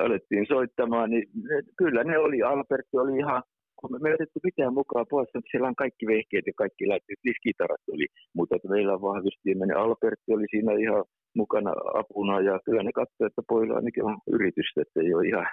alettiin 0.00 0.46
soittamaan, 0.48 1.10
niin 1.10 1.28
ne, 1.48 1.62
kyllä 1.76 2.04
ne 2.04 2.18
oli, 2.18 2.42
Albertti 2.42 2.96
oli 2.98 3.18
ihan, 3.18 3.42
kun 3.76 3.90
me, 4.02 4.10
ei 4.10 4.26
mitään 4.44 4.74
mukaan 4.74 5.06
pois, 5.10 5.28
mutta 5.34 5.48
siellä 5.50 5.68
on 5.68 5.82
kaikki 5.84 6.06
vehkeet 6.06 6.46
ja 6.46 6.52
kaikki 6.56 6.88
lähteet, 6.88 7.18
siis 7.22 7.36
kitarat 7.42 7.84
oli, 7.92 8.06
mutta 8.34 8.56
meillä 8.68 9.00
vahvisti, 9.00 9.50
ja 9.68 9.82
Albertti 9.82 10.32
oli 10.34 10.46
siinä 10.50 10.72
ihan 10.72 11.04
mukana 11.34 11.72
apuna, 11.94 12.40
ja 12.40 12.60
kyllä 12.64 12.82
ne 12.82 12.92
katsoivat, 12.92 13.30
että 13.30 13.42
pojilla 13.48 13.76
ainakin 13.76 14.04
on 14.04 14.18
yritystä, 14.32 14.82
että 14.82 15.00
ei 15.00 15.14
ole 15.14 15.26
ihan, 15.28 15.46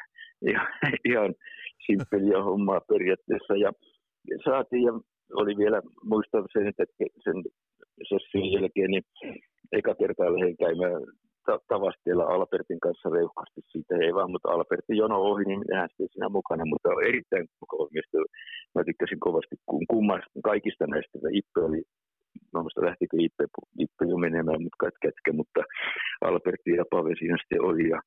ihan, 0.52 0.68
ihan 1.06 1.34
simppeliä 1.86 2.44
hommaa 2.44 2.82
periaatteessa, 2.90 3.56
ja 3.56 3.72
saatiin, 4.46 4.84
ja 4.84 4.94
oli 5.34 5.58
vielä, 5.58 5.82
muistan 6.04 6.46
sen, 6.54 6.68
että 6.68 6.84
sen 7.24 7.38
session 8.10 8.52
jälkeen, 8.52 8.92
niin 8.92 9.04
eka 9.72 9.96
kertaa 9.96 10.34
lähdin 10.34 10.58
käymään 10.58 11.02
ta- 11.46 11.66
tavasteella 11.68 12.24
Albertin 12.24 12.80
kanssa 12.80 13.10
reuhkasti 13.10 13.62
siitä, 13.72 13.96
ei 13.96 14.14
vaan, 14.14 14.32
mutta 14.32 14.52
Albertin 14.52 14.98
jono 14.98 15.18
ohi, 15.30 15.44
niin 15.46 15.60
minähän 15.60 15.90
sitten 15.90 16.10
siinä 16.12 16.30
mukana, 16.30 16.66
mutta 16.66 16.90
erittäin 17.10 17.48
mukava 17.62 17.90
mielestä. 17.92 18.18
Mä 18.76 18.84
tykkäsin 18.84 19.20
kovasti 19.20 19.56
kun 19.66 19.86
kummasta, 19.94 20.40
kaikista 20.44 20.88
näistä, 20.88 21.18
Ippe 21.40 21.60
oli, 21.68 21.82
muista 22.54 22.86
lähtikö 22.86 23.18
Ippe, 23.20 23.46
Ippe 23.80 24.04
jo 24.12 24.18
menemään, 24.18 24.62
mutta 24.64 24.90
kätkä, 25.04 25.32
mutta 25.34 25.62
Albertti 26.22 26.72
ja 26.72 26.86
Pave 26.92 27.14
siinä 27.20 27.38
sitten 27.42 27.62
oli, 27.70 27.90
ja 27.90 28.00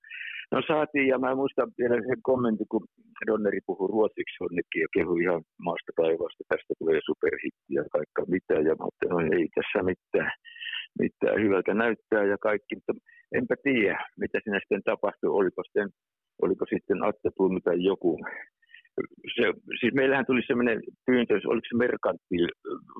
No 0.53 0.63
saatiin, 0.69 1.09
ja 1.13 1.19
mä 1.19 1.35
muistan 1.35 1.69
vielä 1.79 1.97
sen 2.09 2.23
kommentin, 2.23 2.67
kun 2.71 2.85
Donneri 3.27 3.61
puhui 3.67 3.89
ruotsiksi 3.95 4.45
onnekin 4.45 4.83
ja 4.85 4.89
kehui 4.95 5.23
ihan 5.23 5.43
maasta 5.67 5.93
taivaasta, 5.97 6.49
tästä 6.49 6.73
tulee 6.79 7.01
superhitti 7.09 7.73
ja 7.79 7.85
kaikka 7.97 8.23
mitä, 8.35 8.55
ja 8.67 8.73
mä 8.79 8.85
ajattelin, 8.85 9.13
no 9.13 9.37
ei 9.39 9.47
tässä 9.55 9.79
mitään, 9.91 10.33
mitään 11.03 11.37
hyvältä 11.43 11.75
näyttää 11.75 12.25
ja 12.33 12.39
kaikki, 12.49 12.73
mutta 12.75 12.93
enpä 13.39 13.55
tiedä, 13.63 13.99
mitä 14.23 14.37
siinä 14.43 14.59
sitten 14.61 14.83
tapahtui, 14.91 15.31
oliko 15.41 15.61
sitten, 15.65 15.89
oliko 16.45 16.65
sitten 16.73 17.05
Atte 17.09 17.31
Plumi 17.37 17.61
tai 17.61 17.79
joku. 17.91 18.11
Se, 19.35 19.45
siis 19.81 19.95
meillähän 19.95 20.27
tuli 20.27 20.43
sellainen 20.47 20.81
pyyntö, 21.07 21.35
oliko 21.53 21.67
se 21.69 21.77
Merkantil, 21.85 22.47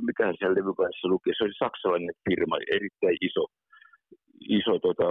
mikä 0.07 0.25
siellä 0.39 0.59
levykaisessa 0.59 1.09
luki, 1.09 1.31
se 1.33 1.45
oli 1.45 1.63
saksalainen 1.65 2.17
firma, 2.25 2.57
erittäin 2.77 3.19
iso, 3.29 3.45
iso 4.49 4.79
tota, 4.79 5.09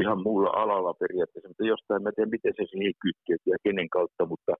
ihan 0.00 0.22
muulla 0.22 0.50
alalla 0.62 0.94
periaatteessa, 0.94 1.48
mutta 1.48 1.66
jostain 1.66 2.02
mä 2.02 2.08
en 2.08 2.14
tiedä, 2.14 2.30
miten 2.30 2.52
se 2.56 2.64
siihen 2.70 2.94
kytkeytyy 3.02 3.50
ja 3.52 3.58
kenen 3.64 3.88
kautta, 3.96 4.26
mutta 4.26 4.52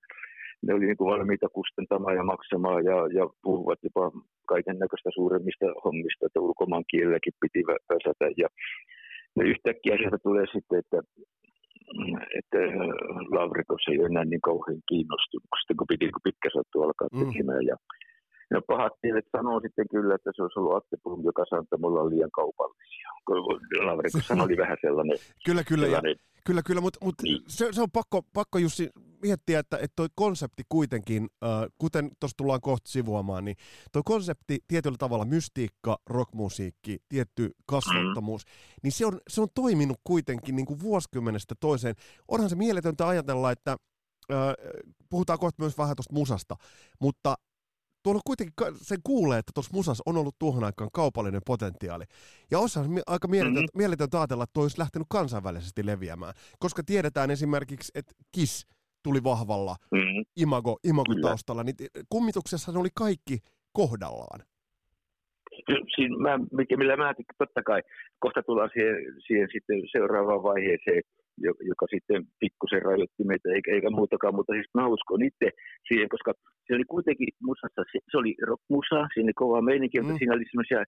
ne 0.63 0.75
oli 0.75 0.87
niin 0.87 0.97
kuin 0.97 1.11
valmiita 1.13 1.49
kustentamaan 1.49 2.17
ja 2.17 2.25
maksamaan 2.25 2.85
ja, 2.85 2.97
ja 3.19 3.25
puhuvat 3.43 3.79
jopa 3.83 4.13
kaiken 4.53 4.79
näköistä 4.79 5.11
suuremmista 5.15 5.67
hommista, 5.85 6.27
että 6.27 6.41
ulkomaan 6.41 6.85
kielelläkin 6.91 7.33
piti 7.41 7.61
väsätä 7.91 8.27
ja 8.43 8.49
ja 9.37 9.45
yhtäkkiä 9.45 9.97
sieltä 9.97 10.19
tulee 10.23 10.47
sitten, 10.55 10.79
että, 10.79 10.99
että 12.39 12.59
Lavrikos 13.37 13.85
ei 13.91 13.99
ole 13.99 14.07
enää 14.07 14.25
niin 14.25 14.41
kauhean 14.41 14.81
kiinnostunut, 14.89 15.49
kun 15.79 15.87
piti 15.93 16.11
pitkä 16.25 16.49
sattu 16.57 16.83
alkaa 16.83 17.09
Mm. 17.13 17.19
tekemään. 17.27 17.67
Ja, 17.71 17.77
ja 18.51 18.61
pahat 18.67 18.93
miehet 19.03 19.27
sanoo 19.37 19.61
sitten 19.61 19.89
kyllä, 19.91 20.15
että 20.15 20.31
se 20.37 20.43
olisi 20.43 20.59
ollut 20.59 20.77
Atte 20.77 20.97
Blom, 21.03 21.25
joka 21.25 21.45
sanoi, 21.49 21.63
että 21.63 21.77
mulla 21.77 22.01
on 22.01 22.11
liian 22.11 22.31
kaupallisia. 22.31 23.09
Lavrikos 23.87 24.31
oli 24.31 24.57
vähän 24.57 24.77
sellainen, 24.81 25.19
Kyllä, 25.47 25.65
kyllä. 25.65 25.87
Ja, 25.87 25.91
sellainen 25.91 26.17
Kyllä, 26.49 26.63
kyllä, 26.63 26.81
mutta 26.81 26.99
mut 27.05 27.15
Niin. 27.23 27.43
se, 27.49 27.69
se 27.73 27.83
on 27.83 27.91
pakko, 27.91 28.23
pakko 28.33 28.59
Jussi 28.59 28.91
miettiä, 29.23 29.59
että, 29.59 29.77
että 29.77 29.93
toi 29.97 30.07
konsepti 30.15 30.63
kuitenkin, 30.69 31.29
äh, 31.45 31.51
kuten 31.79 32.11
tuossa 32.21 32.37
tullaan 32.37 32.61
kohta 32.61 32.91
sivuamaan, 32.91 33.45
niin 33.45 33.57
toi 33.93 34.03
konsepti 34.05 34.59
tietyllä 34.69 34.97
tavalla 34.99 35.25
mystiikka, 35.25 35.99
rockmusiikki, 36.11 36.99
tietty 37.09 37.51
kasvottomuus, 37.67 38.43
niin 38.83 38.93
se 38.93 39.07
on, 39.07 39.21
se 39.29 39.41
on 39.41 39.49
toiminut 39.55 39.97
kuitenkin 40.05 40.57
niin 40.57 40.67
kuin 40.67 40.81
vuosikymmenestä 40.81 41.55
toiseen. 41.61 41.95
Onhan 42.29 42.51
se 42.51 42.57
mieletöntä 42.57 43.09
ajatella, 43.09 43.51
että 43.51 43.77
äh, 44.33 44.39
puhutaan 45.11 45.39
kohta 45.39 45.63
myös 45.63 45.79
vähän 45.79 45.97
tuosta 45.97 46.15
musasta, 46.15 46.57
mutta 47.01 47.35
tuolla 48.09 48.21
kuitenkin 48.27 48.55
sen 48.75 48.99
kuulee, 49.05 49.39
että 49.39 49.53
tuossa 49.55 49.77
musassa 49.77 50.03
on 50.07 50.17
ollut 50.17 50.39
tuohon 50.39 50.65
aikaan 50.65 50.91
kaupallinen 50.93 51.41
potentiaali. 51.47 52.05
Ja 52.51 52.59
osa 52.59 52.81
aika 53.07 53.29
mieletöntä, 53.29 53.61
mm-hmm. 53.61 53.79
mieletöntä 53.79 54.19
ajatella, 54.19 54.45
että 54.45 54.53
toi 54.55 54.65
olisi 54.65 54.79
lähtenyt 54.79 55.07
kansainvälisesti 55.11 55.87
leviämään. 55.87 56.35
Koska 56.59 56.83
tiedetään 56.87 57.31
esimerkiksi, 57.31 57.93
että 57.95 58.13
Kiss 58.33 58.67
tuli 59.03 59.25
vahvalla 59.25 59.77
mm, 59.93 60.25
imago, 60.37 60.79
taustalla, 61.23 61.65
niin 61.65 61.77
kummituksessa 62.09 62.73
ne 62.73 62.79
oli 62.79 62.89
kaikki 62.95 63.39
kohdallaan. 63.73 64.41
siinä 65.95 66.17
mä, 66.19 66.39
mikä, 66.53 66.77
millä 66.77 66.97
mä 66.97 67.15
totta 67.39 67.63
kai 67.63 67.81
kohta 68.19 68.43
tullaan 68.43 68.71
siihen, 68.73 68.97
siihen 69.27 69.49
sitten 69.53 69.83
seuraavaan 69.93 70.43
vaiheeseen, 70.43 71.03
joka 71.71 71.87
sitten 71.95 72.21
pikkusen 72.43 72.83
rajoitti 72.89 73.25
meitä, 73.31 73.49
eikä, 73.55 73.71
eikä 73.75 73.91
muutakaan, 73.91 74.35
mutta 74.35 74.53
siis 74.53 74.69
mä 74.79 74.93
uskon 74.97 75.23
itse 75.31 75.49
siihen, 75.89 76.09
koska 76.15 76.31
se 76.67 76.75
oli 76.77 76.85
kuitenkin 76.95 77.29
musassa, 77.49 77.83
se, 77.93 77.99
se 78.11 78.17
oli 78.21 78.33
rockmusa, 78.51 78.99
siinä 79.13 79.27
oli 79.29 79.43
kova 79.43 79.61
meininki, 79.71 80.01
mutta 80.01 80.15
Mm. 80.15 80.19
siinä 80.19 80.35
oli 80.37 80.45
semmoisia 80.51 80.81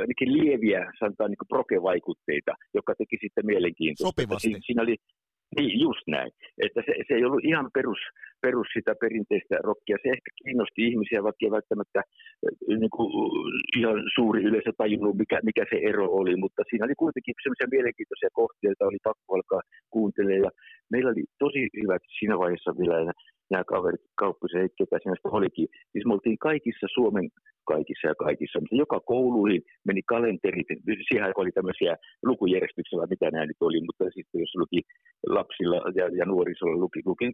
ainakin 0.00 0.32
lieviä, 0.38 0.80
sanotaan 0.98 1.30
niin 1.30 1.50
proke-vaikutteita, 1.54 2.52
jotka 2.76 2.92
teki 2.98 3.16
sitten 3.24 3.46
mielenkiintoista. 3.46 4.08
Sopivasti. 4.10 4.44
Siinä, 4.48 4.58
siinä 4.66 4.82
oli, 4.86 4.96
niin, 5.56 5.80
just 5.86 6.04
näin. 6.06 6.30
Että 6.64 6.80
se, 6.86 6.92
se 7.08 7.12
ei 7.14 7.24
ollut 7.24 7.44
ihan 7.44 7.66
perus, 7.76 7.98
perus 8.44 8.68
sitä 8.76 8.92
perinteistä 9.02 9.54
rockia. 9.68 9.96
Se 10.02 10.08
ehkä 10.16 10.30
kiinnosti 10.42 10.80
ihmisiä, 10.88 11.22
vaikka 11.26 11.44
ei 11.44 11.56
välttämättä 11.58 12.00
niin 12.80 12.92
kuin, 12.96 13.08
ihan 13.78 13.98
suuri 14.14 14.40
yleisö 14.48 14.72
tajunnut, 14.78 15.16
mikä, 15.22 15.38
mikä 15.48 15.64
se 15.70 15.76
ero 15.90 16.06
oli, 16.20 16.34
mutta 16.44 16.62
siinä 16.68 16.86
oli 16.86 16.96
kuitenkin 17.04 17.34
sellaisia 17.42 17.74
mielenkiintoisia 17.74 18.38
kohtia, 18.40 18.70
joita 18.70 18.88
oli 18.90 19.00
pakko 19.08 19.28
alkaa 19.36 19.62
kuuntelemaan. 19.94 20.44
Ja 20.46 20.50
meillä 20.92 21.10
oli 21.10 21.24
tosi 21.44 21.62
hyvät 21.82 22.02
siinä 22.18 22.34
vaiheessa 22.42 22.72
vielä 22.80 23.12
nämä, 23.50 23.64
kaverit, 23.64 24.00
Kauppisen 24.22 24.60
Heikki, 24.60 24.84
ketä 24.84 24.98
siinä 25.02 25.36
olikin. 25.38 25.68
Siis 25.92 26.06
me 26.06 26.12
oltiin 26.14 26.38
kaikissa 26.38 26.86
Suomen, 26.94 27.26
kaikissa 27.72 28.08
ja 28.08 28.14
kaikissa, 28.26 28.60
mutta 28.60 28.76
joka 28.84 29.00
kouluihin 29.00 29.62
meni 29.88 30.02
kalenterit, 30.02 30.66
siihen 31.08 31.32
oli 31.36 31.52
tämmöisiä 31.52 31.96
lukujärjestyksellä, 32.28 33.06
mitä 33.10 33.30
nämä 33.30 33.46
nyt 33.46 33.60
oli, 33.60 33.80
mutta 33.86 34.04
sitten 34.04 34.40
jos 34.40 34.54
luki 34.62 34.80
lapsilla 35.26 35.76
ja, 35.94 36.06
ja 36.18 36.24
nuorisolla 36.24 36.76
luki, 36.84 37.00
luki 37.06 37.26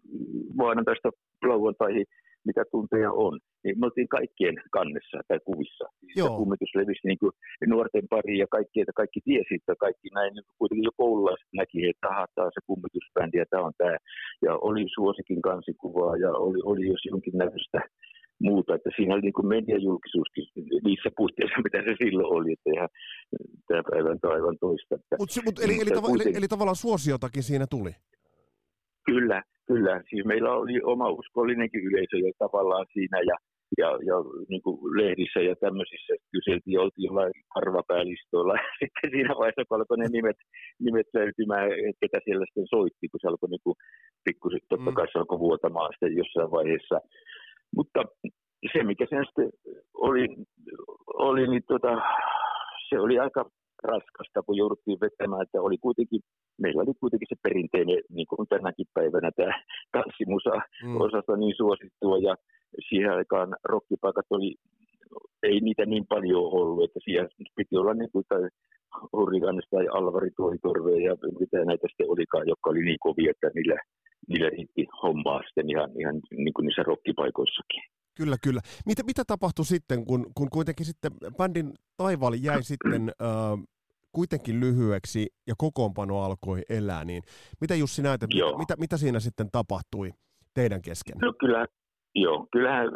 maanantaista 0.95 1.49
lauantaihin, 1.49 2.07
mitä 2.45 2.63
tunteja 2.71 3.13
on, 3.13 3.41
niin 3.65 3.79
me 3.79 3.87
oltiin 3.87 4.09
kaikkien 4.09 4.57
kannessa 4.71 5.19
tai 5.29 5.39
kuvissa. 5.45 5.85
Joo. 6.17 6.29
Se 6.29 6.37
kummitus 6.37 6.75
levisi 6.75 7.07
niin 7.09 7.19
kuin 7.19 7.33
nuorten 7.67 8.07
pariin 8.11 8.39
ja 8.39 8.47
kaikki, 8.51 8.81
että 8.81 8.93
kaikki 9.01 9.21
tiesi, 9.25 9.55
että 9.55 9.75
kaikki 9.87 10.09
näin 10.15 10.33
niin 10.35 10.45
kuitenkin 10.59 10.89
jo 10.91 10.95
koululaiset 10.97 11.53
näki, 11.53 11.89
että 11.89 12.09
aha, 12.09 12.27
tämä 12.35 12.47
on 12.47 12.55
se 12.55 12.61
kummitusbändi 12.67 13.39
ja 13.39 13.47
tämä 13.51 13.67
on 13.69 13.73
tämä. 13.79 13.97
Ja 14.47 14.53
oli 14.69 14.85
suosikin 14.95 15.43
kansikuvaa 15.43 16.17
ja 16.17 16.31
oli, 16.47 16.61
oli 16.71 16.87
jos 16.93 17.03
jonkinnäköistä 17.13 17.81
muuta, 18.49 18.75
että 18.75 18.91
siinä 18.97 19.15
oli 19.15 19.23
niin 19.23 19.39
kuin 19.39 19.49
mediajulkisuuskin 19.57 20.45
niissä 20.85 21.11
puitteissa, 21.17 21.65
mitä 21.67 21.79
se 21.87 21.93
silloin 22.03 22.33
oli, 22.37 22.53
että 22.53 22.71
ihan 22.75 22.89
tämä 23.69 23.83
päivä 23.91 24.09
on 24.11 24.35
aivan 24.37 24.59
toista. 24.61 24.95
Että 24.95 25.17
Mut, 25.19 25.31
se- 25.31 25.43
mut, 25.45 25.59
eli, 25.65 25.75
eli, 25.83 25.91
tava, 25.91 26.09
eli, 26.15 26.37
eli 26.39 26.49
tavallaan 26.49 26.83
suosiotakin 26.85 27.43
siinä 27.43 27.67
tuli. 27.75 27.93
Kyllä, 29.11 29.43
kyllä. 29.67 30.03
Siis 30.11 30.25
meillä 30.25 30.53
oli 30.53 30.81
oma 30.83 31.09
uskollinenkin 31.11 31.85
yleisö 31.85 32.17
jo 32.17 32.31
tavallaan 32.39 32.87
siinä 32.93 33.19
ja, 33.31 33.37
ja, 33.79 33.89
ja 34.09 34.17
niin 34.49 34.63
kuin 34.63 34.79
lehdissä 35.01 35.41
ja 35.41 35.55
tämmöisissä 35.57 36.13
kyseltiin, 36.33 36.81
oltiin 36.81 37.07
jollain 37.09 37.33
arvapäälistoilla. 37.55 38.55
Sitten 38.81 39.11
siinä 39.11 39.35
vaiheessa, 39.39 39.65
kun 39.69 39.77
alkoi 39.79 39.99
ne 39.99 40.09
nimet, 40.09 40.37
nimet 40.85 41.07
löytymään, 41.15 41.67
että 41.73 42.01
ketä 42.01 42.19
siellä 42.25 42.45
sitten 42.47 42.67
soitti, 42.75 43.09
kun 43.09 43.21
se 43.21 43.29
alkoi 43.29 43.51
niin 43.51 43.65
kuin 43.65 43.77
pikkusen, 44.25 44.61
totta 44.69 44.91
Mm. 44.91 44.95
kai 44.95 45.07
se 45.13 45.19
alkoi 45.19 45.39
vuotamaan 45.39 45.91
sitten 45.93 46.17
jossain 46.17 46.51
vaiheessa. 46.51 47.01
Mutta 47.77 48.01
se, 48.73 48.83
mikä 48.83 49.07
sen 49.11 49.25
sitten 49.25 49.51
oli, 49.95 50.27
oli 51.29 51.47
niin 51.49 51.63
tota, 51.69 51.93
se 52.89 53.01
oli 53.01 53.19
aika 53.19 53.45
raskasta, 53.93 54.43
kun 54.47 54.57
jouduttiin 54.57 55.01
vetämään, 55.01 55.43
että 55.43 55.63
oli 55.67 55.79
kuitenkin, 55.79 56.21
meillä 56.63 56.83
oli 56.83 56.95
kuitenkin 57.01 57.31
se 57.31 57.37
perinteinen, 57.43 58.01
niin 58.17 58.27
kuin 58.31 58.49
tänäkin 58.49 58.87
päivänä 58.95 59.31
tämä 59.37 59.55
tanssimusa 59.93 60.55
mm. 60.85 61.01
osasta 61.01 61.37
niin 61.37 61.57
suosittua, 61.57 62.19
ja 62.19 62.35
siihen 62.89 63.13
aikaan 63.13 63.51
rokkipaikat 63.65 64.27
oli, 64.31 64.55
ei 65.43 65.61
niitä 65.61 65.87
niin 65.87 66.07
paljon 66.09 66.45
ollut, 66.59 66.85
että 66.85 67.01
siellä 67.05 67.29
piti 67.57 67.77
olla 67.77 67.95
niin 67.95 68.13
kuin 68.13 68.25
Hurrikanes 69.13 69.69
tai 69.71 69.87
Alvari 69.89 70.31
Tuohitorve 70.37 70.93
ja 71.09 71.15
mitä 71.41 71.65
näitä 71.65 71.87
sitten 71.89 72.11
olikaan, 72.11 72.49
jotka 72.49 72.71
oli 72.71 72.83
niin 72.85 72.99
kovia, 73.01 73.31
että 73.31 73.51
niillä, 73.55 73.77
niillä 74.29 74.51
riitti 74.51 74.87
hommaa 75.03 75.43
sitten 75.47 75.71
ihan, 75.71 75.91
ihan 76.01 76.17
niin 76.31 76.55
kuin 76.55 76.67
niissä 76.67 76.83
rokkipaikoissakin. 76.83 77.83
Kyllä, 78.17 78.37
kyllä. 78.45 78.61
Mitä, 78.87 79.03
mitä 79.03 79.23
tapahtui 79.27 79.65
sitten, 79.65 80.05
kun, 80.05 80.27
kun 80.35 80.51
kuitenkin 80.51 80.87
sitten 80.87 81.13
bändin 81.37 81.73
taivaali 81.97 82.39
jäi 82.43 82.63
sitten 82.63 83.03
äh, 83.23 83.59
kuitenkin 84.15 84.61
lyhyeksi 84.61 85.27
ja 85.47 85.55
kokoonpano 85.59 86.15
alkoi 86.23 86.61
elää, 86.69 87.05
niin 87.05 87.23
mitä 87.61 87.75
Jussi 87.75 88.03
näet, 88.03 88.21
mitä, 88.21 88.59
mitä, 88.59 88.75
mitä 88.79 88.97
siinä 88.97 89.21
sitten 89.21 89.49
tapahtui 89.53 90.11
teidän 90.55 90.83
kesken? 90.83 91.17
No 91.23 91.33
kyllä, 91.41 91.67
joo, 92.15 92.47
kyllähän 92.53 92.89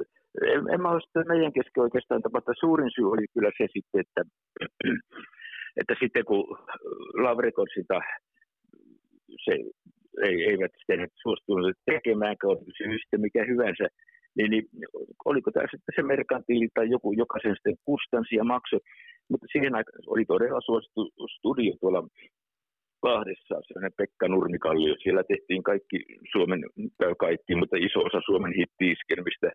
en, 0.53 0.61
en 0.75 0.81
mä 0.83 0.91
ole 0.91 1.25
meidän 1.29 1.53
kesken 1.53 1.83
oikeastaan 1.83 2.23
tapahtua. 2.23 2.55
Suurin 2.61 2.91
syy 2.95 3.11
oli 3.11 3.27
kyllä 3.35 3.51
se 3.59 3.67
sitten, 3.75 4.01
että, 4.05 4.23
että 5.81 5.95
sitten 6.01 6.25
kun 6.25 6.45
Lavrekorsilta 7.25 8.01
se 9.45 9.53
ei, 10.27 10.37
eivät 10.51 10.73
sitten 10.79 11.09
suostuneet 11.23 11.77
tekemään, 11.87 12.37
oli 12.45 13.01
se 13.11 13.17
mikä 13.17 13.45
hyvänsä, 13.45 13.87
niin, 14.37 14.51
niin 14.51 14.65
oliko 15.25 15.51
tämä 15.51 15.67
sitten 15.71 15.95
se 15.97 16.03
merkantiili 16.03 16.69
tai 16.75 16.91
joku, 16.91 17.13
joka 17.13 17.39
sen 17.43 17.55
sitten 17.55 17.77
kustansi 17.85 18.35
ja 18.37 18.45
maksoi. 18.45 18.81
Mutta 19.31 19.47
siihen 19.53 19.75
aikaan 19.75 20.03
oli 20.07 20.25
todella 20.25 20.61
suosittu 20.61 21.11
studio 21.37 21.73
tuolla 21.81 22.03
Lahdessa, 23.03 23.55
sellainen 23.67 23.99
Pekka 23.99 24.29
Nurmikallio. 24.29 24.95
Siellä 25.03 25.23
tehtiin 25.33 25.63
kaikki 25.63 25.99
Suomen, 26.33 26.61
tai 26.99 27.15
kaikki, 27.27 27.55
mutta 27.61 27.77
iso 27.87 28.01
osa 28.09 28.21
Suomen 28.29 28.53
hittiiskelmistä. 28.59 29.49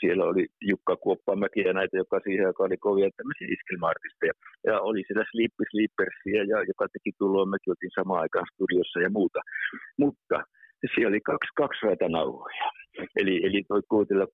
Siellä 0.00 0.24
oli 0.24 0.44
Jukka 0.70 0.96
Kuoppamäki 0.96 1.60
ja 1.60 1.72
näitä, 1.72 1.96
joka 1.96 2.20
siihen 2.20 2.46
aikaan 2.46 2.68
oli 2.70 2.76
kovia 2.86 3.10
tämmöisiä 3.16 3.48
iskelmaartisteja. 3.56 4.34
Ja 4.68 4.74
oli 4.88 5.00
siellä 5.06 5.24
Sleepy 5.30 5.62
Sleepersia, 5.70 6.40
ja, 6.52 6.58
joka 6.70 6.84
teki 6.92 7.10
tuloa, 7.18 7.52
mekin 7.52 7.72
oltiin 7.72 7.98
samaan 7.98 8.22
aikaan 8.24 8.50
studiossa 8.52 8.98
ja 9.00 9.10
muuta. 9.18 9.40
Mutta 10.02 10.36
siellä 10.90 11.10
oli 11.12 11.20
kaksi, 11.30 11.50
kaksi 11.62 11.80
raitanauhoja. 11.86 12.66
Eli, 13.20 13.34
eli 13.46 13.60
toi 13.68 13.82
kuutilla 13.92 14.26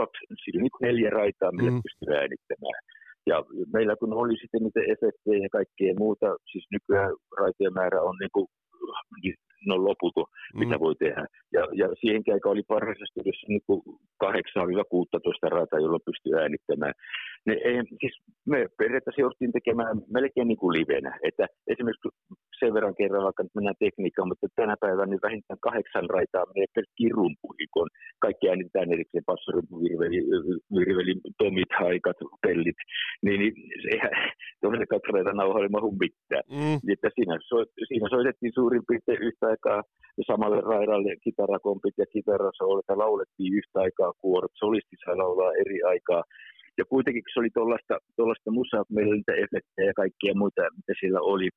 kaksi, 0.00 0.22
siis 0.42 0.56
neljä 0.82 1.10
raitaa, 1.10 1.52
millä 1.52 1.70
mm. 1.70 1.82
pystyy 1.86 2.10
äänittämään. 2.20 2.80
Ja 3.26 3.44
meillä 3.72 3.96
kun 3.96 4.12
oli 4.12 4.36
sitten 4.40 4.62
niitä 4.62 4.80
efektejä 4.80 5.42
ja 5.42 5.48
kaikkea 5.52 5.94
muuta, 5.98 6.26
siis 6.52 6.66
nykyään 6.72 7.12
raitojen 7.38 7.74
määrä 7.74 8.02
on 8.02 8.16
niin 8.20 8.30
kuin, 8.34 8.46
niin 9.60 9.80
no 9.80 9.84
loputon, 9.84 10.26
mm. 10.30 10.58
mitä 10.58 10.80
voi 10.80 10.94
tehdä. 10.94 11.26
Ja, 11.52 11.62
ja 11.80 11.86
siihen 12.00 12.22
aika 12.32 12.50
oli 12.50 12.62
parhaassa 12.62 13.06
studiossa 13.10 13.46
niin 13.48 13.62
8-16 14.24 15.48
rata, 15.56 15.76
jolla 15.78 16.06
pystyy 16.08 16.34
äänittämään. 16.42 16.94
Ne, 17.46 17.54
ei, 17.64 17.76
siis 18.00 18.14
me 18.46 18.58
periaatteessa 18.78 19.20
jouduttiin 19.20 19.52
tekemään 19.52 19.96
melkein 20.16 20.48
niin 20.48 20.62
kuin 20.62 20.72
livenä. 20.78 21.18
Että 21.28 21.46
esimerkiksi 21.72 22.08
sen 22.60 22.74
verran 22.74 22.98
kerran, 23.00 23.26
vaikka 23.28 23.42
nyt 23.42 23.54
mennään 23.54 23.82
tekniikkaan, 23.84 24.28
mutta 24.28 24.46
tänä 24.56 24.74
päivänä 24.80 25.10
niin 25.10 25.26
vähintään 25.28 25.64
kahdeksan 25.66 26.10
raitaa 26.16 26.50
menee 26.50 26.66
pelkkiin 26.74 27.14
rumpuihin, 27.18 27.68
kun 27.74 27.88
kaikki 28.24 28.48
äänitetään 28.48 28.92
erikseen 28.92 29.28
passorimpuvirveli, 29.30 30.18
virveli, 30.78 31.14
tomit, 31.38 31.72
haikat, 31.82 32.18
pellit, 32.46 32.78
niin, 33.24 33.38
niin 33.40 33.54
eihän 33.92 34.12
tuollainen 34.60 34.92
kaksi 34.94 35.12
raitaa 35.12 35.40
nauhalle 35.40 35.68
mahu 35.68 35.90
mitään. 36.04 36.44
Mm. 36.56 36.76
Että 36.92 37.08
siinä, 37.14 37.34
so, 37.48 37.56
siinä 37.88 38.06
soitettiin 38.08 38.52
suurin 38.54 38.82
piirtein 38.88 39.22
yhtä 39.28 39.49
aikaa 39.50 39.82
samalle 40.26 40.60
raidalle 40.60 41.16
kitarakompit 41.24 41.94
ja 41.98 42.06
kitarasool, 42.06 42.78
että 42.78 42.98
laulettiin 42.98 43.54
yhtä 43.54 43.80
aikaa 43.80 44.12
kuorot, 44.22 44.54
solisti 44.54 44.96
saa 45.04 45.18
laulaa 45.18 45.52
eri 45.62 45.82
aikaa. 45.82 46.22
Ja 46.78 46.84
kuitenkin 46.84 47.22
se 47.32 47.40
oli 47.40 47.50
tuollaista 48.16 48.50
musaa, 48.50 48.84
kun 48.84 48.94
meillä 48.94 49.10
oli 49.10 49.16
niitä 49.16 49.42
efektejä 49.44 49.86
ja 49.90 50.00
kaikkia 50.02 50.34
muita, 50.34 50.62
mitä 50.76 50.92
siellä 51.00 51.20
oli, 51.20 51.48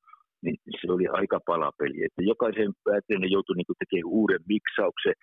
niin 0.44 0.56
se 0.80 0.92
oli 0.92 1.06
aika 1.06 1.38
palapeli. 1.46 2.04
Että 2.04 2.22
jokaisen 2.32 2.72
päättäjän 2.84 3.30
joutui 3.36 3.56
niin 3.56 3.80
tekemään 3.82 4.14
uuden 4.18 4.42
miksauksen, 4.48 5.14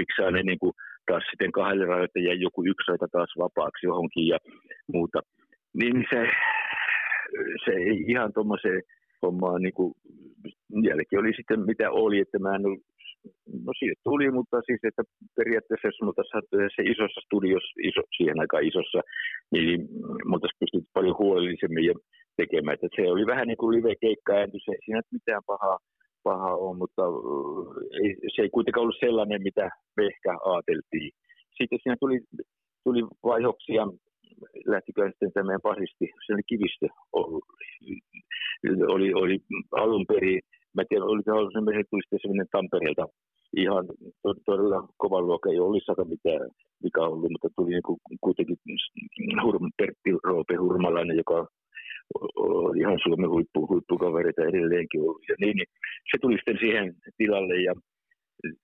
miksaa 0.00 0.30
ne 0.30 0.42
niin 0.42 0.58
kuin 0.58 0.72
taas 1.06 1.24
sitten 1.30 1.52
kahdelle 1.52 1.86
rajoille 1.86 2.20
ja 2.28 2.34
joku 2.34 2.60
yksi 2.72 2.88
raita 2.88 3.08
taas 3.12 3.32
vapaaksi 3.38 3.86
johonkin 3.86 4.26
ja 4.32 4.38
muuta. 4.92 5.20
Niin 5.80 5.96
se, 6.10 6.20
se 7.64 7.72
ei 7.72 8.04
ihan 8.12 8.32
tuommoiseen 8.32 8.82
hommaan 9.24 9.62
niin 9.62 9.74
kuin, 9.74 9.94
jälki 10.88 11.16
oli 11.16 11.32
sitten 11.36 11.60
mitä 11.66 11.90
oli, 11.90 12.18
että 12.20 12.38
mä 12.38 12.54
en 12.54 12.66
ollut 12.66 12.82
No 13.66 13.72
siitä 13.78 14.00
tuli, 14.04 14.30
mutta 14.30 14.56
siis, 14.66 14.80
että 14.84 15.02
periaatteessa 15.36 15.88
jos 15.88 15.98
se 16.76 16.82
isossa 16.92 17.20
studiossa, 17.26 17.74
iso, 17.88 18.02
siihen 18.16 18.40
aikaan 18.40 18.68
isossa, 18.70 19.00
niin 19.52 19.88
mutta 20.30 20.48
pystyt 20.60 20.84
paljon 20.92 21.18
huolellisemmin 21.18 21.84
ja 21.84 21.94
tekemään. 22.36 22.74
Että 22.74 22.88
se 22.96 23.02
oli 23.12 23.26
vähän 23.26 23.48
niin 23.48 23.60
kuin 23.60 23.76
live-keikka 23.76 24.32
se 24.32 24.72
ei 24.72 24.84
siinä 24.84 25.00
mitään 25.12 25.42
pahaa, 25.46 25.78
pahaa 26.22 26.56
ole, 26.56 26.78
mutta 26.82 27.02
ei, 28.02 28.10
se 28.34 28.42
ei 28.42 28.50
kuitenkaan 28.56 28.82
ollut 28.82 29.04
sellainen, 29.06 29.42
mitä 29.42 29.70
me 29.96 30.02
ehkä 30.06 30.30
ajateltiin. 30.52 31.10
Sitten 31.58 31.78
siinä 31.82 31.96
tuli, 32.00 32.18
tuli 32.84 33.02
vaihoksia, 33.30 33.82
lähtikö 34.66 35.00
sitten 35.10 35.32
tämä 35.32 35.46
meidän 35.46 35.68
pasisti, 35.70 36.06
se 36.26 36.34
oli 36.34 36.42
kivistö 36.52 36.86
ollut, 37.12 37.44
oli, 38.88 39.14
oli 39.14 39.38
alun 39.72 40.06
perin, 40.06 40.40
mä 40.74 40.82
en 40.82 40.86
tiedä, 40.88 41.04
oliko 41.04 41.30
se 41.32 41.76
sitten 41.80 42.18
sellainen 42.22 42.46
Tampereelta 42.52 43.06
ihan 43.56 43.84
todella 44.46 44.88
kovan 44.96 45.26
luokan, 45.26 45.52
ei 45.52 45.60
olisi 45.60 45.86
sata 45.86 46.04
mitään 46.04 46.50
mikä 46.84 47.00
on 47.00 47.12
ollut, 47.12 47.32
mutta 47.32 47.48
tuli 47.56 47.70
niin 47.70 47.82
kuin, 47.88 47.98
kuitenkin 48.20 48.56
Pertti 49.78 50.10
Roope 50.24 50.54
Hurmalainen, 50.56 51.16
joka 51.16 51.46
oli 52.36 52.78
ihan 52.78 52.98
Suomen 53.02 53.30
huippu, 53.30 53.68
huippukavereita 53.70 54.42
edelleenkin 54.42 55.00
ollut. 55.00 55.28
Ja 55.28 55.34
niin, 55.40 55.56
niin, 55.56 55.70
se 56.10 56.16
tuli 56.20 56.36
sitten 56.36 56.58
siihen 56.62 56.94
tilalle 57.16 57.56
ja 57.68 57.74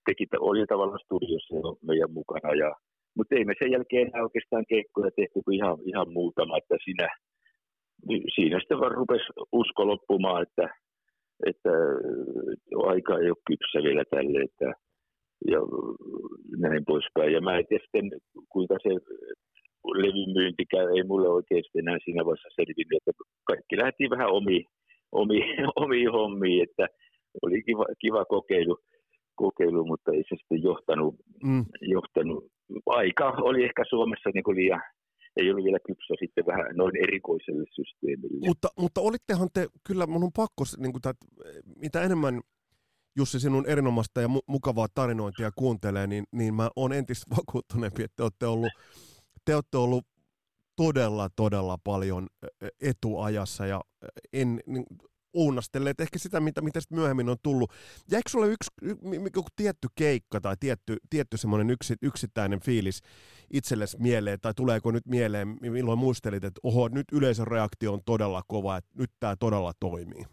teki, 0.06 0.24
oli 0.40 0.66
tavallaan 0.66 1.04
studiossa 1.04 1.54
meidän 1.88 2.12
mukana. 2.18 2.54
Ja, 2.62 2.70
mutta 3.16 3.34
ei 3.34 3.44
me 3.44 3.54
sen 3.58 3.70
jälkeen 3.70 4.06
enää 4.06 4.22
oikeastaan 4.22 4.64
keikkoja 4.68 5.10
tehty 5.16 5.38
kuin 5.44 5.56
ihan, 5.56 5.76
ihan 5.84 6.08
muutama, 6.12 6.58
että 6.58 6.76
siinä, 6.84 7.08
siinä 8.34 8.60
sitten 8.60 8.80
vaan 8.80 8.92
rupesi 8.92 9.24
usko 9.52 9.86
loppumaan, 9.86 10.42
että, 10.42 10.68
että 11.46 11.70
aika 12.86 13.18
ei 13.18 13.30
ole 13.30 13.46
kypsä 13.46 13.78
vielä 13.82 14.04
tälle, 14.10 14.40
että 14.42 14.72
ja 15.46 15.60
näin 16.58 16.84
poispäin. 16.84 17.32
Ja 17.32 17.40
mä 17.40 17.58
en 17.58 17.66
tiedä 17.66 17.84
sitten, 17.84 18.10
kuinka 18.48 18.74
se 18.82 18.88
levyn 20.02 20.30
myynti 20.36 20.64
käy, 20.70 20.86
ei 20.96 21.02
mulle 21.02 21.28
oikeasti 21.28 21.78
enää 21.78 21.98
siinä 22.04 22.24
vaiheessa 22.24 22.48
selvinnyt, 22.56 22.98
että 23.06 23.12
kaikki 23.44 23.76
lähti 23.76 24.10
vähän 24.10 24.30
omi, 24.30 24.64
omi, 25.12 25.40
omi 25.84 26.04
hommiin, 26.04 26.62
että 26.62 26.86
oli 27.42 27.62
kiva, 27.62 27.84
kiva 27.98 28.24
kokeilu, 28.24 28.78
kokeilu, 29.34 29.84
mutta 29.86 30.12
ei 30.12 30.22
se 30.28 30.36
sitten 30.36 30.62
johtanut, 30.62 31.14
mm. 31.44 31.64
johtanut. 31.80 32.44
Aika 32.86 33.28
oli 33.48 33.64
ehkä 33.64 33.82
Suomessa 33.88 34.30
niin 34.34 34.44
kuin 34.44 34.56
liian, 34.56 34.82
ei 35.36 35.50
ollut 35.50 35.64
vielä 35.64 35.78
kypsä 35.86 36.14
sitten 36.18 36.46
vähän 36.46 36.76
noin 36.76 36.96
erikoiselle 36.96 37.64
systeemille. 37.74 38.48
Mutta, 38.48 38.68
mutta 38.78 39.00
olittehan 39.00 39.48
te, 39.54 39.68
kyllä 39.86 40.06
mun 40.06 40.24
on 40.24 40.32
pakko, 40.36 40.64
niin 40.78 40.92
kuin, 40.92 41.00
että 41.10 41.26
mitä 41.76 42.02
enemmän 42.02 42.40
Jussi 43.16 43.40
sinun 43.40 43.66
erinomaista 43.66 44.20
ja 44.20 44.28
mu- 44.28 44.44
mukavaa 44.46 44.86
tarinointia 44.94 45.50
kuuntelee, 45.56 46.06
niin, 46.06 46.24
niin 46.32 46.54
mä 46.54 46.70
oon 46.76 46.92
entistä 46.92 47.36
vakuuttuneempi, 47.36 48.02
että 48.02 48.16
te 48.16 48.22
olette 48.22 48.46
ollut, 48.46 48.72
te 49.44 49.54
olette 49.54 49.76
ollut 49.76 50.06
todella, 50.76 51.28
todella 51.36 51.78
paljon 51.84 52.26
etuajassa 52.80 53.66
ja 53.66 53.80
en 54.32 54.60
niin, 54.66 54.84
uunastelleet 55.34 56.00
ehkä 56.00 56.18
sitä, 56.18 56.40
mitä, 56.40 56.60
mitä 56.60 56.80
sitten 56.80 56.98
myöhemmin 56.98 57.28
on 57.28 57.36
tullut. 57.42 57.70
Jäikö 58.10 58.28
sulle 58.28 58.46
yksi, 58.46 58.70
joku 59.36 59.48
tietty 59.56 59.88
keikka 59.98 60.40
tai 60.40 60.54
tietty, 60.60 60.96
tietty 61.10 61.36
semmoinen 61.36 61.70
yksi, 61.70 61.94
yksittäinen 62.02 62.60
fiilis 62.60 63.02
itsellesi 63.52 63.96
mieleen, 64.00 64.38
tai 64.42 64.52
tuleeko 64.56 64.90
nyt 64.90 65.06
mieleen, 65.06 65.48
milloin 65.60 65.98
muistelit, 65.98 66.44
että 66.44 66.60
oho, 66.64 66.88
nyt 66.88 67.06
yleisön 67.12 67.46
reaktio 67.46 67.92
on 67.92 68.00
todella 68.06 68.42
kova, 68.48 68.76
että 68.76 68.90
nyt 68.98 69.10
tämä 69.20 69.34
todella 69.36 69.72
toimii? 69.80 70.24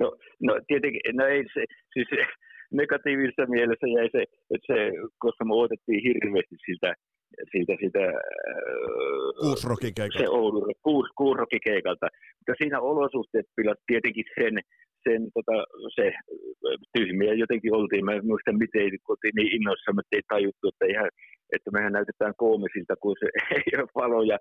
No, 0.00 0.16
no 0.40 0.60
tietenkin, 0.66 1.00
no 1.12 1.26
ei 1.26 1.44
se, 1.54 1.64
siis 1.92 2.08
negatiivisessa 2.80 3.46
mielessä 3.46 3.86
jäi 3.86 4.08
se, 4.12 4.22
että 4.54 4.66
se, 4.66 4.92
koska 5.18 5.44
me 5.44 5.54
odotettiin 5.54 6.02
hirveästi 6.02 6.56
siltä 6.66 6.94
siitä, 7.52 7.72
siitä 7.80 8.04
keikalta. 9.96 10.18
Se 10.18 10.28
Oulun, 10.28 10.74
kuus, 10.82 11.06
Kuusrokin 11.18 11.64
keikalta. 11.68 12.06
Mutta 12.38 12.58
siinä 12.58 12.80
olosuhteet 12.80 13.46
pilat 13.56 13.80
tietenkin 13.86 14.24
sen, 14.38 14.54
sen 15.04 15.20
tota, 15.36 15.56
se 15.96 16.06
tyhmiä 16.96 17.32
jotenkin 17.42 17.74
oltiin. 17.74 18.04
Mä 18.04 18.12
en 18.12 18.26
muista, 18.26 18.52
miten 18.52 18.98
oltiin 19.08 19.36
niin 19.38 19.52
innoissa, 19.56 19.90
että 19.90 20.16
ei 20.16 20.24
tajuttu, 20.28 20.64
että 20.68 20.84
eihän, 20.88 21.08
että 21.54 21.70
mehän 21.70 21.92
näytetään 21.92 22.34
koomisilta, 22.42 22.94
kun 23.02 23.16
se 23.20 23.28
ei 23.58 23.72
ole 23.80 23.96
valoja. 24.02 24.38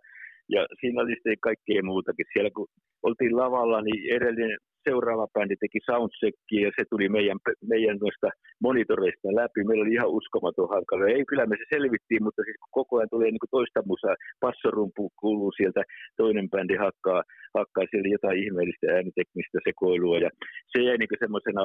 Ja 0.56 0.62
siinä 0.80 1.02
oli 1.02 1.14
sitten 1.14 1.46
kaikkea 1.50 1.90
muutakin. 1.92 2.26
Siellä 2.34 2.52
kun 2.56 2.68
oltiin 3.08 3.38
lavalla, 3.38 3.82
niin 3.82 4.02
edellinen 4.16 4.58
seuraava 4.88 5.34
bändi 5.36 5.56
teki 5.60 5.80
soundcheckia 5.90 6.62
ja 6.66 6.72
se 6.76 6.84
tuli 6.92 7.08
meidän, 7.18 7.40
meidän 7.74 7.98
noista 8.04 8.28
monitoreista 8.68 9.36
läpi. 9.42 9.60
Meillä 9.64 9.84
oli 9.86 9.94
ihan 9.98 10.16
uskomaton 10.20 10.70
hankala. 10.76 11.08
Ei, 11.08 11.26
kyllä 11.30 11.46
me 11.46 11.56
se 11.58 11.66
selvittiin, 11.76 12.24
mutta 12.24 12.42
siis 12.44 12.60
koko 12.80 12.94
ajan 12.98 13.14
tulee 13.14 13.30
niin 13.32 13.56
toista 13.58 13.80
musaa. 13.92 14.16
Passorumpu 14.46 15.04
kuuluu 15.22 15.52
sieltä, 15.52 15.82
toinen 16.22 16.50
bändi 16.54 16.76
hakkaa, 16.86 17.22
hakkaa 17.58 17.86
siellä 17.90 18.16
jotain 18.16 18.44
ihmeellistä 18.44 18.88
ääniteknistä 18.96 19.58
sekoilua. 19.68 20.18
Ja 20.26 20.30
se 20.72 20.78
jäi 20.88 20.98
niin 20.98 21.24
semmoisena 21.24 21.64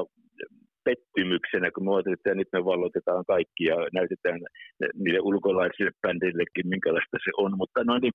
pettymyksenä, 0.87 1.67
kun 1.71 1.85
me 1.85 2.13
että 2.13 2.35
nyt 2.35 2.51
me 2.53 2.61
vallotetaan 2.65 3.25
kaikki 3.33 3.65
ja 3.71 3.77
näytetään 3.99 4.41
niille 5.03 5.21
ulkolaisille 5.31 5.93
bändeillekin, 6.03 6.73
minkälaista 6.75 7.17
se 7.25 7.31
on. 7.45 7.53
Mutta 7.61 7.85
no 7.85 7.99
niin, 7.99 8.15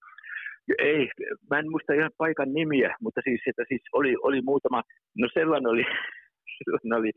ei, 0.79 1.09
mä 1.49 1.59
en 1.59 1.71
muista 1.71 1.93
ihan 1.93 2.11
paikan 2.17 2.53
nimiä, 2.53 2.95
mutta 3.01 3.21
siis, 3.23 3.41
että 3.47 3.63
siis 3.67 3.81
oli, 3.93 4.15
oli 4.21 4.41
muutama, 4.41 4.83
no 5.17 5.27
sellainen 5.33 5.71
oli, 5.71 5.85
sellainen 6.63 6.99
oli 6.99 7.11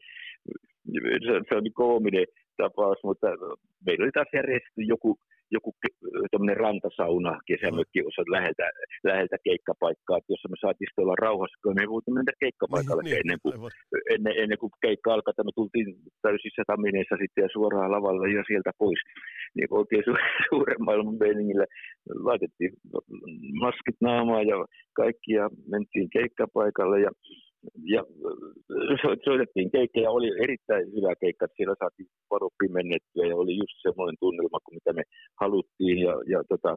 se, 1.26 1.40
se 1.48 1.54
oli 1.54 1.70
koominen 1.70 2.26
tapaus, 2.56 2.98
mutta 3.04 3.26
meillä 3.86 4.02
oli 4.04 4.12
taas 4.12 4.28
järjestetty 4.32 4.82
joku 4.82 5.18
joku 5.56 5.70
tämmöinen 6.30 6.56
rantasauna, 6.64 7.32
kesämökki 7.48 8.00
osa 8.10 8.22
läheltä, 8.36 8.64
läheltä 9.10 9.36
keikkapaikkaa, 9.48 10.18
jossa 10.28 10.48
me 10.48 10.56
saatiin 10.60 11.00
olla 11.04 11.22
rauhassa, 11.26 11.60
kun 11.62 11.74
me 11.74 11.82
ei 11.84 11.94
voitu 11.94 12.10
mennä 12.10 12.32
keikkapaikalle 12.44 13.02
niin, 13.02 13.20
ennen, 13.22 13.38
kuin, 13.42 13.54
ennen, 14.14 14.34
ennen 14.42 14.58
kuin 14.58 14.72
keikka 14.86 15.14
alkaa. 15.14 15.44
Me 15.44 15.52
tultiin 15.54 15.88
täysissä 16.22 16.62
tamineissa 16.66 17.16
sitten 17.22 17.42
ja 17.42 17.48
suoraan 17.52 17.92
lavalle 17.96 18.26
ja 18.38 18.42
sieltä 18.46 18.72
pois. 18.78 19.00
Niin 19.54 19.68
oikein 19.70 20.04
su- 20.08 20.26
suuren 20.48 20.82
maailman 20.86 21.18
meiningillä 21.24 21.66
laitettiin 22.28 22.72
maskit 23.64 23.98
naamaa 24.00 24.42
ja 24.42 24.56
kaikki 25.00 25.32
ja 25.32 25.44
mentiin 25.72 26.10
keikkapaikalle 26.16 27.00
ja 27.00 27.10
ja 27.94 28.02
soitettiin 29.24 29.70
keikkoja, 29.70 30.10
oli 30.10 30.30
erittäin 30.44 30.86
hyvä 30.96 31.12
keikka, 31.20 31.44
että 31.44 31.56
siellä 31.56 31.74
saatiin 31.78 32.08
varo 32.30 32.48
pimennettyä 32.58 33.24
ja 33.26 33.36
oli 33.36 33.54
just 33.62 33.76
semmoinen 33.82 34.16
tunnelma 34.20 34.58
kuin 34.64 34.76
mitä 34.78 34.92
me 34.92 35.02
haluttiin 35.40 35.98
ja, 35.98 36.14
ja 36.32 36.38
tota, 36.48 36.76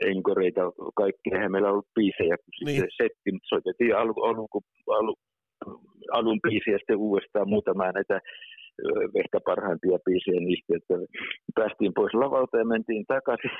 enkoreita, 0.00 0.62
kaikkea, 1.02 1.34
eihän 1.34 1.52
meillä 1.52 1.70
ollut 1.70 1.94
biisejä, 1.94 2.36
kun 2.36 2.52
niin. 2.54 2.80
sitten 2.80 2.96
setti, 3.02 3.30
soitettiin 3.52 3.96
alun, 3.96 4.20
alun, 4.28 4.48
alun, 4.98 5.16
alun 6.12 6.40
biisiä 6.46 6.72
ja 6.72 6.78
sitten 6.78 7.04
uudestaan 7.08 7.48
muutama 7.48 7.92
näitä 7.92 8.20
ehkä 9.22 9.38
parhaimpia 9.50 9.98
biisejä 10.06 10.40
niistä, 10.40 10.72
että 10.78 10.94
päästiin 11.54 11.92
pois 11.94 12.14
lavalta 12.14 12.58
ja 12.58 12.64
mentiin 12.64 13.04
takaisin, 13.14 13.50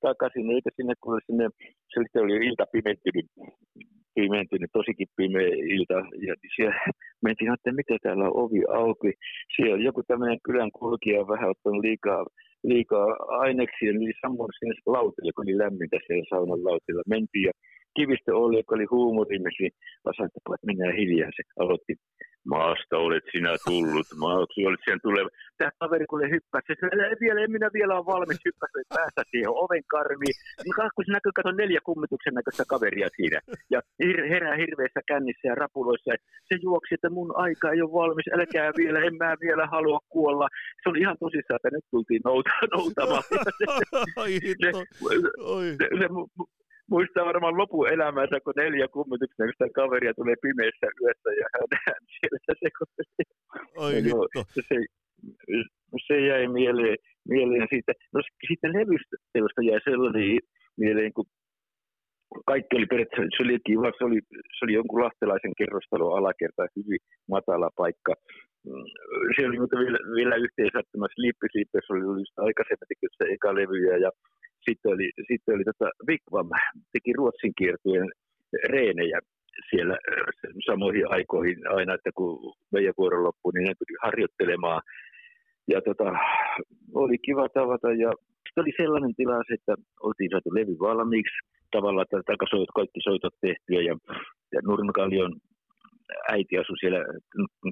takaisin 0.00 0.50
eikä 0.50 0.70
sinne, 0.76 0.94
kun 1.00 1.20
sinne, 1.26 1.48
se 2.12 2.20
oli 2.20 2.46
ilta 2.48 2.64
pimentynyt, 2.72 3.26
pimentynyt, 4.14 4.70
tosikin 4.72 5.08
pimeä 5.16 5.48
ilta, 5.76 5.98
ja 6.26 6.34
siellä 6.56 6.80
mentiin, 7.26 7.52
että 7.54 7.72
miten 7.72 7.98
täällä 8.02 8.24
on 8.24 8.36
ovi 8.44 8.60
auki. 8.84 9.12
Siellä 9.56 9.74
on 9.74 9.86
joku 9.88 10.02
tämmöinen 10.02 10.38
kylän 10.46 10.72
kulkija 10.78 11.28
vähän 11.32 11.50
ottanut 11.50 11.84
liikaa, 11.84 12.22
liikaa 12.64 13.06
aineksia, 13.44 13.92
niin 13.92 14.14
samoin 14.20 14.52
sinne 14.58 14.74
lautille, 14.86 15.30
kun 15.32 15.44
oli 15.46 15.58
lämmintä 15.58 15.98
siellä 16.06 16.30
saunan 16.30 16.64
lautilla. 16.68 17.02
Mentiin 17.14 17.46
ja 17.50 17.52
kivistö 17.96 18.30
oli, 18.36 18.56
joka 18.56 18.74
oli 18.74 18.86
huumorimme, 18.90 19.50
niin 19.58 19.72
vasantapa, 20.08 20.54
että 20.54 20.66
mennään 20.70 20.96
hiljaa. 21.00 21.30
Se 21.36 21.42
aloitti 21.62 21.94
maasta 22.54 22.96
olet 23.06 23.26
sinä 23.32 23.52
tullut, 23.68 24.08
maasta 24.24 24.60
olet 24.68 24.82
sen 24.88 25.00
tuleva. 25.06 25.28
Tämä 25.58 25.70
kaveri 25.82 26.06
kun 26.10 26.30
hyppäsi, 26.36 26.72
se 26.80 26.86
vielä, 27.24 27.40
en 27.44 27.52
minä 27.56 27.68
vielä 27.78 27.92
ole 27.98 28.10
valmis 28.14 28.40
hyppäsi 28.48 28.80
päästä 28.96 29.22
siihen 29.30 29.58
oven 29.64 29.84
karmiin. 29.94 30.36
Niin 30.64 30.74
kun 30.94 31.04
se 31.06 31.12
näkyy, 31.12 31.32
kato 31.34 31.52
neljä 31.52 31.80
kummituksen 31.88 32.34
näköistä 32.34 32.64
kaveria 32.72 33.08
siinä. 33.16 33.38
Ja 33.74 33.80
herää 34.32 34.56
hirveässä 34.62 35.00
kännissä 35.10 35.48
ja 35.48 35.54
rapuloissa. 35.62 36.10
Se 36.48 36.54
juoksi, 36.66 36.94
että 36.94 37.10
mun 37.10 37.30
aika 37.44 37.66
ei 37.70 37.82
ole 37.82 37.98
valmis, 38.00 38.28
älkää 38.36 38.70
vielä, 38.80 38.98
en 39.08 39.16
mä 39.16 39.36
vielä 39.46 39.66
halua 39.66 40.00
kuolla. 40.08 40.48
Se 40.82 40.88
oli 40.90 40.98
ihan 41.04 41.16
tosissaan, 41.20 41.58
että 41.58 41.76
nyt 41.76 41.86
tultiin 41.90 42.22
nouta, 42.24 42.50
noutamaan. 42.76 43.22
se, 43.22 43.36
se, 44.62 44.70
se, 45.78 46.08
muistaa 46.90 47.24
varmaan 47.30 47.58
lopun 47.58 47.88
elämänsä, 47.88 48.40
kun 48.44 48.54
neljä 48.56 48.88
kummituksen 48.88 49.72
kaveria 49.72 50.14
tulee 50.14 50.36
pimeässä 50.42 50.86
yössä 51.02 51.30
ja 51.40 51.46
hän, 51.54 52.00
siellä 52.14 52.54
sekoilee. 52.64 53.24
Oi 53.84 53.94
no, 54.02 54.44
se, 54.54 54.76
se, 56.06 56.26
jäi 56.26 56.48
mieleen, 56.48 56.96
mieleen 57.28 57.66
siitä. 57.70 57.92
No 58.14 58.20
sitten 58.48 58.72
levystä 58.72 59.62
jäi 59.70 59.80
sellainen 59.84 60.38
mieleen, 60.76 61.12
kun 61.12 61.24
kaikki 62.46 62.76
oli 62.76 62.86
periaatteessa, 62.86 63.36
se 63.36 63.42
oli 63.44 63.58
kiva, 63.66 63.90
se 63.98 64.04
oli, 64.04 64.20
se 64.56 64.60
oli 64.64 64.72
jonkun 64.72 65.04
lahtelaisen 65.04 65.54
kerrostalon 65.58 66.18
alakerta, 66.18 66.74
hyvin 66.76 67.02
matala 67.32 67.70
paikka. 67.76 68.14
Mm, 68.66 68.86
se 69.34 69.46
oli 69.48 69.58
vielä, 69.84 69.98
vielä 70.18 70.36
yhteen 70.44 70.70
sattumassa 70.76 71.22
Lippis 71.22 71.90
oli 71.90 72.20
just 72.20 72.38
aikaisemmin 72.46 73.12
se 73.18 73.24
eka 73.34 73.54
levyjä 73.54 73.96
ja 74.04 74.10
sitten 74.66 74.92
oli, 74.92 75.10
sitten 75.28 75.54
oli 75.54 75.64
tota 75.64 75.90
Vigvam, 76.06 76.50
teki 76.92 77.12
Ruotsin 77.12 77.52
kiertueen 77.58 78.08
reenejä 78.68 79.18
siellä 79.70 79.94
äh, 79.94 80.52
samoihin 80.66 81.10
aikoihin 81.10 81.60
aina, 81.76 81.94
että 81.94 82.10
kun 82.14 82.54
meidän 82.72 82.94
vuoro 82.98 83.24
loppui, 83.24 83.52
niin 83.52 83.64
ne 83.68 83.74
tuli 83.74 83.98
harjoittelemaan. 84.02 84.82
Ja 85.68 85.80
tota, 85.82 86.12
oli 86.94 87.18
kiva 87.18 87.48
tavata 87.48 87.88
ja 87.92 88.10
sitten 88.44 88.62
oli 88.62 88.72
sellainen 88.76 89.14
tilanne, 89.16 89.54
että 89.54 89.74
oltiin 90.00 90.30
saatu 90.30 90.54
levy 90.54 90.74
valmiiksi, 90.80 91.38
tavallaan 91.70 92.06
takasoit, 92.26 92.70
kaikki 92.74 93.00
soitot 93.02 93.34
tehtyä 93.40 93.80
ja, 93.88 93.94
ja 94.52 94.60
Nurmkallion 94.62 95.32
äiti 96.32 96.58
asui 96.58 96.78
siellä 96.78 97.00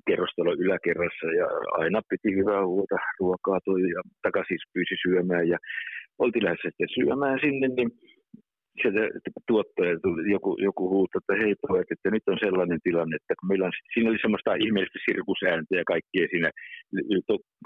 kerrostalon 0.07 0.61
yläkerrassa 0.65 1.27
ja 1.41 1.47
aina 1.83 2.01
piti 2.09 2.37
hyvää 2.39 2.67
huolta 2.67 2.97
ruokaa 3.21 3.59
tuli 3.65 3.91
ja 3.91 4.03
takaisin 4.23 4.59
pyysi 4.73 4.97
syömään 5.03 5.49
ja 5.49 5.59
oltiin 6.19 6.45
lähdössä 6.45 6.69
sitten 6.69 6.95
syömään 6.97 7.39
sinne, 7.45 7.69
niin 7.69 7.91
sieltä 8.81 9.03
tuottaja 9.51 9.95
tuli 10.03 10.31
joku, 10.37 10.51
joku 10.69 10.85
huuto, 10.95 11.15
että 11.19 11.35
hei 11.43 11.55
pojat, 11.63 11.91
että 11.91 12.09
nyt 12.11 12.27
on 12.33 12.39
sellainen 12.45 12.81
tilanne, 12.87 13.15
että 13.17 13.35
kun 13.39 13.49
meillä 13.49 13.67
on, 13.67 13.73
siinä 13.93 14.11
oli 14.11 14.25
semmoista 14.25 14.61
ihmeellistä 14.65 15.01
sirkusääntöä 15.07 15.79
ja 15.81 15.93
kaikkea 15.95 16.27
siinä 16.33 16.51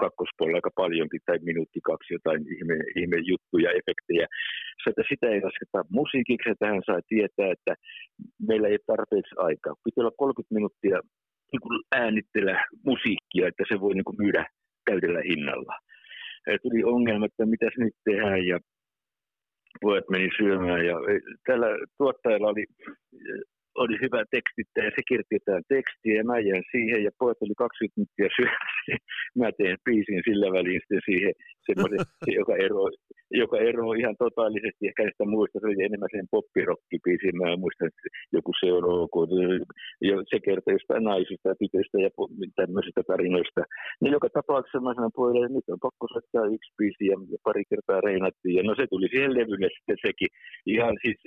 kakkospuolella 0.03 0.57
aika 0.57 0.79
paljonkin, 0.81 1.21
tai 1.25 1.37
minuutti 1.49 1.79
kaksi 1.89 2.13
jotain 2.17 2.41
ihme, 2.55 2.75
ihme 2.99 3.17
juttuja, 3.31 3.69
efektejä. 3.79 4.25
Se, 4.81 4.85
että 4.89 5.03
sitä 5.11 5.25
ei 5.29 5.41
lasketa 5.47 5.79
musiikiksi, 5.99 6.49
että 6.49 6.67
hän 6.71 6.83
sai 6.85 7.01
tietää, 7.13 7.49
että 7.55 7.73
meillä 8.49 8.67
ei 8.67 8.79
tarpeeksi 8.91 9.35
aikaa. 9.47 9.73
Pitää 9.85 10.01
olla 10.03 10.21
30 10.23 10.55
minuuttia 10.57 10.97
niin 11.51 11.63
kuin 11.65 11.77
äänittellä 12.01 12.55
musiikkia, 12.89 13.47
että 13.47 13.63
se 13.69 13.75
voi 13.83 13.93
niin 13.95 14.09
kuin 14.09 14.21
myydä 14.23 14.43
täydellä 14.89 15.21
hinnalla 15.29 15.75
tuli 16.63 16.83
ongelma, 16.83 17.25
että 17.25 17.45
mitäs 17.45 17.73
nyt 17.77 17.93
tehdään 18.05 18.47
ja 18.47 18.59
pojat 19.81 20.09
meni 20.09 20.29
syömään 20.37 20.85
ja 20.85 20.95
tällä 21.47 21.67
tuottajalla 21.97 22.47
oli, 22.47 22.65
oli 23.75 23.95
hyvä 24.03 24.21
tekstittäjä, 24.31 24.89
se 24.95 25.01
kirjoitti 25.07 25.35
jotain 25.35 25.63
tekstiä 25.67 26.15
ja 26.19 26.23
mä 26.23 26.39
jäin 26.39 26.65
siihen 26.71 27.03
ja 27.03 27.11
pojat 27.19 27.41
oli 27.41 27.55
20 27.57 27.93
minuuttia 27.95 28.29
syömässä. 28.37 28.93
Mä 29.39 29.49
teen 29.57 29.77
biisin 29.85 30.21
sillä 30.27 30.47
väliin 30.57 30.81
sitten 30.81 31.01
siihen 31.09 31.33
semmoisen, 31.65 31.99
joka 32.41 32.55
eroaa 32.55 32.91
joka 33.43 33.57
eroaa 33.57 33.95
ihan 34.01 34.15
totaalisesti 34.25 34.87
ehkä 34.87 35.03
näistä 35.03 35.25
muista. 35.25 35.59
Se 35.59 35.67
oli 35.67 35.83
enemmän 35.83 36.13
sen 36.15 36.27
poppirokkipiisi. 36.31 37.31
Mä 37.31 37.61
muistan, 37.63 37.87
että 37.87 38.07
joku 38.37 38.51
se 38.59 38.67
on 38.73 38.85
ok. 39.03 39.15
Se 40.29 40.39
kertoo 40.47 40.73
jostain 40.73 41.03
naisista 41.03 41.49
ja 41.49 41.55
tytöistä 41.61 41.97
ja 42.05 42.09
tämmöisistä 42.59 43.01
tarinoista. 43.11 43.61
Niin 44.01 44.13
joka 44.17 44.29
tapauksessa 44.29 44.79
mä 44.79 44.93
sanoin 44.93 45.17
pojille, 45.19 45.45
että 45.45 45.57
nyt 45.57 45.69
on 45.73 45.85
pakko 45.87 46.05
soittaa 46.13 46.53
yksi 46.55 46.71
biisi 46.77 47.05
ja 47.11 47.17
pari 47.47 47.63
kertaa 47.71 48.01
reinattiin. 48.01 48.55
Ja 48.57 48.63
no 48.63 48.73
se 48.75 48.85
tuli 48.87 49.07
siihen 49.09 49.33
levylle 49.37 49.69
sitten 49.75 49.97
sekin. 50.05 50.29
Ihan 50.65 50.93
siis, 51.01 51.17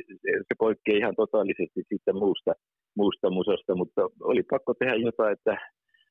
se 0.48 0.54
poikkeaa 0.58 1.02
ihan 1.02 1.16
totaalisesti 1.22 1.80
siitä 1.88 2.12
muusta, 2.12 2.52
muusta 3.00 3.30
musasta, 3.30 3.72
mutta 3.80 4.00
oli 4.30 4.42
pakko 4.50 4.74
tehdä 4.74 4.94
jotain, 4.94 5.32
että 5.32 5.54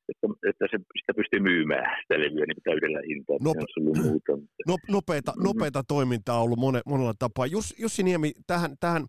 että, 0.08 0.26
että 0.48 0.64
se, 0.70 0.78
sitä 1.00 1.12
pystyy 1.16 1.40
myymään 1.40 1.96
sitä 2.02 2.14
levyä 2.14 2.44
niin 2.46 2.62
täydellä 2.64 3.00
hintaa. 3.08 3.36
Nop- 3.36 4.02
muuta. 4.02 4.32
No, 4.66 4.76
nopeita, 4.88 5.32
mm-hmm. 5.32 5.44
nopeita 5.44 5.82
toimintaa 5.88 6.38
on 6.38 6.44
ollut 6.44 6.58
mone, 6.58 6.80
monella 6.86 7.14
tapaa. 7.18 7.46
Jus, 7.46 7.74
Jussi 7.78 8.02
Niemi, 8.02 8.32
tähän, 8.46 8.76
tähän 8.80 9.06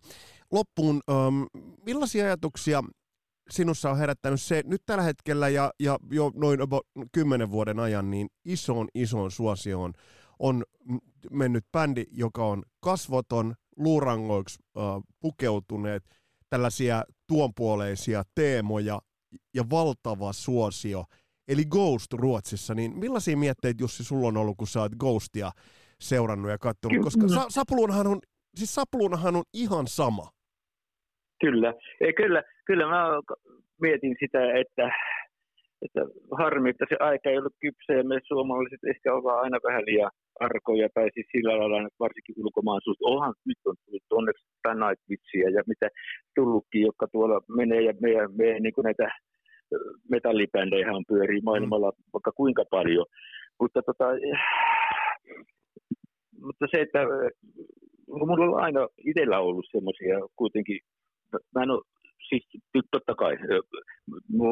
loppuun, 0.52 1.00
ähm, 1.10 1.42
millaisia 1.86 2.24
ajatuksia 2.24 2.82
sinussa 3.50 3.90
on 3.90 3.98
herättänyt 3.98 4.40
se 4.40 4.62
nyt 4.64 4.82
tällä 4.86 5.02
hetkellä 5.02 5.48
ja, 5.48 5.70
ja 5.80 5.98
jo 6.10 6.32
noin 6.34 6.60
kymmenen 7.12 7.50
vuoden 7.50 7.80
ajan 7.80 8.10
niin 8.10 8.28
isoon 8.44 8.88
isoon 8.94 9.30
suosioon 9.30 9.92
on 10.38 10.64
mennyt 11.30 11.64
bändi, 11.72 12.04
joka 12.10 12.46
on 12.46 12.62
kasvoton, 12.80 13.54
luurangoiksi 13.76 14.58
äh, 14.76 14.82
pukeutuneet, 15.20 16.02
tällaisia 16.50 17.04
tuonpuoleisia 17.26 18.22
teemoja 18.34 18.98
ja 19.54 19.62
valtava 19.70 20.32
suosio, 20.32 21.04
eli 21.48 21.64
Ghost 21.64 22.12
Ruotsissa, 22.12 22.74
niin 22.74 22.98
millaisia 22.98 23.36
mietteitä 23.36 23.82
Jussi 23.82 24.04
sulla 24.04 24.28
on 24.28 24.36
ollut, 24.36 24.56
kun 24.56 24.66
sä 24.66 24.80
oot 24.80 24.92
Ghostia 25.00 25.50
seurannut 26.00 26.50
ja 26.50 26.58
katsonut, 26.58 27.04
koska 27.04 27.28
Sa- 27.28 27.50
Sapluunahan 27.50 28.06
on, 28.06 28.18
siis 28.54 28.74
Sapluunahan 28.74 29.36
on 29.36 29.42
ihan 29.54 29.86
sama. 29.86 30.30
Kyllä, 31.40 31.74
ja 32.00 32.12
kyllä, 32.12 32.42
kyllä 32.66 32.86
mä 32.88 33.04
mietin 33.80 34.16
sitä, 34.20 34.38
että, 34.60 34.90
että 35.82 36.00
harmi, 36.38 36.70
että 36.70 36.86
se 36.88 36.96
aika 37.00 37.30
ei 37.30 37.38
ollut 37.38 37.56
kypsä 37.60 37.92
ja 37.92 38.04
me 38.04 38.20
suomalaiset 38.26 38.80
ehkä 38.90 39.14
ollaan 39.14 39.42
aina 39.42 39.58
vähän 39.68 39.82
liian 39.86 40.10
arkoja 40.40 40.88
tai 40.94 41.08
siis 41.14 41.26
sillä 41.32 41.58
lailla 41.58 41.88
varsinkin 42.00 42.34
ulkomaan 42.38 42.80
suhteen. 42.84 43.12
Onhan 43.12 43.34
nyt 43.44 43.58
on 43.64 43.76
tullut 43.84 44.02
onneksi 44.10 44.44
Night 44.82 45.54
ja 45.56 45.62
mitä 45.66 45.88
tullutkin, 46.34 46.82
jotka 46.82 47.06
tuolla 47.12 47.40
menee 47.48 47.80
ja 47.80 47.94
meidän, 48.00 48.30
meidän 48.36 48.62
niin 48.62 48.84
näitä 48.84 49.08
metallibändejä 50.10 50.92
on 50.92 51.04
pyörii 51.08 51.40
maailmalla 51.40 51.90
mm. 51.90 52.04
vaikka 52.12 52.32
kuinka 52.32 52.64
paljon. 52.70 53.06
Mutta, 53.60 53.82
tota, 53.82 54.04
mutta 56.40 56.66
se, 56.70 56.80
että 56.80 56.98
mulla 58.08 58.56
on 58.56 58.64
aina 58.64 58.88
itsellä 58.98 59.40
ollut 59.40 59.66
semmoisia 59.70 60.16
kuitenkin, 60.36 60.78
mä 61.54 61.62
en 61.62 61.70
ole, 61.70 61.82
siis 62.28 62.48
totta 62.90 63.14
kai, 63.14 63.36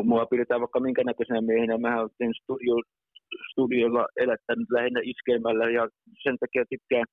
mua 0.04 0.26
pidetään 0.26 0.60
vaikka 0.60 0.80
minkä 0.80 1.04
näköisenä 1.04 1.40
miehenä, 1.40 1.78
mä 1.78 2.00
olen 2.00 2.34
studio, 2.42 2.74
studiolla 3.50 4.06
elättänyt 4.16 4.70
lähinnä 4.70 5.00
iskemällä 5.12 5.70
ja 5.70 5.88
sen 6.22 6.36
takia 6.38 6.64
tykkään 6.70 7.08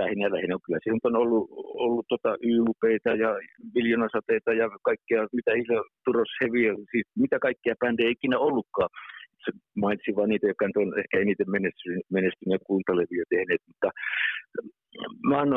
lähinnä, 0.00 0.26
lähinnä 0.34 0.56
kyllä 0.66 0.78
se 0.84 0.90
on 1.04 1.16
ollut, 1.16 1.46
ollut 1.84 2.06
tota 2.08 2.36
YUPitä 2.50 3.10
ja 3.24 3.30
miljoonasateita 3.74 4.52
ja 4.52 4.66
kaikkea, 4.82 5.20
mitä 5.32 5.52
iso 5.62 5.76
Turos 6.04 6.32
Heavy, 6.40 6.84
siis 6.90 7.06
mitä 7.22 7.38
kaikkia 7.38 7.74
bändejä 7.80 8.10
ikinä 8.10 8.38
ollutkaan. 8.38 8.90
Mainitsin 9.76 10.16
vain 10.16 10.28
niitä, 10.28 10.46
jotka 10.46 10.64
on 10.76 10.98
ehkä 10.98 11.18
eniten 11.18 11.50
menestyneet 12.16 12.62
kuuntelevia 12.66 13.24
tehneet, 13.30 13.62
mutta 13.66 13.88
mä, 15.28 15.38
oon, 15.38 15.48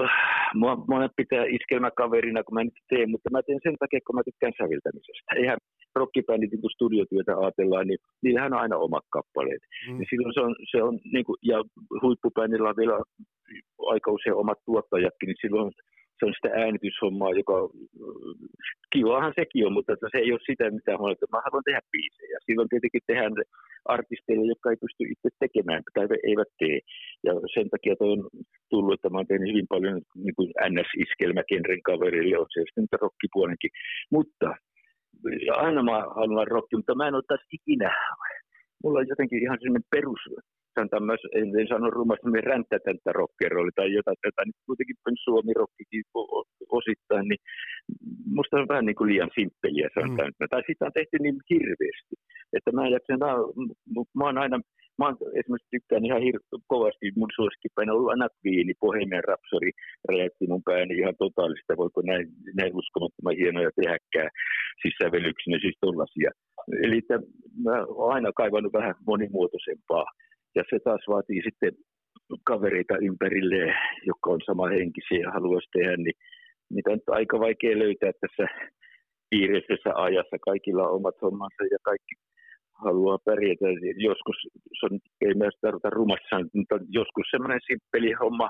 mä, 0.61 0.69
mä 0.91 1.09
pitää 1.15 1.45
iskelmäkaverina, 1.57 2.43
kun 2.43 2.53
mä 2.57 2.63
nyt 2.63 2.79
teen, 2.89 3.09
mutta 3.11 3.29
mä 3.29 3.41
teen 3.43 3.59
sen 3.63 3.75
takia, 3.79 3.99
kun 4.05 4.15
mä 4.15 4.27
tykkään 4.27 4.57
säveltämisestä. 4.57 5.31
Eihän 5.35 5.57
rockibändit, 5.95 6.51
niin 6.51 6.61
kun 6.61 6.77
studiotyötä 6.77 7.38
ajatellaan, 7.38 7.88
niin 7.88 7.99
niillähän 8.23 8.53
on 8.53 8.59
aina 8.59 8.77
omat 8.77 9.05
kappaleet. 9.09 9.63
Mm. 9.88 9.97
Niin 9.97 10.09
silloin 10.09 10.33
se 10.33 10.41
on, 10.47 10.55
se 10.71 10.83
on 10.88 10.99
niin 11.13 11.25
kuin, 11.25 11.38
ja 11.51 11.57
huippubändillä 12.01 12.69
on 12.69 12.81
vielä 12.81 12.97
aika 13.93 14.11
usein 14.11 14.35
omat 14.43 14.59
tuottajatkin, 14.65 15.27
niin 15.27 15.41
silloin 15.41 15.71
se 16.18 16.26
on 16.26 16.34
sitä 16.38 16.51
äänityshommaa, 16.63 17.39
joka 17.41 17.57
kivahan 18.93 19.34
sekin 19.39 19.65
on, 19.68 19.74
mutta 19.74 19.93
se 20.11 20.18
ei 20.24 20.32
ole 20.32 20.47
sitä, 20.49 20.72
mitä 20.78 20.91
mä 20.91 21.11
että 21.11 21.34
mä 21.34 21.45
haluan 21.45 21.68
tehdä 21.68 21.82
biisejä. 21.93 22.38
Silloin 22.45 22.70
tietenkin 22.70 23.07
tehdään 23.07 23.34
artisteille, 23.95 24.45
jotka 24.53 24.70
ei 24.70 24.84
pysty 24.84 25.03
itse 25.13 25.30
tekemään 25.43 25.82
tai 25.93 26.07
eivät 26.30 26.51
tee. 26.59 26.80
Ja 27.26 27.32
sen 27.53 27.70
takia 27.70 27.95
toi 27.95 28.11
on 28.15 28.24
tullut, 28.70 28.93
että 28.93 29.09
mä 29.09 29.18
oon 29.18 29.49
hyvin 29.51 29.68
paljon 29.74 29.97
niin 30.26 30.36
kuin 30.38 30.49
NS-iskelmäkenren 30.72 31.82
kaverille, 31.89 32.36
on 32.39 32.49
se 32.53 32.59
sitten 32.65 33.01
rockipuolenkin. 33.05 33.72
Mutta 34.15 34.47
aina 35.65 35.82
mä 35.84 35.97
haluan 36.20 36.47
rocki, 36.55 36.76
mutta 36.76 36.95
mä 36.95 37.07
en 37.07 37.15
ole 37.15 37.24
taas 37.28 37.45
ikinä. 37.57 37.89
Mulla 38.84 38.99
on 38.99 39.11
jotenkin 39.13 39.43
ihan 39.43 39.57
sellainen 39.59 39.89
perus 39.95 40.22
sanotaan 40.78 41.09
myös, 41.11 41.23
en, 41.39 41.47
en 41.59 41.67
sano 41.67 41.89
rumasti, 41.97 42.41
ränttätäntä 42.51 43.09
rockeroilla 43.19 43.71
tai 43.75 43.93
jotain 43.97 44.17
tätä, 44.21 44.41
niin 44.45 44.65
kuitenkin 44.69 44.97
suomi 45.28 45.53
rockikin 45.61 46.03
osittain, 46.80 47.25
niin 47.30 47.41
musta 48.38 48.57
on 48.57 48.67
vähän 48.73 48.86
niin 48.86 48.99
kuin 48.99 49.09
liian 49.11 49.32
simppeliä 49.36 49.88
sanotaan. 49.95 50.32
Mm. 50.39 50.47
Tai 50.49 50.63
sitä 50.67 50.86
on 50.86 50.97
tehty 50.99 51.15
niin 51.19 51.39
hirveästi, 51.49 52.15
että 52.55 52.71
mä 52.71 52.82
ajattelen, 52.82 53.19
mä, 53.25 53.32
mä 54.17 54.23
oon 54.25 54.38
aina, 54.43 54.57
mä 54.97 55.05
oon 55.05 55.17
esimerkiksi 55.39 55.73
tykkään 55.75 56.05
ihan 56.05 56.21
hir- 56.25 56.45
kovasti, 56.73 57.05
mun 57.19 57.32
suosikkipäin 57.36 57.89
on 57.89 57.95
ollut 57.95 58.13
aina 58.13 58.28
Queen, 58.39 58.67
Bohemian 58.82 59.28
Rhapsody 59.28 59.69
räjähti 60.09 60.47
mun 60.47 60.63
pääni 60.69 60.93
ihan 61.01 61.15
totaalista, 61.23 61.82
voiko 61.84 62.01
näin, 62.01 62.25
näin 62.59 62.75
uskomattoman 62.82 63.39
hienoja 63.41 63.71
tehäkään, 63.80 64.32
siis 64.82 64.95
sävellyksinä, 65.01 65.57
siis 65.61 65.78
tollasia. 65.82 66.32
Eli 66.84 66.97
että 66.97 67.19
mä 67.65 67.75
oon 67.86 68.13
aina 68.15 68.32
kaivannut 68.41 68.73
vähän 68.73 68.95
monimuotoisempaa 69.07 70.05
ja 70.57 70.63
se 70.69 70.77
taas 70.83 71.03
vaatii 71.13 71.41
sitten 71.47 71.73
kavereita 72.43 72.95
ympärille, 73.09 73.59
jotka 74.09 74.27
on 74.35 74.41
sama 74.45 74.67
henkisiä 74.67 75.19
ja 75.25 75.31
haluaisi 75.31 75.69
tehdä, 75.73 75.97
niin 75.97 76.17
niitä 76.73 76.91
on 76.91 76.99
aika 77.07 77.39
vaikea 77.39 77.79
löytää 77.79 78.11
tässä 78.21 78.45
kiireisessä 79.29 79.89
ajassa. 80.07 80.45
Kaikilla 80.49 80.87
on 80.87 80.95
omat 80.95 81.17
hommansa 81.21 81.63
ja 81.71 81.79
kaikki 81.89 82.15
haluaa 82.83 83.25
pärjätä. 83.25 83.65
Joskus, 84.09 84.37
se 84.79 84.85
on, 84.85 84.99
ei 85.25 85.33
myös 85.43 85.55
tarvita 85.61 85.89
rumasti 85.89 86.49
mutta 86.53 86.75
joskus 86.99 87.27
semmoinen 87.31 87.59
simppeli 87.67 88.11
homma 88.21 88.49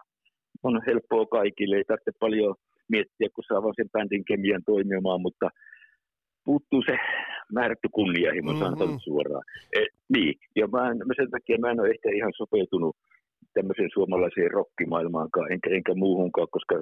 on 0.64 0.82
helppoa 0.88 1.26
kaikille. 1.26 1.76
Ei 1.76 1.88
tarvitse 1.88 2.12
paljon 2.20 2.56
miettiä, 2.94 3.28
kun 3.34 3.44
saa 3.48 3.64
vaan 3.64 3.78
sen 3.78 3.90
bändin 3.94 4.26
kemian 4.26 4.64
toimimaan, 4.66 5.22
mutta 5.22 5.48
puuttuu 6.48 6.82
se 6.90 6.96
määrätty 7.58 7.88
kunnianhimo, 7.98 8.52
mm-hmm. 8.52 8.66
sanotaan 8.66 9.00
suoraan. 9.00 9.46
E, 9.78 9.80
niin, 10.14 10.34
ja 10.60 10.66
mä 10.74 10.82
en, 10.90 10.98
sen 11.20 11.32
takia 11.36 11.58
mä 11.64 11.72
en 11.72 11.82
ole 11.82 11.90
ehkä 11.96 12.10
ihan 12.20 12.34
sopeutunut 12.42 12.96
tämmöiseen 13.54 13.90
suomalaiseen 13.94 14.52
rockimaailmaankaan, 14.52 15.52
enkä, 15.52 15.70
enkä 15.78 15.94
muuhunkaan, 16.04 16.48
koska 16.52 16.76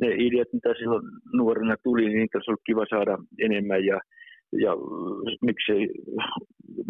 ne 0.00 0.08
ideat, 0.26 0.52
mitä 0.52 0.70
silloin 0.78 1.06
nuorena 1.38 1.76
tuli, 1.84 2.04
niin 2.04 2.18
niitä 2.18 2.38
olisi 2.38 2.50
ollut 2.50 2.68
kiva 2.70 2.84
saada 2.94 3.14
enemmän 3.46 3.84
ja, 3.90 3.98
ja 4.64 4.72
miksei 5.48 5.80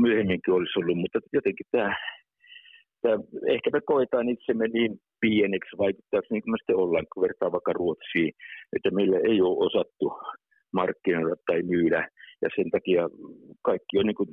myöhemminkin 0.05 0.55
olisi 0.55 0.79
ollut, 0.79 0.99
mutta 1.03 1.19
jotenkin 1.33 1.67
tämä, 1.71 1.91
tämä 3.03 3.17
ehkä 3.55 3.69
me 3.73 3.81
koetaan 3.93 4.29
itsemme 4.29 4.67
niin 4.69 4.93
pieneksi 5.21 5.79
vaikuttaakseni, 5.79 6.35
niin 6.35 6.43
kuin 6.43 6.53
me 6.53 6.59
sitten 6.61 6.83
ollaan, 6.83 7.07
kun 7.11 7.23
vertaa 7.27 7.53
vaikka 7.53 7.73
Ruotsiin, 7.73 8.33
että 8.77 8.91
meillä 8.91 9.19
ei 9.31 9.39
ole 9.41 9.65
osattu 9.67 10.07
markkinoida 10.75 11.37
tai 11.47 11.63
myydä. 11.63 12.09
Ja 12.43 12.49
sen 12.57 12.71
takia 12.71 13.03
kaikki 13.63 13.99
on 13.99 14.07
niin 14.07 14.21
kuin 14.21 14.31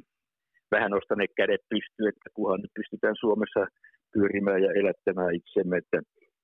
vähän 0.71 0.91
nostaneet 0.91 1.31
kädet 1.37 1.63
pystyyn, 1.69 2.09
että 2.09 2.29
kunhan 2.33 2.61
nyt 2.61 2.73
pystytään 2.79 3.15
Suomessa 3.19 3.61
pyörimään 4.13 4.61
ja 4.63 4.71
elättämään 4.81 5.35
itsemme. 5.35 5.77
Että 5.77 5.97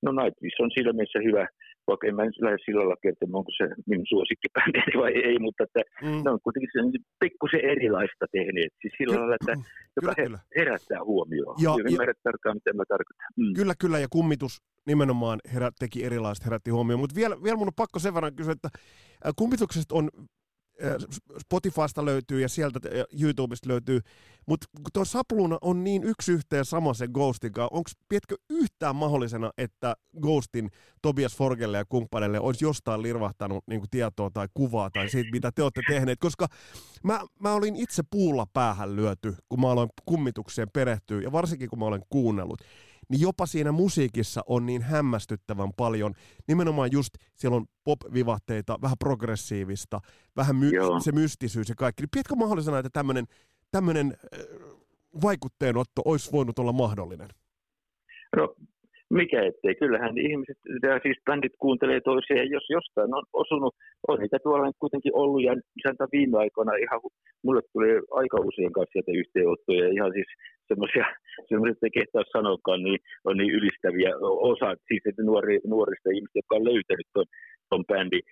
no 0.03 0.09
Nightwish 0.11 0.61
on 0.61 0.71
sillä 0.75 0.93
mielessä 0.93 1.19
hyvä, 1.29 1.47
vaikka 1.87 2.07
en 2.07 2.15
mä 2.15 2.25
nyt 2.25 2.41
lähde 2.45 2.57
sillä 2.65 2.79
lailla 2.79 3.03
kertomaan, 3.05 3.39
onko 3.41 3.51
se 3.57 3.65
minun 3.89 4.07
suosikkibändi 4.13 4.79
vai 5.01 5.13
ei, 5.29 5.39
mutta 5.39 5.63
että 5.63 5.81
mm. 6.01 6.21
ne 6.23 6.29
on 6.33 6.39
kuitenkin 6.45 6.69
sen 6.73 6.85
pikkusen 7.23 7.63
erilaista 7.73 8.25
tehneet. 8.37 8.73
Siis 8.81 8.93
sillä 8.97 9.15
lailla, 9.19 9.35
että 9.41 9.53
joka 9.95 10.13
kyllä, 10.15 10.39
herättää 10.57 11.01
huomioon. 11.03 11.55
Ja, 11.63 11.71
Ymmärrät 11.91 12.21
tarkkaan, 12.23 12.55
mitä 12.55 12.73
mä 12.73 12.83
tarkoitan. 12.93 13.27
Mm. 13.37 13.53
Kyllä, 13.59 13.73
kyllä, 13.81 13.99
ja 13.99 14.07
kummitus 14.09 14.53
nimenomaan 14.87 15.39
herä, 15.53 15.71
teki 15.79 16.03
erilaista, 16.03 16.45
herätti 16.45 16.71
huomioon. 16.71 16.99
Mutta 16.99 17.15
vielä, 17.15 17.35
vielä 17.43 17.57
mun 17.57 17.67
on 17.67 17.81
pakko 17.83 17.99
sen 17.99 18.13
verran 18.13 18.35
kysyä, 18.35 18.53
että 18.53 18.69
kummituksesta 19.35 19.95
on 19.95 20.09
Spotifysta 21.39 22.05
löytyy 22.05 22.41
ja 22.41 22.49
sieltä 22.49 22.79
YouTubesta 23.21 23.69
löytyy, 23.69 24.01
mutta 24.45 24.67
tuo 24.93 25.05
Sapluna 25.05 25.57
on 25.61 25.83
niin 25.83 26.03
yksi 26.03 26.31
yhteen 26.31 26.65
sama 26.65 26.93
se 26.93 27.07
Ghostin 27.07 27.51
kanssa, 27.51 27.75
onko 27.75 27.89
pietkö 28.09 28.35
yhtään 28.49 28.95
mahdollisena, 28.95 29.51
että 29.57 29.95
Ghostin 30.21 30.69
Tobias 31.01 31.35
Forgelle 31.35 31.77
ja 31.77 31.85
kumppaneille 31.85 32.39
olisi 32.39 32.65
jostain 32.65 33.01
lirvahtanut 33.01 33.63
niin 33.67 33.81
tietoa 33.91 34.29
tai 34.29 34.47
kuvaa 34.53 34.89
tai 34.89 35.09
siitä, 35.09 35.29
mitä 35.31 35.51
te 35.51 35.63
olette 35.63 35.81
tehneet, 35.87 36.19
koska 36.19 36.47
mä, 37.03 37.21
mä 37.39 37.53
olin 37.53 37.75
itse 37.75 38.03
puulla 38.09 38.45
päähän 38.53 38.95
lyöty, 38.95 39.35
kun 39.49 39.61
mä 39.61 39.71
aloin 39.71 39.89
kummitukseen 40.05 40.67
perehtyä 40.73 41.21
ja 41.21 41.31
varsinkin 41.31 41.69
kun 41.69 41.79
mä 41.79 41.85
olen 41.85 42.03
kuunnellut 42.09 42.61
niin 43.09 43.21
jopa 43.21 43.45
siinä 43.45 43.71
musiikissa 43.71 44.41
on 44.47 44.65
niin 44.65 44.81
hämmästyttävän 44.81 45.69
paljon. 45.77 46.13
Nimenomaan 46.47 46.91
just 46.91 47.09
siellä 47.35 47.57
on 47.57 47.65
pop-vivahteita, 47.83 48.81
vähän 48.81 48.97
progressiivista, 48.99 50.01
vähän 50.35 50.55
my- 50.55 50.71
se 51.03 51.11
mystisyys 51.11 51.69
ja 51.69 51.75
kaikki. 51.75 52.03
Niin 52.03 52.09
pidätkö 52.13 52.35
mahdollisena, 52.35 52.79
että 52.79 52.89
tämmöinen 52.93 53.25
tämmöinen 53.71 54.17
äh, 54.33 54.39
vaikutteenotto 55.21 56.01
olisi 56.05 56.31
voinut 56.31 56.59
olla 56.59 56.73
mahdollinen? 56.73 57.29
No, 58.37 58.55
mikä 59.09 59.39
ettei. 59.43 59.75
Kyllähän 59.75 60.17
ihmiset, 60.17 60.57
ja 60.83 60.99
siis 61.03 61.17
bändit 61.25 61.55
kuuntelee 61.59 62.01
toisiaan, 62.01 62.49
jos 62.49 62.65
jostain 62.69 63.13
on 63.17 63.23
osunut, 63.33 63.75
on 64.07 64.19
niitä 64.19 64.37
tuolla 64.43 64.71
kuitenkin 64.79 65.15
ollut, 65.15 65.43
ja 65.43 65.53
sanotaan 65.83 66.15
viime 66.17 66.37
aikoina 66.37 66.73
ihan, 66.75 66.99
mulle 67.43 67.61
tuli 67.73 67.89
aika 68.21 68.37
usein 68.49 68.73
kanssa 68.73 68.91
sieltä 68.93 69.11
yhteenottoja, 69.21 69.93
ihan 69.97 70.11
siis 70.17 70.29
semmoisia, 70.67 71.05
semmoisia 71.49 71.83
ei 71.83 71.97
kehtaa 71.99 72.33
sanokaan, 72.37 72.83
niin 72.83 72.99
on 73.27 73.37
niin 73.37 73.53
ylistäviä 73.59 74.11
osa, 74.51 74.67
siis 74.87 75.03
että 75.09 75.23
nuori, 75.23 75.59
nuorista 75.73 76.09
ihmistä, 76.15 76.39
jotka 76.39 76.55
on 76.55 76.69
löytänyt 76.71 77.07
ton, 77.13 77.27
ton 77.69 77.85
bändin, 77.89 78.23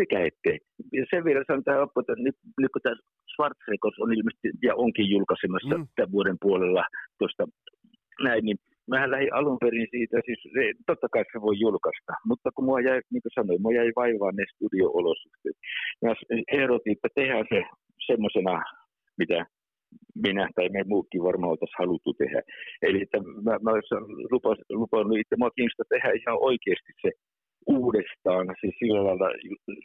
mikä 0.00 0.18
ettei. 0.28 0.58
Ja 0.92 1.04
sen 1.10 1.24
vielä 1.24 1.44
sanotaan, 1.46 1.88
että 2.00 2.14
nyt, 2.26 2.36
nyt 2.62 2.72
kun 2.72 2.82
tämä 2.82 2.96
Schwarzrekos 3.30 3.96
on 4.02 4.12
ilmeisesti 4.16 4.48
ja 4.62 4.72
onkin 4.74 5.10
julkaisemassa 5.10 5.78
mm. 5.78 5.86
tämän 5.96 6.12
vuoden 6.12 6.38
puolella 6.44 6.84
tuosta 7.18 7.44
näin, 8.26 8.44
niin 8.44 8.58
Mähän 8.90 9.10
lähdin 9.10 9.34
alun 9.34 9.58
perin 9.62 9.88
siitä, 9.90 10.16
siis 10.26 10.40
se, 10.54 10.62
totta 10.86 11.08
kai 11.12 11.24
se 11.32 11.40
voi 11.46 11.56
julkaista, 11.64 12.12
mutta 12.28 12.48
kun 12.54 12.64
mua 12.64 12.80
jäi, 12.80 13.00
niin 13.12 13.22
kuin 13.22 13.36
sanoin, 13.38 13.62
mua 13.62 13.72
jäi 13.78 13.90
vaivaa 13.96 14.32
ne 14.32 14.44
studio-olosuhteet. 14.54 15.56
Mä 16.02 16.14
ehdotin, 16.58 16.92
että 16.92 17.08
tehdään 17.14 17.46
se 17.52 17.58
semmoisena, 18.06 18.62
mitä 19.18 19.46
minä 20.26 20.48
tai 20.54 20.68
me 20.68 20.82
muutkin 20.92 21.22
varmaan 21.22 21.50
oltaisiin 21.50 21.80
haluttu 21.82 22.14
tehdä. 22.14 22.40
Eli 22.82 23.02
että 23.02 23.18
mä, 23.46 23.52
mä 23.64 23.70
lupasin, 24.32 24.64
lupannut 24.70 25.18
itse 25.18 25.34
mua 25.38 25.50
kiinnostaa 25.56 25.92
tehdä 25.92 26.10
ihan 26.20 26.38
oikeasti 26.50 26.92
se 27.02 27.10
uudestaan, 27.66 28.46
siis 28.60 28.74
sillä 28.78 29.04
lailla, 29.04 29.28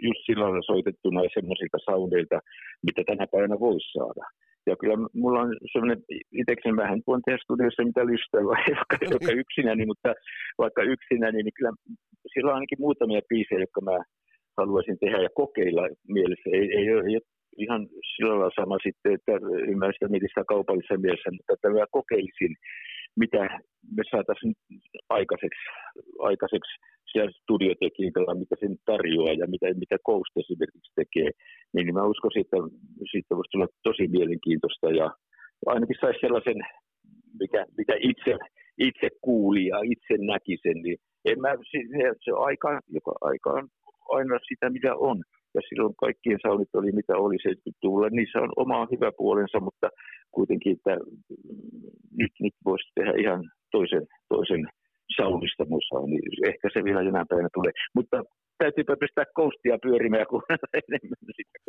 just 0.07 0.21
sillä 0.25 0.43
lailla 0.43 0.69
soitettuna 0.71 1.21
semmoisilta 1.33 1.77
soundeilta, 1.89 2.39
mitä 2.85 3.01
tänä 3.09 3.25
päivänä 3.31 3.59
voisi 3.59 3.91
saada. 3.97 4.23
Ja 4.67 4.75
kyllä 4.81 4.97
mulla 5.21 5.41
on 5.41 5.55
sellainen, 5.71 6.03
itsekseni 6.41 6.77
vähän 6.77 7.01
voin 7.07 7.21
tehdä 7.25 7.39
studiossa 7.43 7.83
mitä 7.83 8.05
lystää, 8.05 8.43
vaikka, 8.53 8.95
vaikka 9.13 9.31
yksinäni, 9.43 9.85
mutta 9.85 10.09
vaikka 10.57 10.81
yksinäni, 10.83 11.43
niin 11.43 11.57
kyllä 11.57 11.73
sillä 12.33 12.49
on 12.49 12.55
ainakin 12.55 12.83
muutamia 12.85 13.21
biisejä, 13.29 13.59
jotka 13.65 13.81
mä 13.81 13.97
haluaisin 14.57 14.97
tehdä 14.99 15.17
ja 15.21 15.29
kokeilla 15.41 15.85
mielessä. 16.07 16.49
Ei, 16.53 16.65
ei, 16.77 16.87
ei, 16.87 17.13
ei 17.13 17.19
ihan 17.57 17.81
sillä 18.15 18.33
lailla 18.33 18.59
sama 18.61 18.77
sitten, 18.85 19.13
että 19.13 19.31
ymmärrän 19.71 19.93
sitä 19.93 20.07
mitä 20.07 20.43
kaupallisessa 20.53 21.03
mielessä, 21.03 21.31
mutta 21.31 21.53
että 21.53 21.69
mä 21.69 21.95
kokeilisin, 21.99 22.53
mitä 23.19 23.41
me 23.95 24.03
saataisiin 24.11 24.53
aikaiseksi, 25.09 25.63
aikaiseksi 26.19 26.71
siellä 27.11 27.31
studiotekniikalla, 27.41 28.41
mitä 28.43 28.55
sen 28.59 28.75
tarjoaa 28.85 29.33
ja 29.41 29.47
mitä, 29.53 29.67
mitä 29.83 29.97
Coast 30.07 30.33
esimerkiksi 30.37 30.91
tekee, 30.95 31.29
niin, 31.73 31.85
niin 31.85 31.93
mä 31.93 32.11
uskon, 32.11 32.31
että 32.35 32.57
siitä 33.11 33.35
voisi 33.37 33.51
tulla 33.51 33.67
tosi 33.83 34.07
mielenkiintoista 34.07 34.87
ja 35.01 35.07
ainakin 35.65 36.01
saisi 36.01 36.19
sellaisen, 36.21 36.59
mikä, 37.39 37.65
mikä 37.77 37.95
itse, 37.99 38.31
itse 38.77 39.07
kuuli 39.21 39.65
ja 39.67 39.77
itse 39.93 40.13
näki 40.31 40.57
sen, 40.63 40.77
niin 40.83 40.97
en 41.25 41.41
mä, 41.41 41.49
se, 41.71 41.77
se 42.25 42.31
aika, 42.47 42.79
joka 42.97 43.13
aika 43.21 43.49
on 43.49 43.67
aina 44.09 44.39
sitä, 44.49 44.69
mitä 44.69 44.95
on. 44.95 45.23
Ja 45.53 45.61
silloin 45.69 45.95
kaikkien 45.95 46.39
saunit 46.41 46.75
oli 46.75 46.91
mitä 46.91 47.17
oli 47.17 47.35
70-luvulla. 47.35 48.09
Niissä 48.09 48.39
on 48.39 48.51
oma 48.55 48.87
hyvä 48.91 49.11
puolensa, 49.17 49.59
mutta 49.59 49.89
kuitenkin 50.31 50.71
että 50.77 50.97
nyt, 52.17 52.31
nyt 52.39 52.53
voisi 52.65 52.91
tehdä 52.95 53.13
ihan 53.17 53.51
toisen, 53.71 54.07
toisen 54.29 54.67
saunista 55.17 55.65
musaa, 55.65 56.05
niin 56.05 56.21
ehkä 56.47 56.69
se 56.73 56.83
vielä 56.83 57.01
jonain 57.01 57.27
päivänä 57.27 57.49
tulee. 57.53 57.71
Mutta 57.95 58.23
täytyypä 58.57 58.95
pistää 58.99 59.25
koustia 59.33 59.77
pyörimään 59.83 60.27
kun 60.29 60.43
enemmän 60.81 61.23
sitä, 61.37 61.59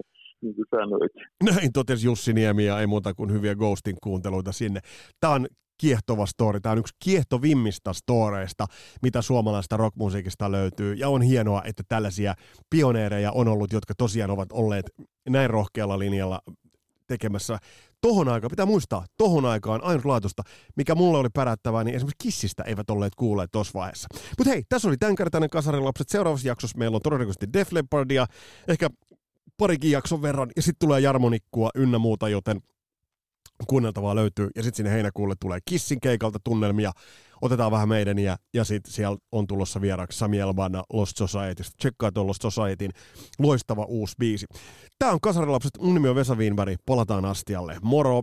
niin 0.42 0.54
kuin 0.54 0.66
sanoit. 0.70 1.12
Näin 1.44 1.72
totesi 1.72 2.06
Jussi 2.06 2.32
Niemi 2.32 2.64
ja 2.64 2.80
ei 2.80 2.86
muuta 2.86 3.14
kuin 3.14 3.32
hyviä 3.32 3.54
Ghostin 3.54 3.96
kuunteluita 4.02 4.52
sinne. 4.52 4.80
Tämä 5.20 5.34
on 5.34 5.46
kiehtova 5.80 6.26
story. 6.26 6.60
Tämä 6.60 6.72
on 6.72 6.78
yksi 6.78 6.96
kiehtovimmista 7.04 7.92
storeista, 7.92 8.66
mitä 9.02 9.22
suomalaista 9.22 9.76
rockmusiikista 9.76 10.52
löytyy. 10.52 10.94
Ja 10.94 11.08
on 11.08 11.22
hienoa, 11.22 11.62
että 11.64 11.82
tällaisia 11.88 12.34
pioneereja 12.70 13.32
on 13.32 13.48
ollut, 13.48 13.72
jotka 13.72 13.94
tosiaan 13.98 14.30
ovat 14.30 14.52
olleet 14.52 14.86
näin 15.28 15.50
rohkealla 15.50 15.98
linjalla 15.98 16.40
tekemässä 17.06 17.58
tohon 18.02 18.28
aikaan, 18.28 18.50
pitää 18.50 18.66
muistaa, 18.66 19.06
tohon 19.16 19.44
aikaan 19.44 19.84
ainutlaatusta, 19.84 20.42
mikä 20.76 20.94
mulle 20.94 21.18
oli 21.18 21.28
pärättävää, 21.34 21.84
niin 21.84 21.96
esimerkiksi 21.96 22.24
Kissistä 22.24 22.62
eivät 22.62 22.90
olleet 22.90 23.14
kuulleet 23.14 23.50
tuossa 23.50 23.78
vaiheessa. 23.78 24.08
Mutta 24.38 24.50
hei, 24.50 24.62
tässä 24.68 24.88
oli 24.88 24.96
tämänkertainen 24.96 25.50
Kasarin 25.50 25.84
lapset. 25.84 26.08
Seuraavassa 26.08 26.48
jaksossa 26.48 26.78
meillä 26.78 26.94
on 26.94 27.02
todennäköisesti 27.02 27.52
Def 27.52 27.72
Leppardia, 27.72 28.26
ehkä 28.68 28.90
parikin 29.56 29.90
jakson 29.90 30.22
verran, 30.22 30.50
ja 30.56 30.62
sitten 30.62 30.86
tulee 30.86 31.00
Jarmonikkua 31.00 31.70
ynnä 31.74 31.98
muuta, 31.98 32.28
joten 32.28 32.60
kuunneltavaa 33.66 34.14
löytyy. 34.14 34.50
Ja 34.56 34.62
sitten 34.62 34.76
sinne 34.76 34.90
heinäkuulle 34.90 35.34
tulee 35.40 35.58
Kissin 35.64 36.00
keikalta 36.00 36.38
tunnelmia. 36.44 36.92
Otetaan 37.42 37.72
vähän 37.72 37.88
meidän 37.88 38.18
ja, 38.18 38.36
ja 38.54 38.64
sitten 38.64 38.92
siellä 38.92 39.16
on 39.32 39.46
tulossa 39.46 39.80
vieraaksi 39.80 40.18
Sami 40.18 40.38
Elbana 40.38 40.82
Lost 40.92 41.16
Society. 41.16 41.62
Tsekkaa 41.78 42.12
tuon 42.12 42.26
Lost 42.26 42.42
Societyn 42.42 42.90
loistava 43.38 43.84
uusi 43.84 44.14
biisi. 44.18 44.46
Tämä 44.98 45.12
on 45.12 45.20
Kasarilapset. 45.20 45.70
Mun 45.80 45.94
nimi 45.94 46.08
on 46.08 46.16
Vesa 46.16 46.34
Wienberg. 46.34 46.78
Palataan 46.86 47.24
astialle. 47.24 47.76
Moro! 47.82 48.22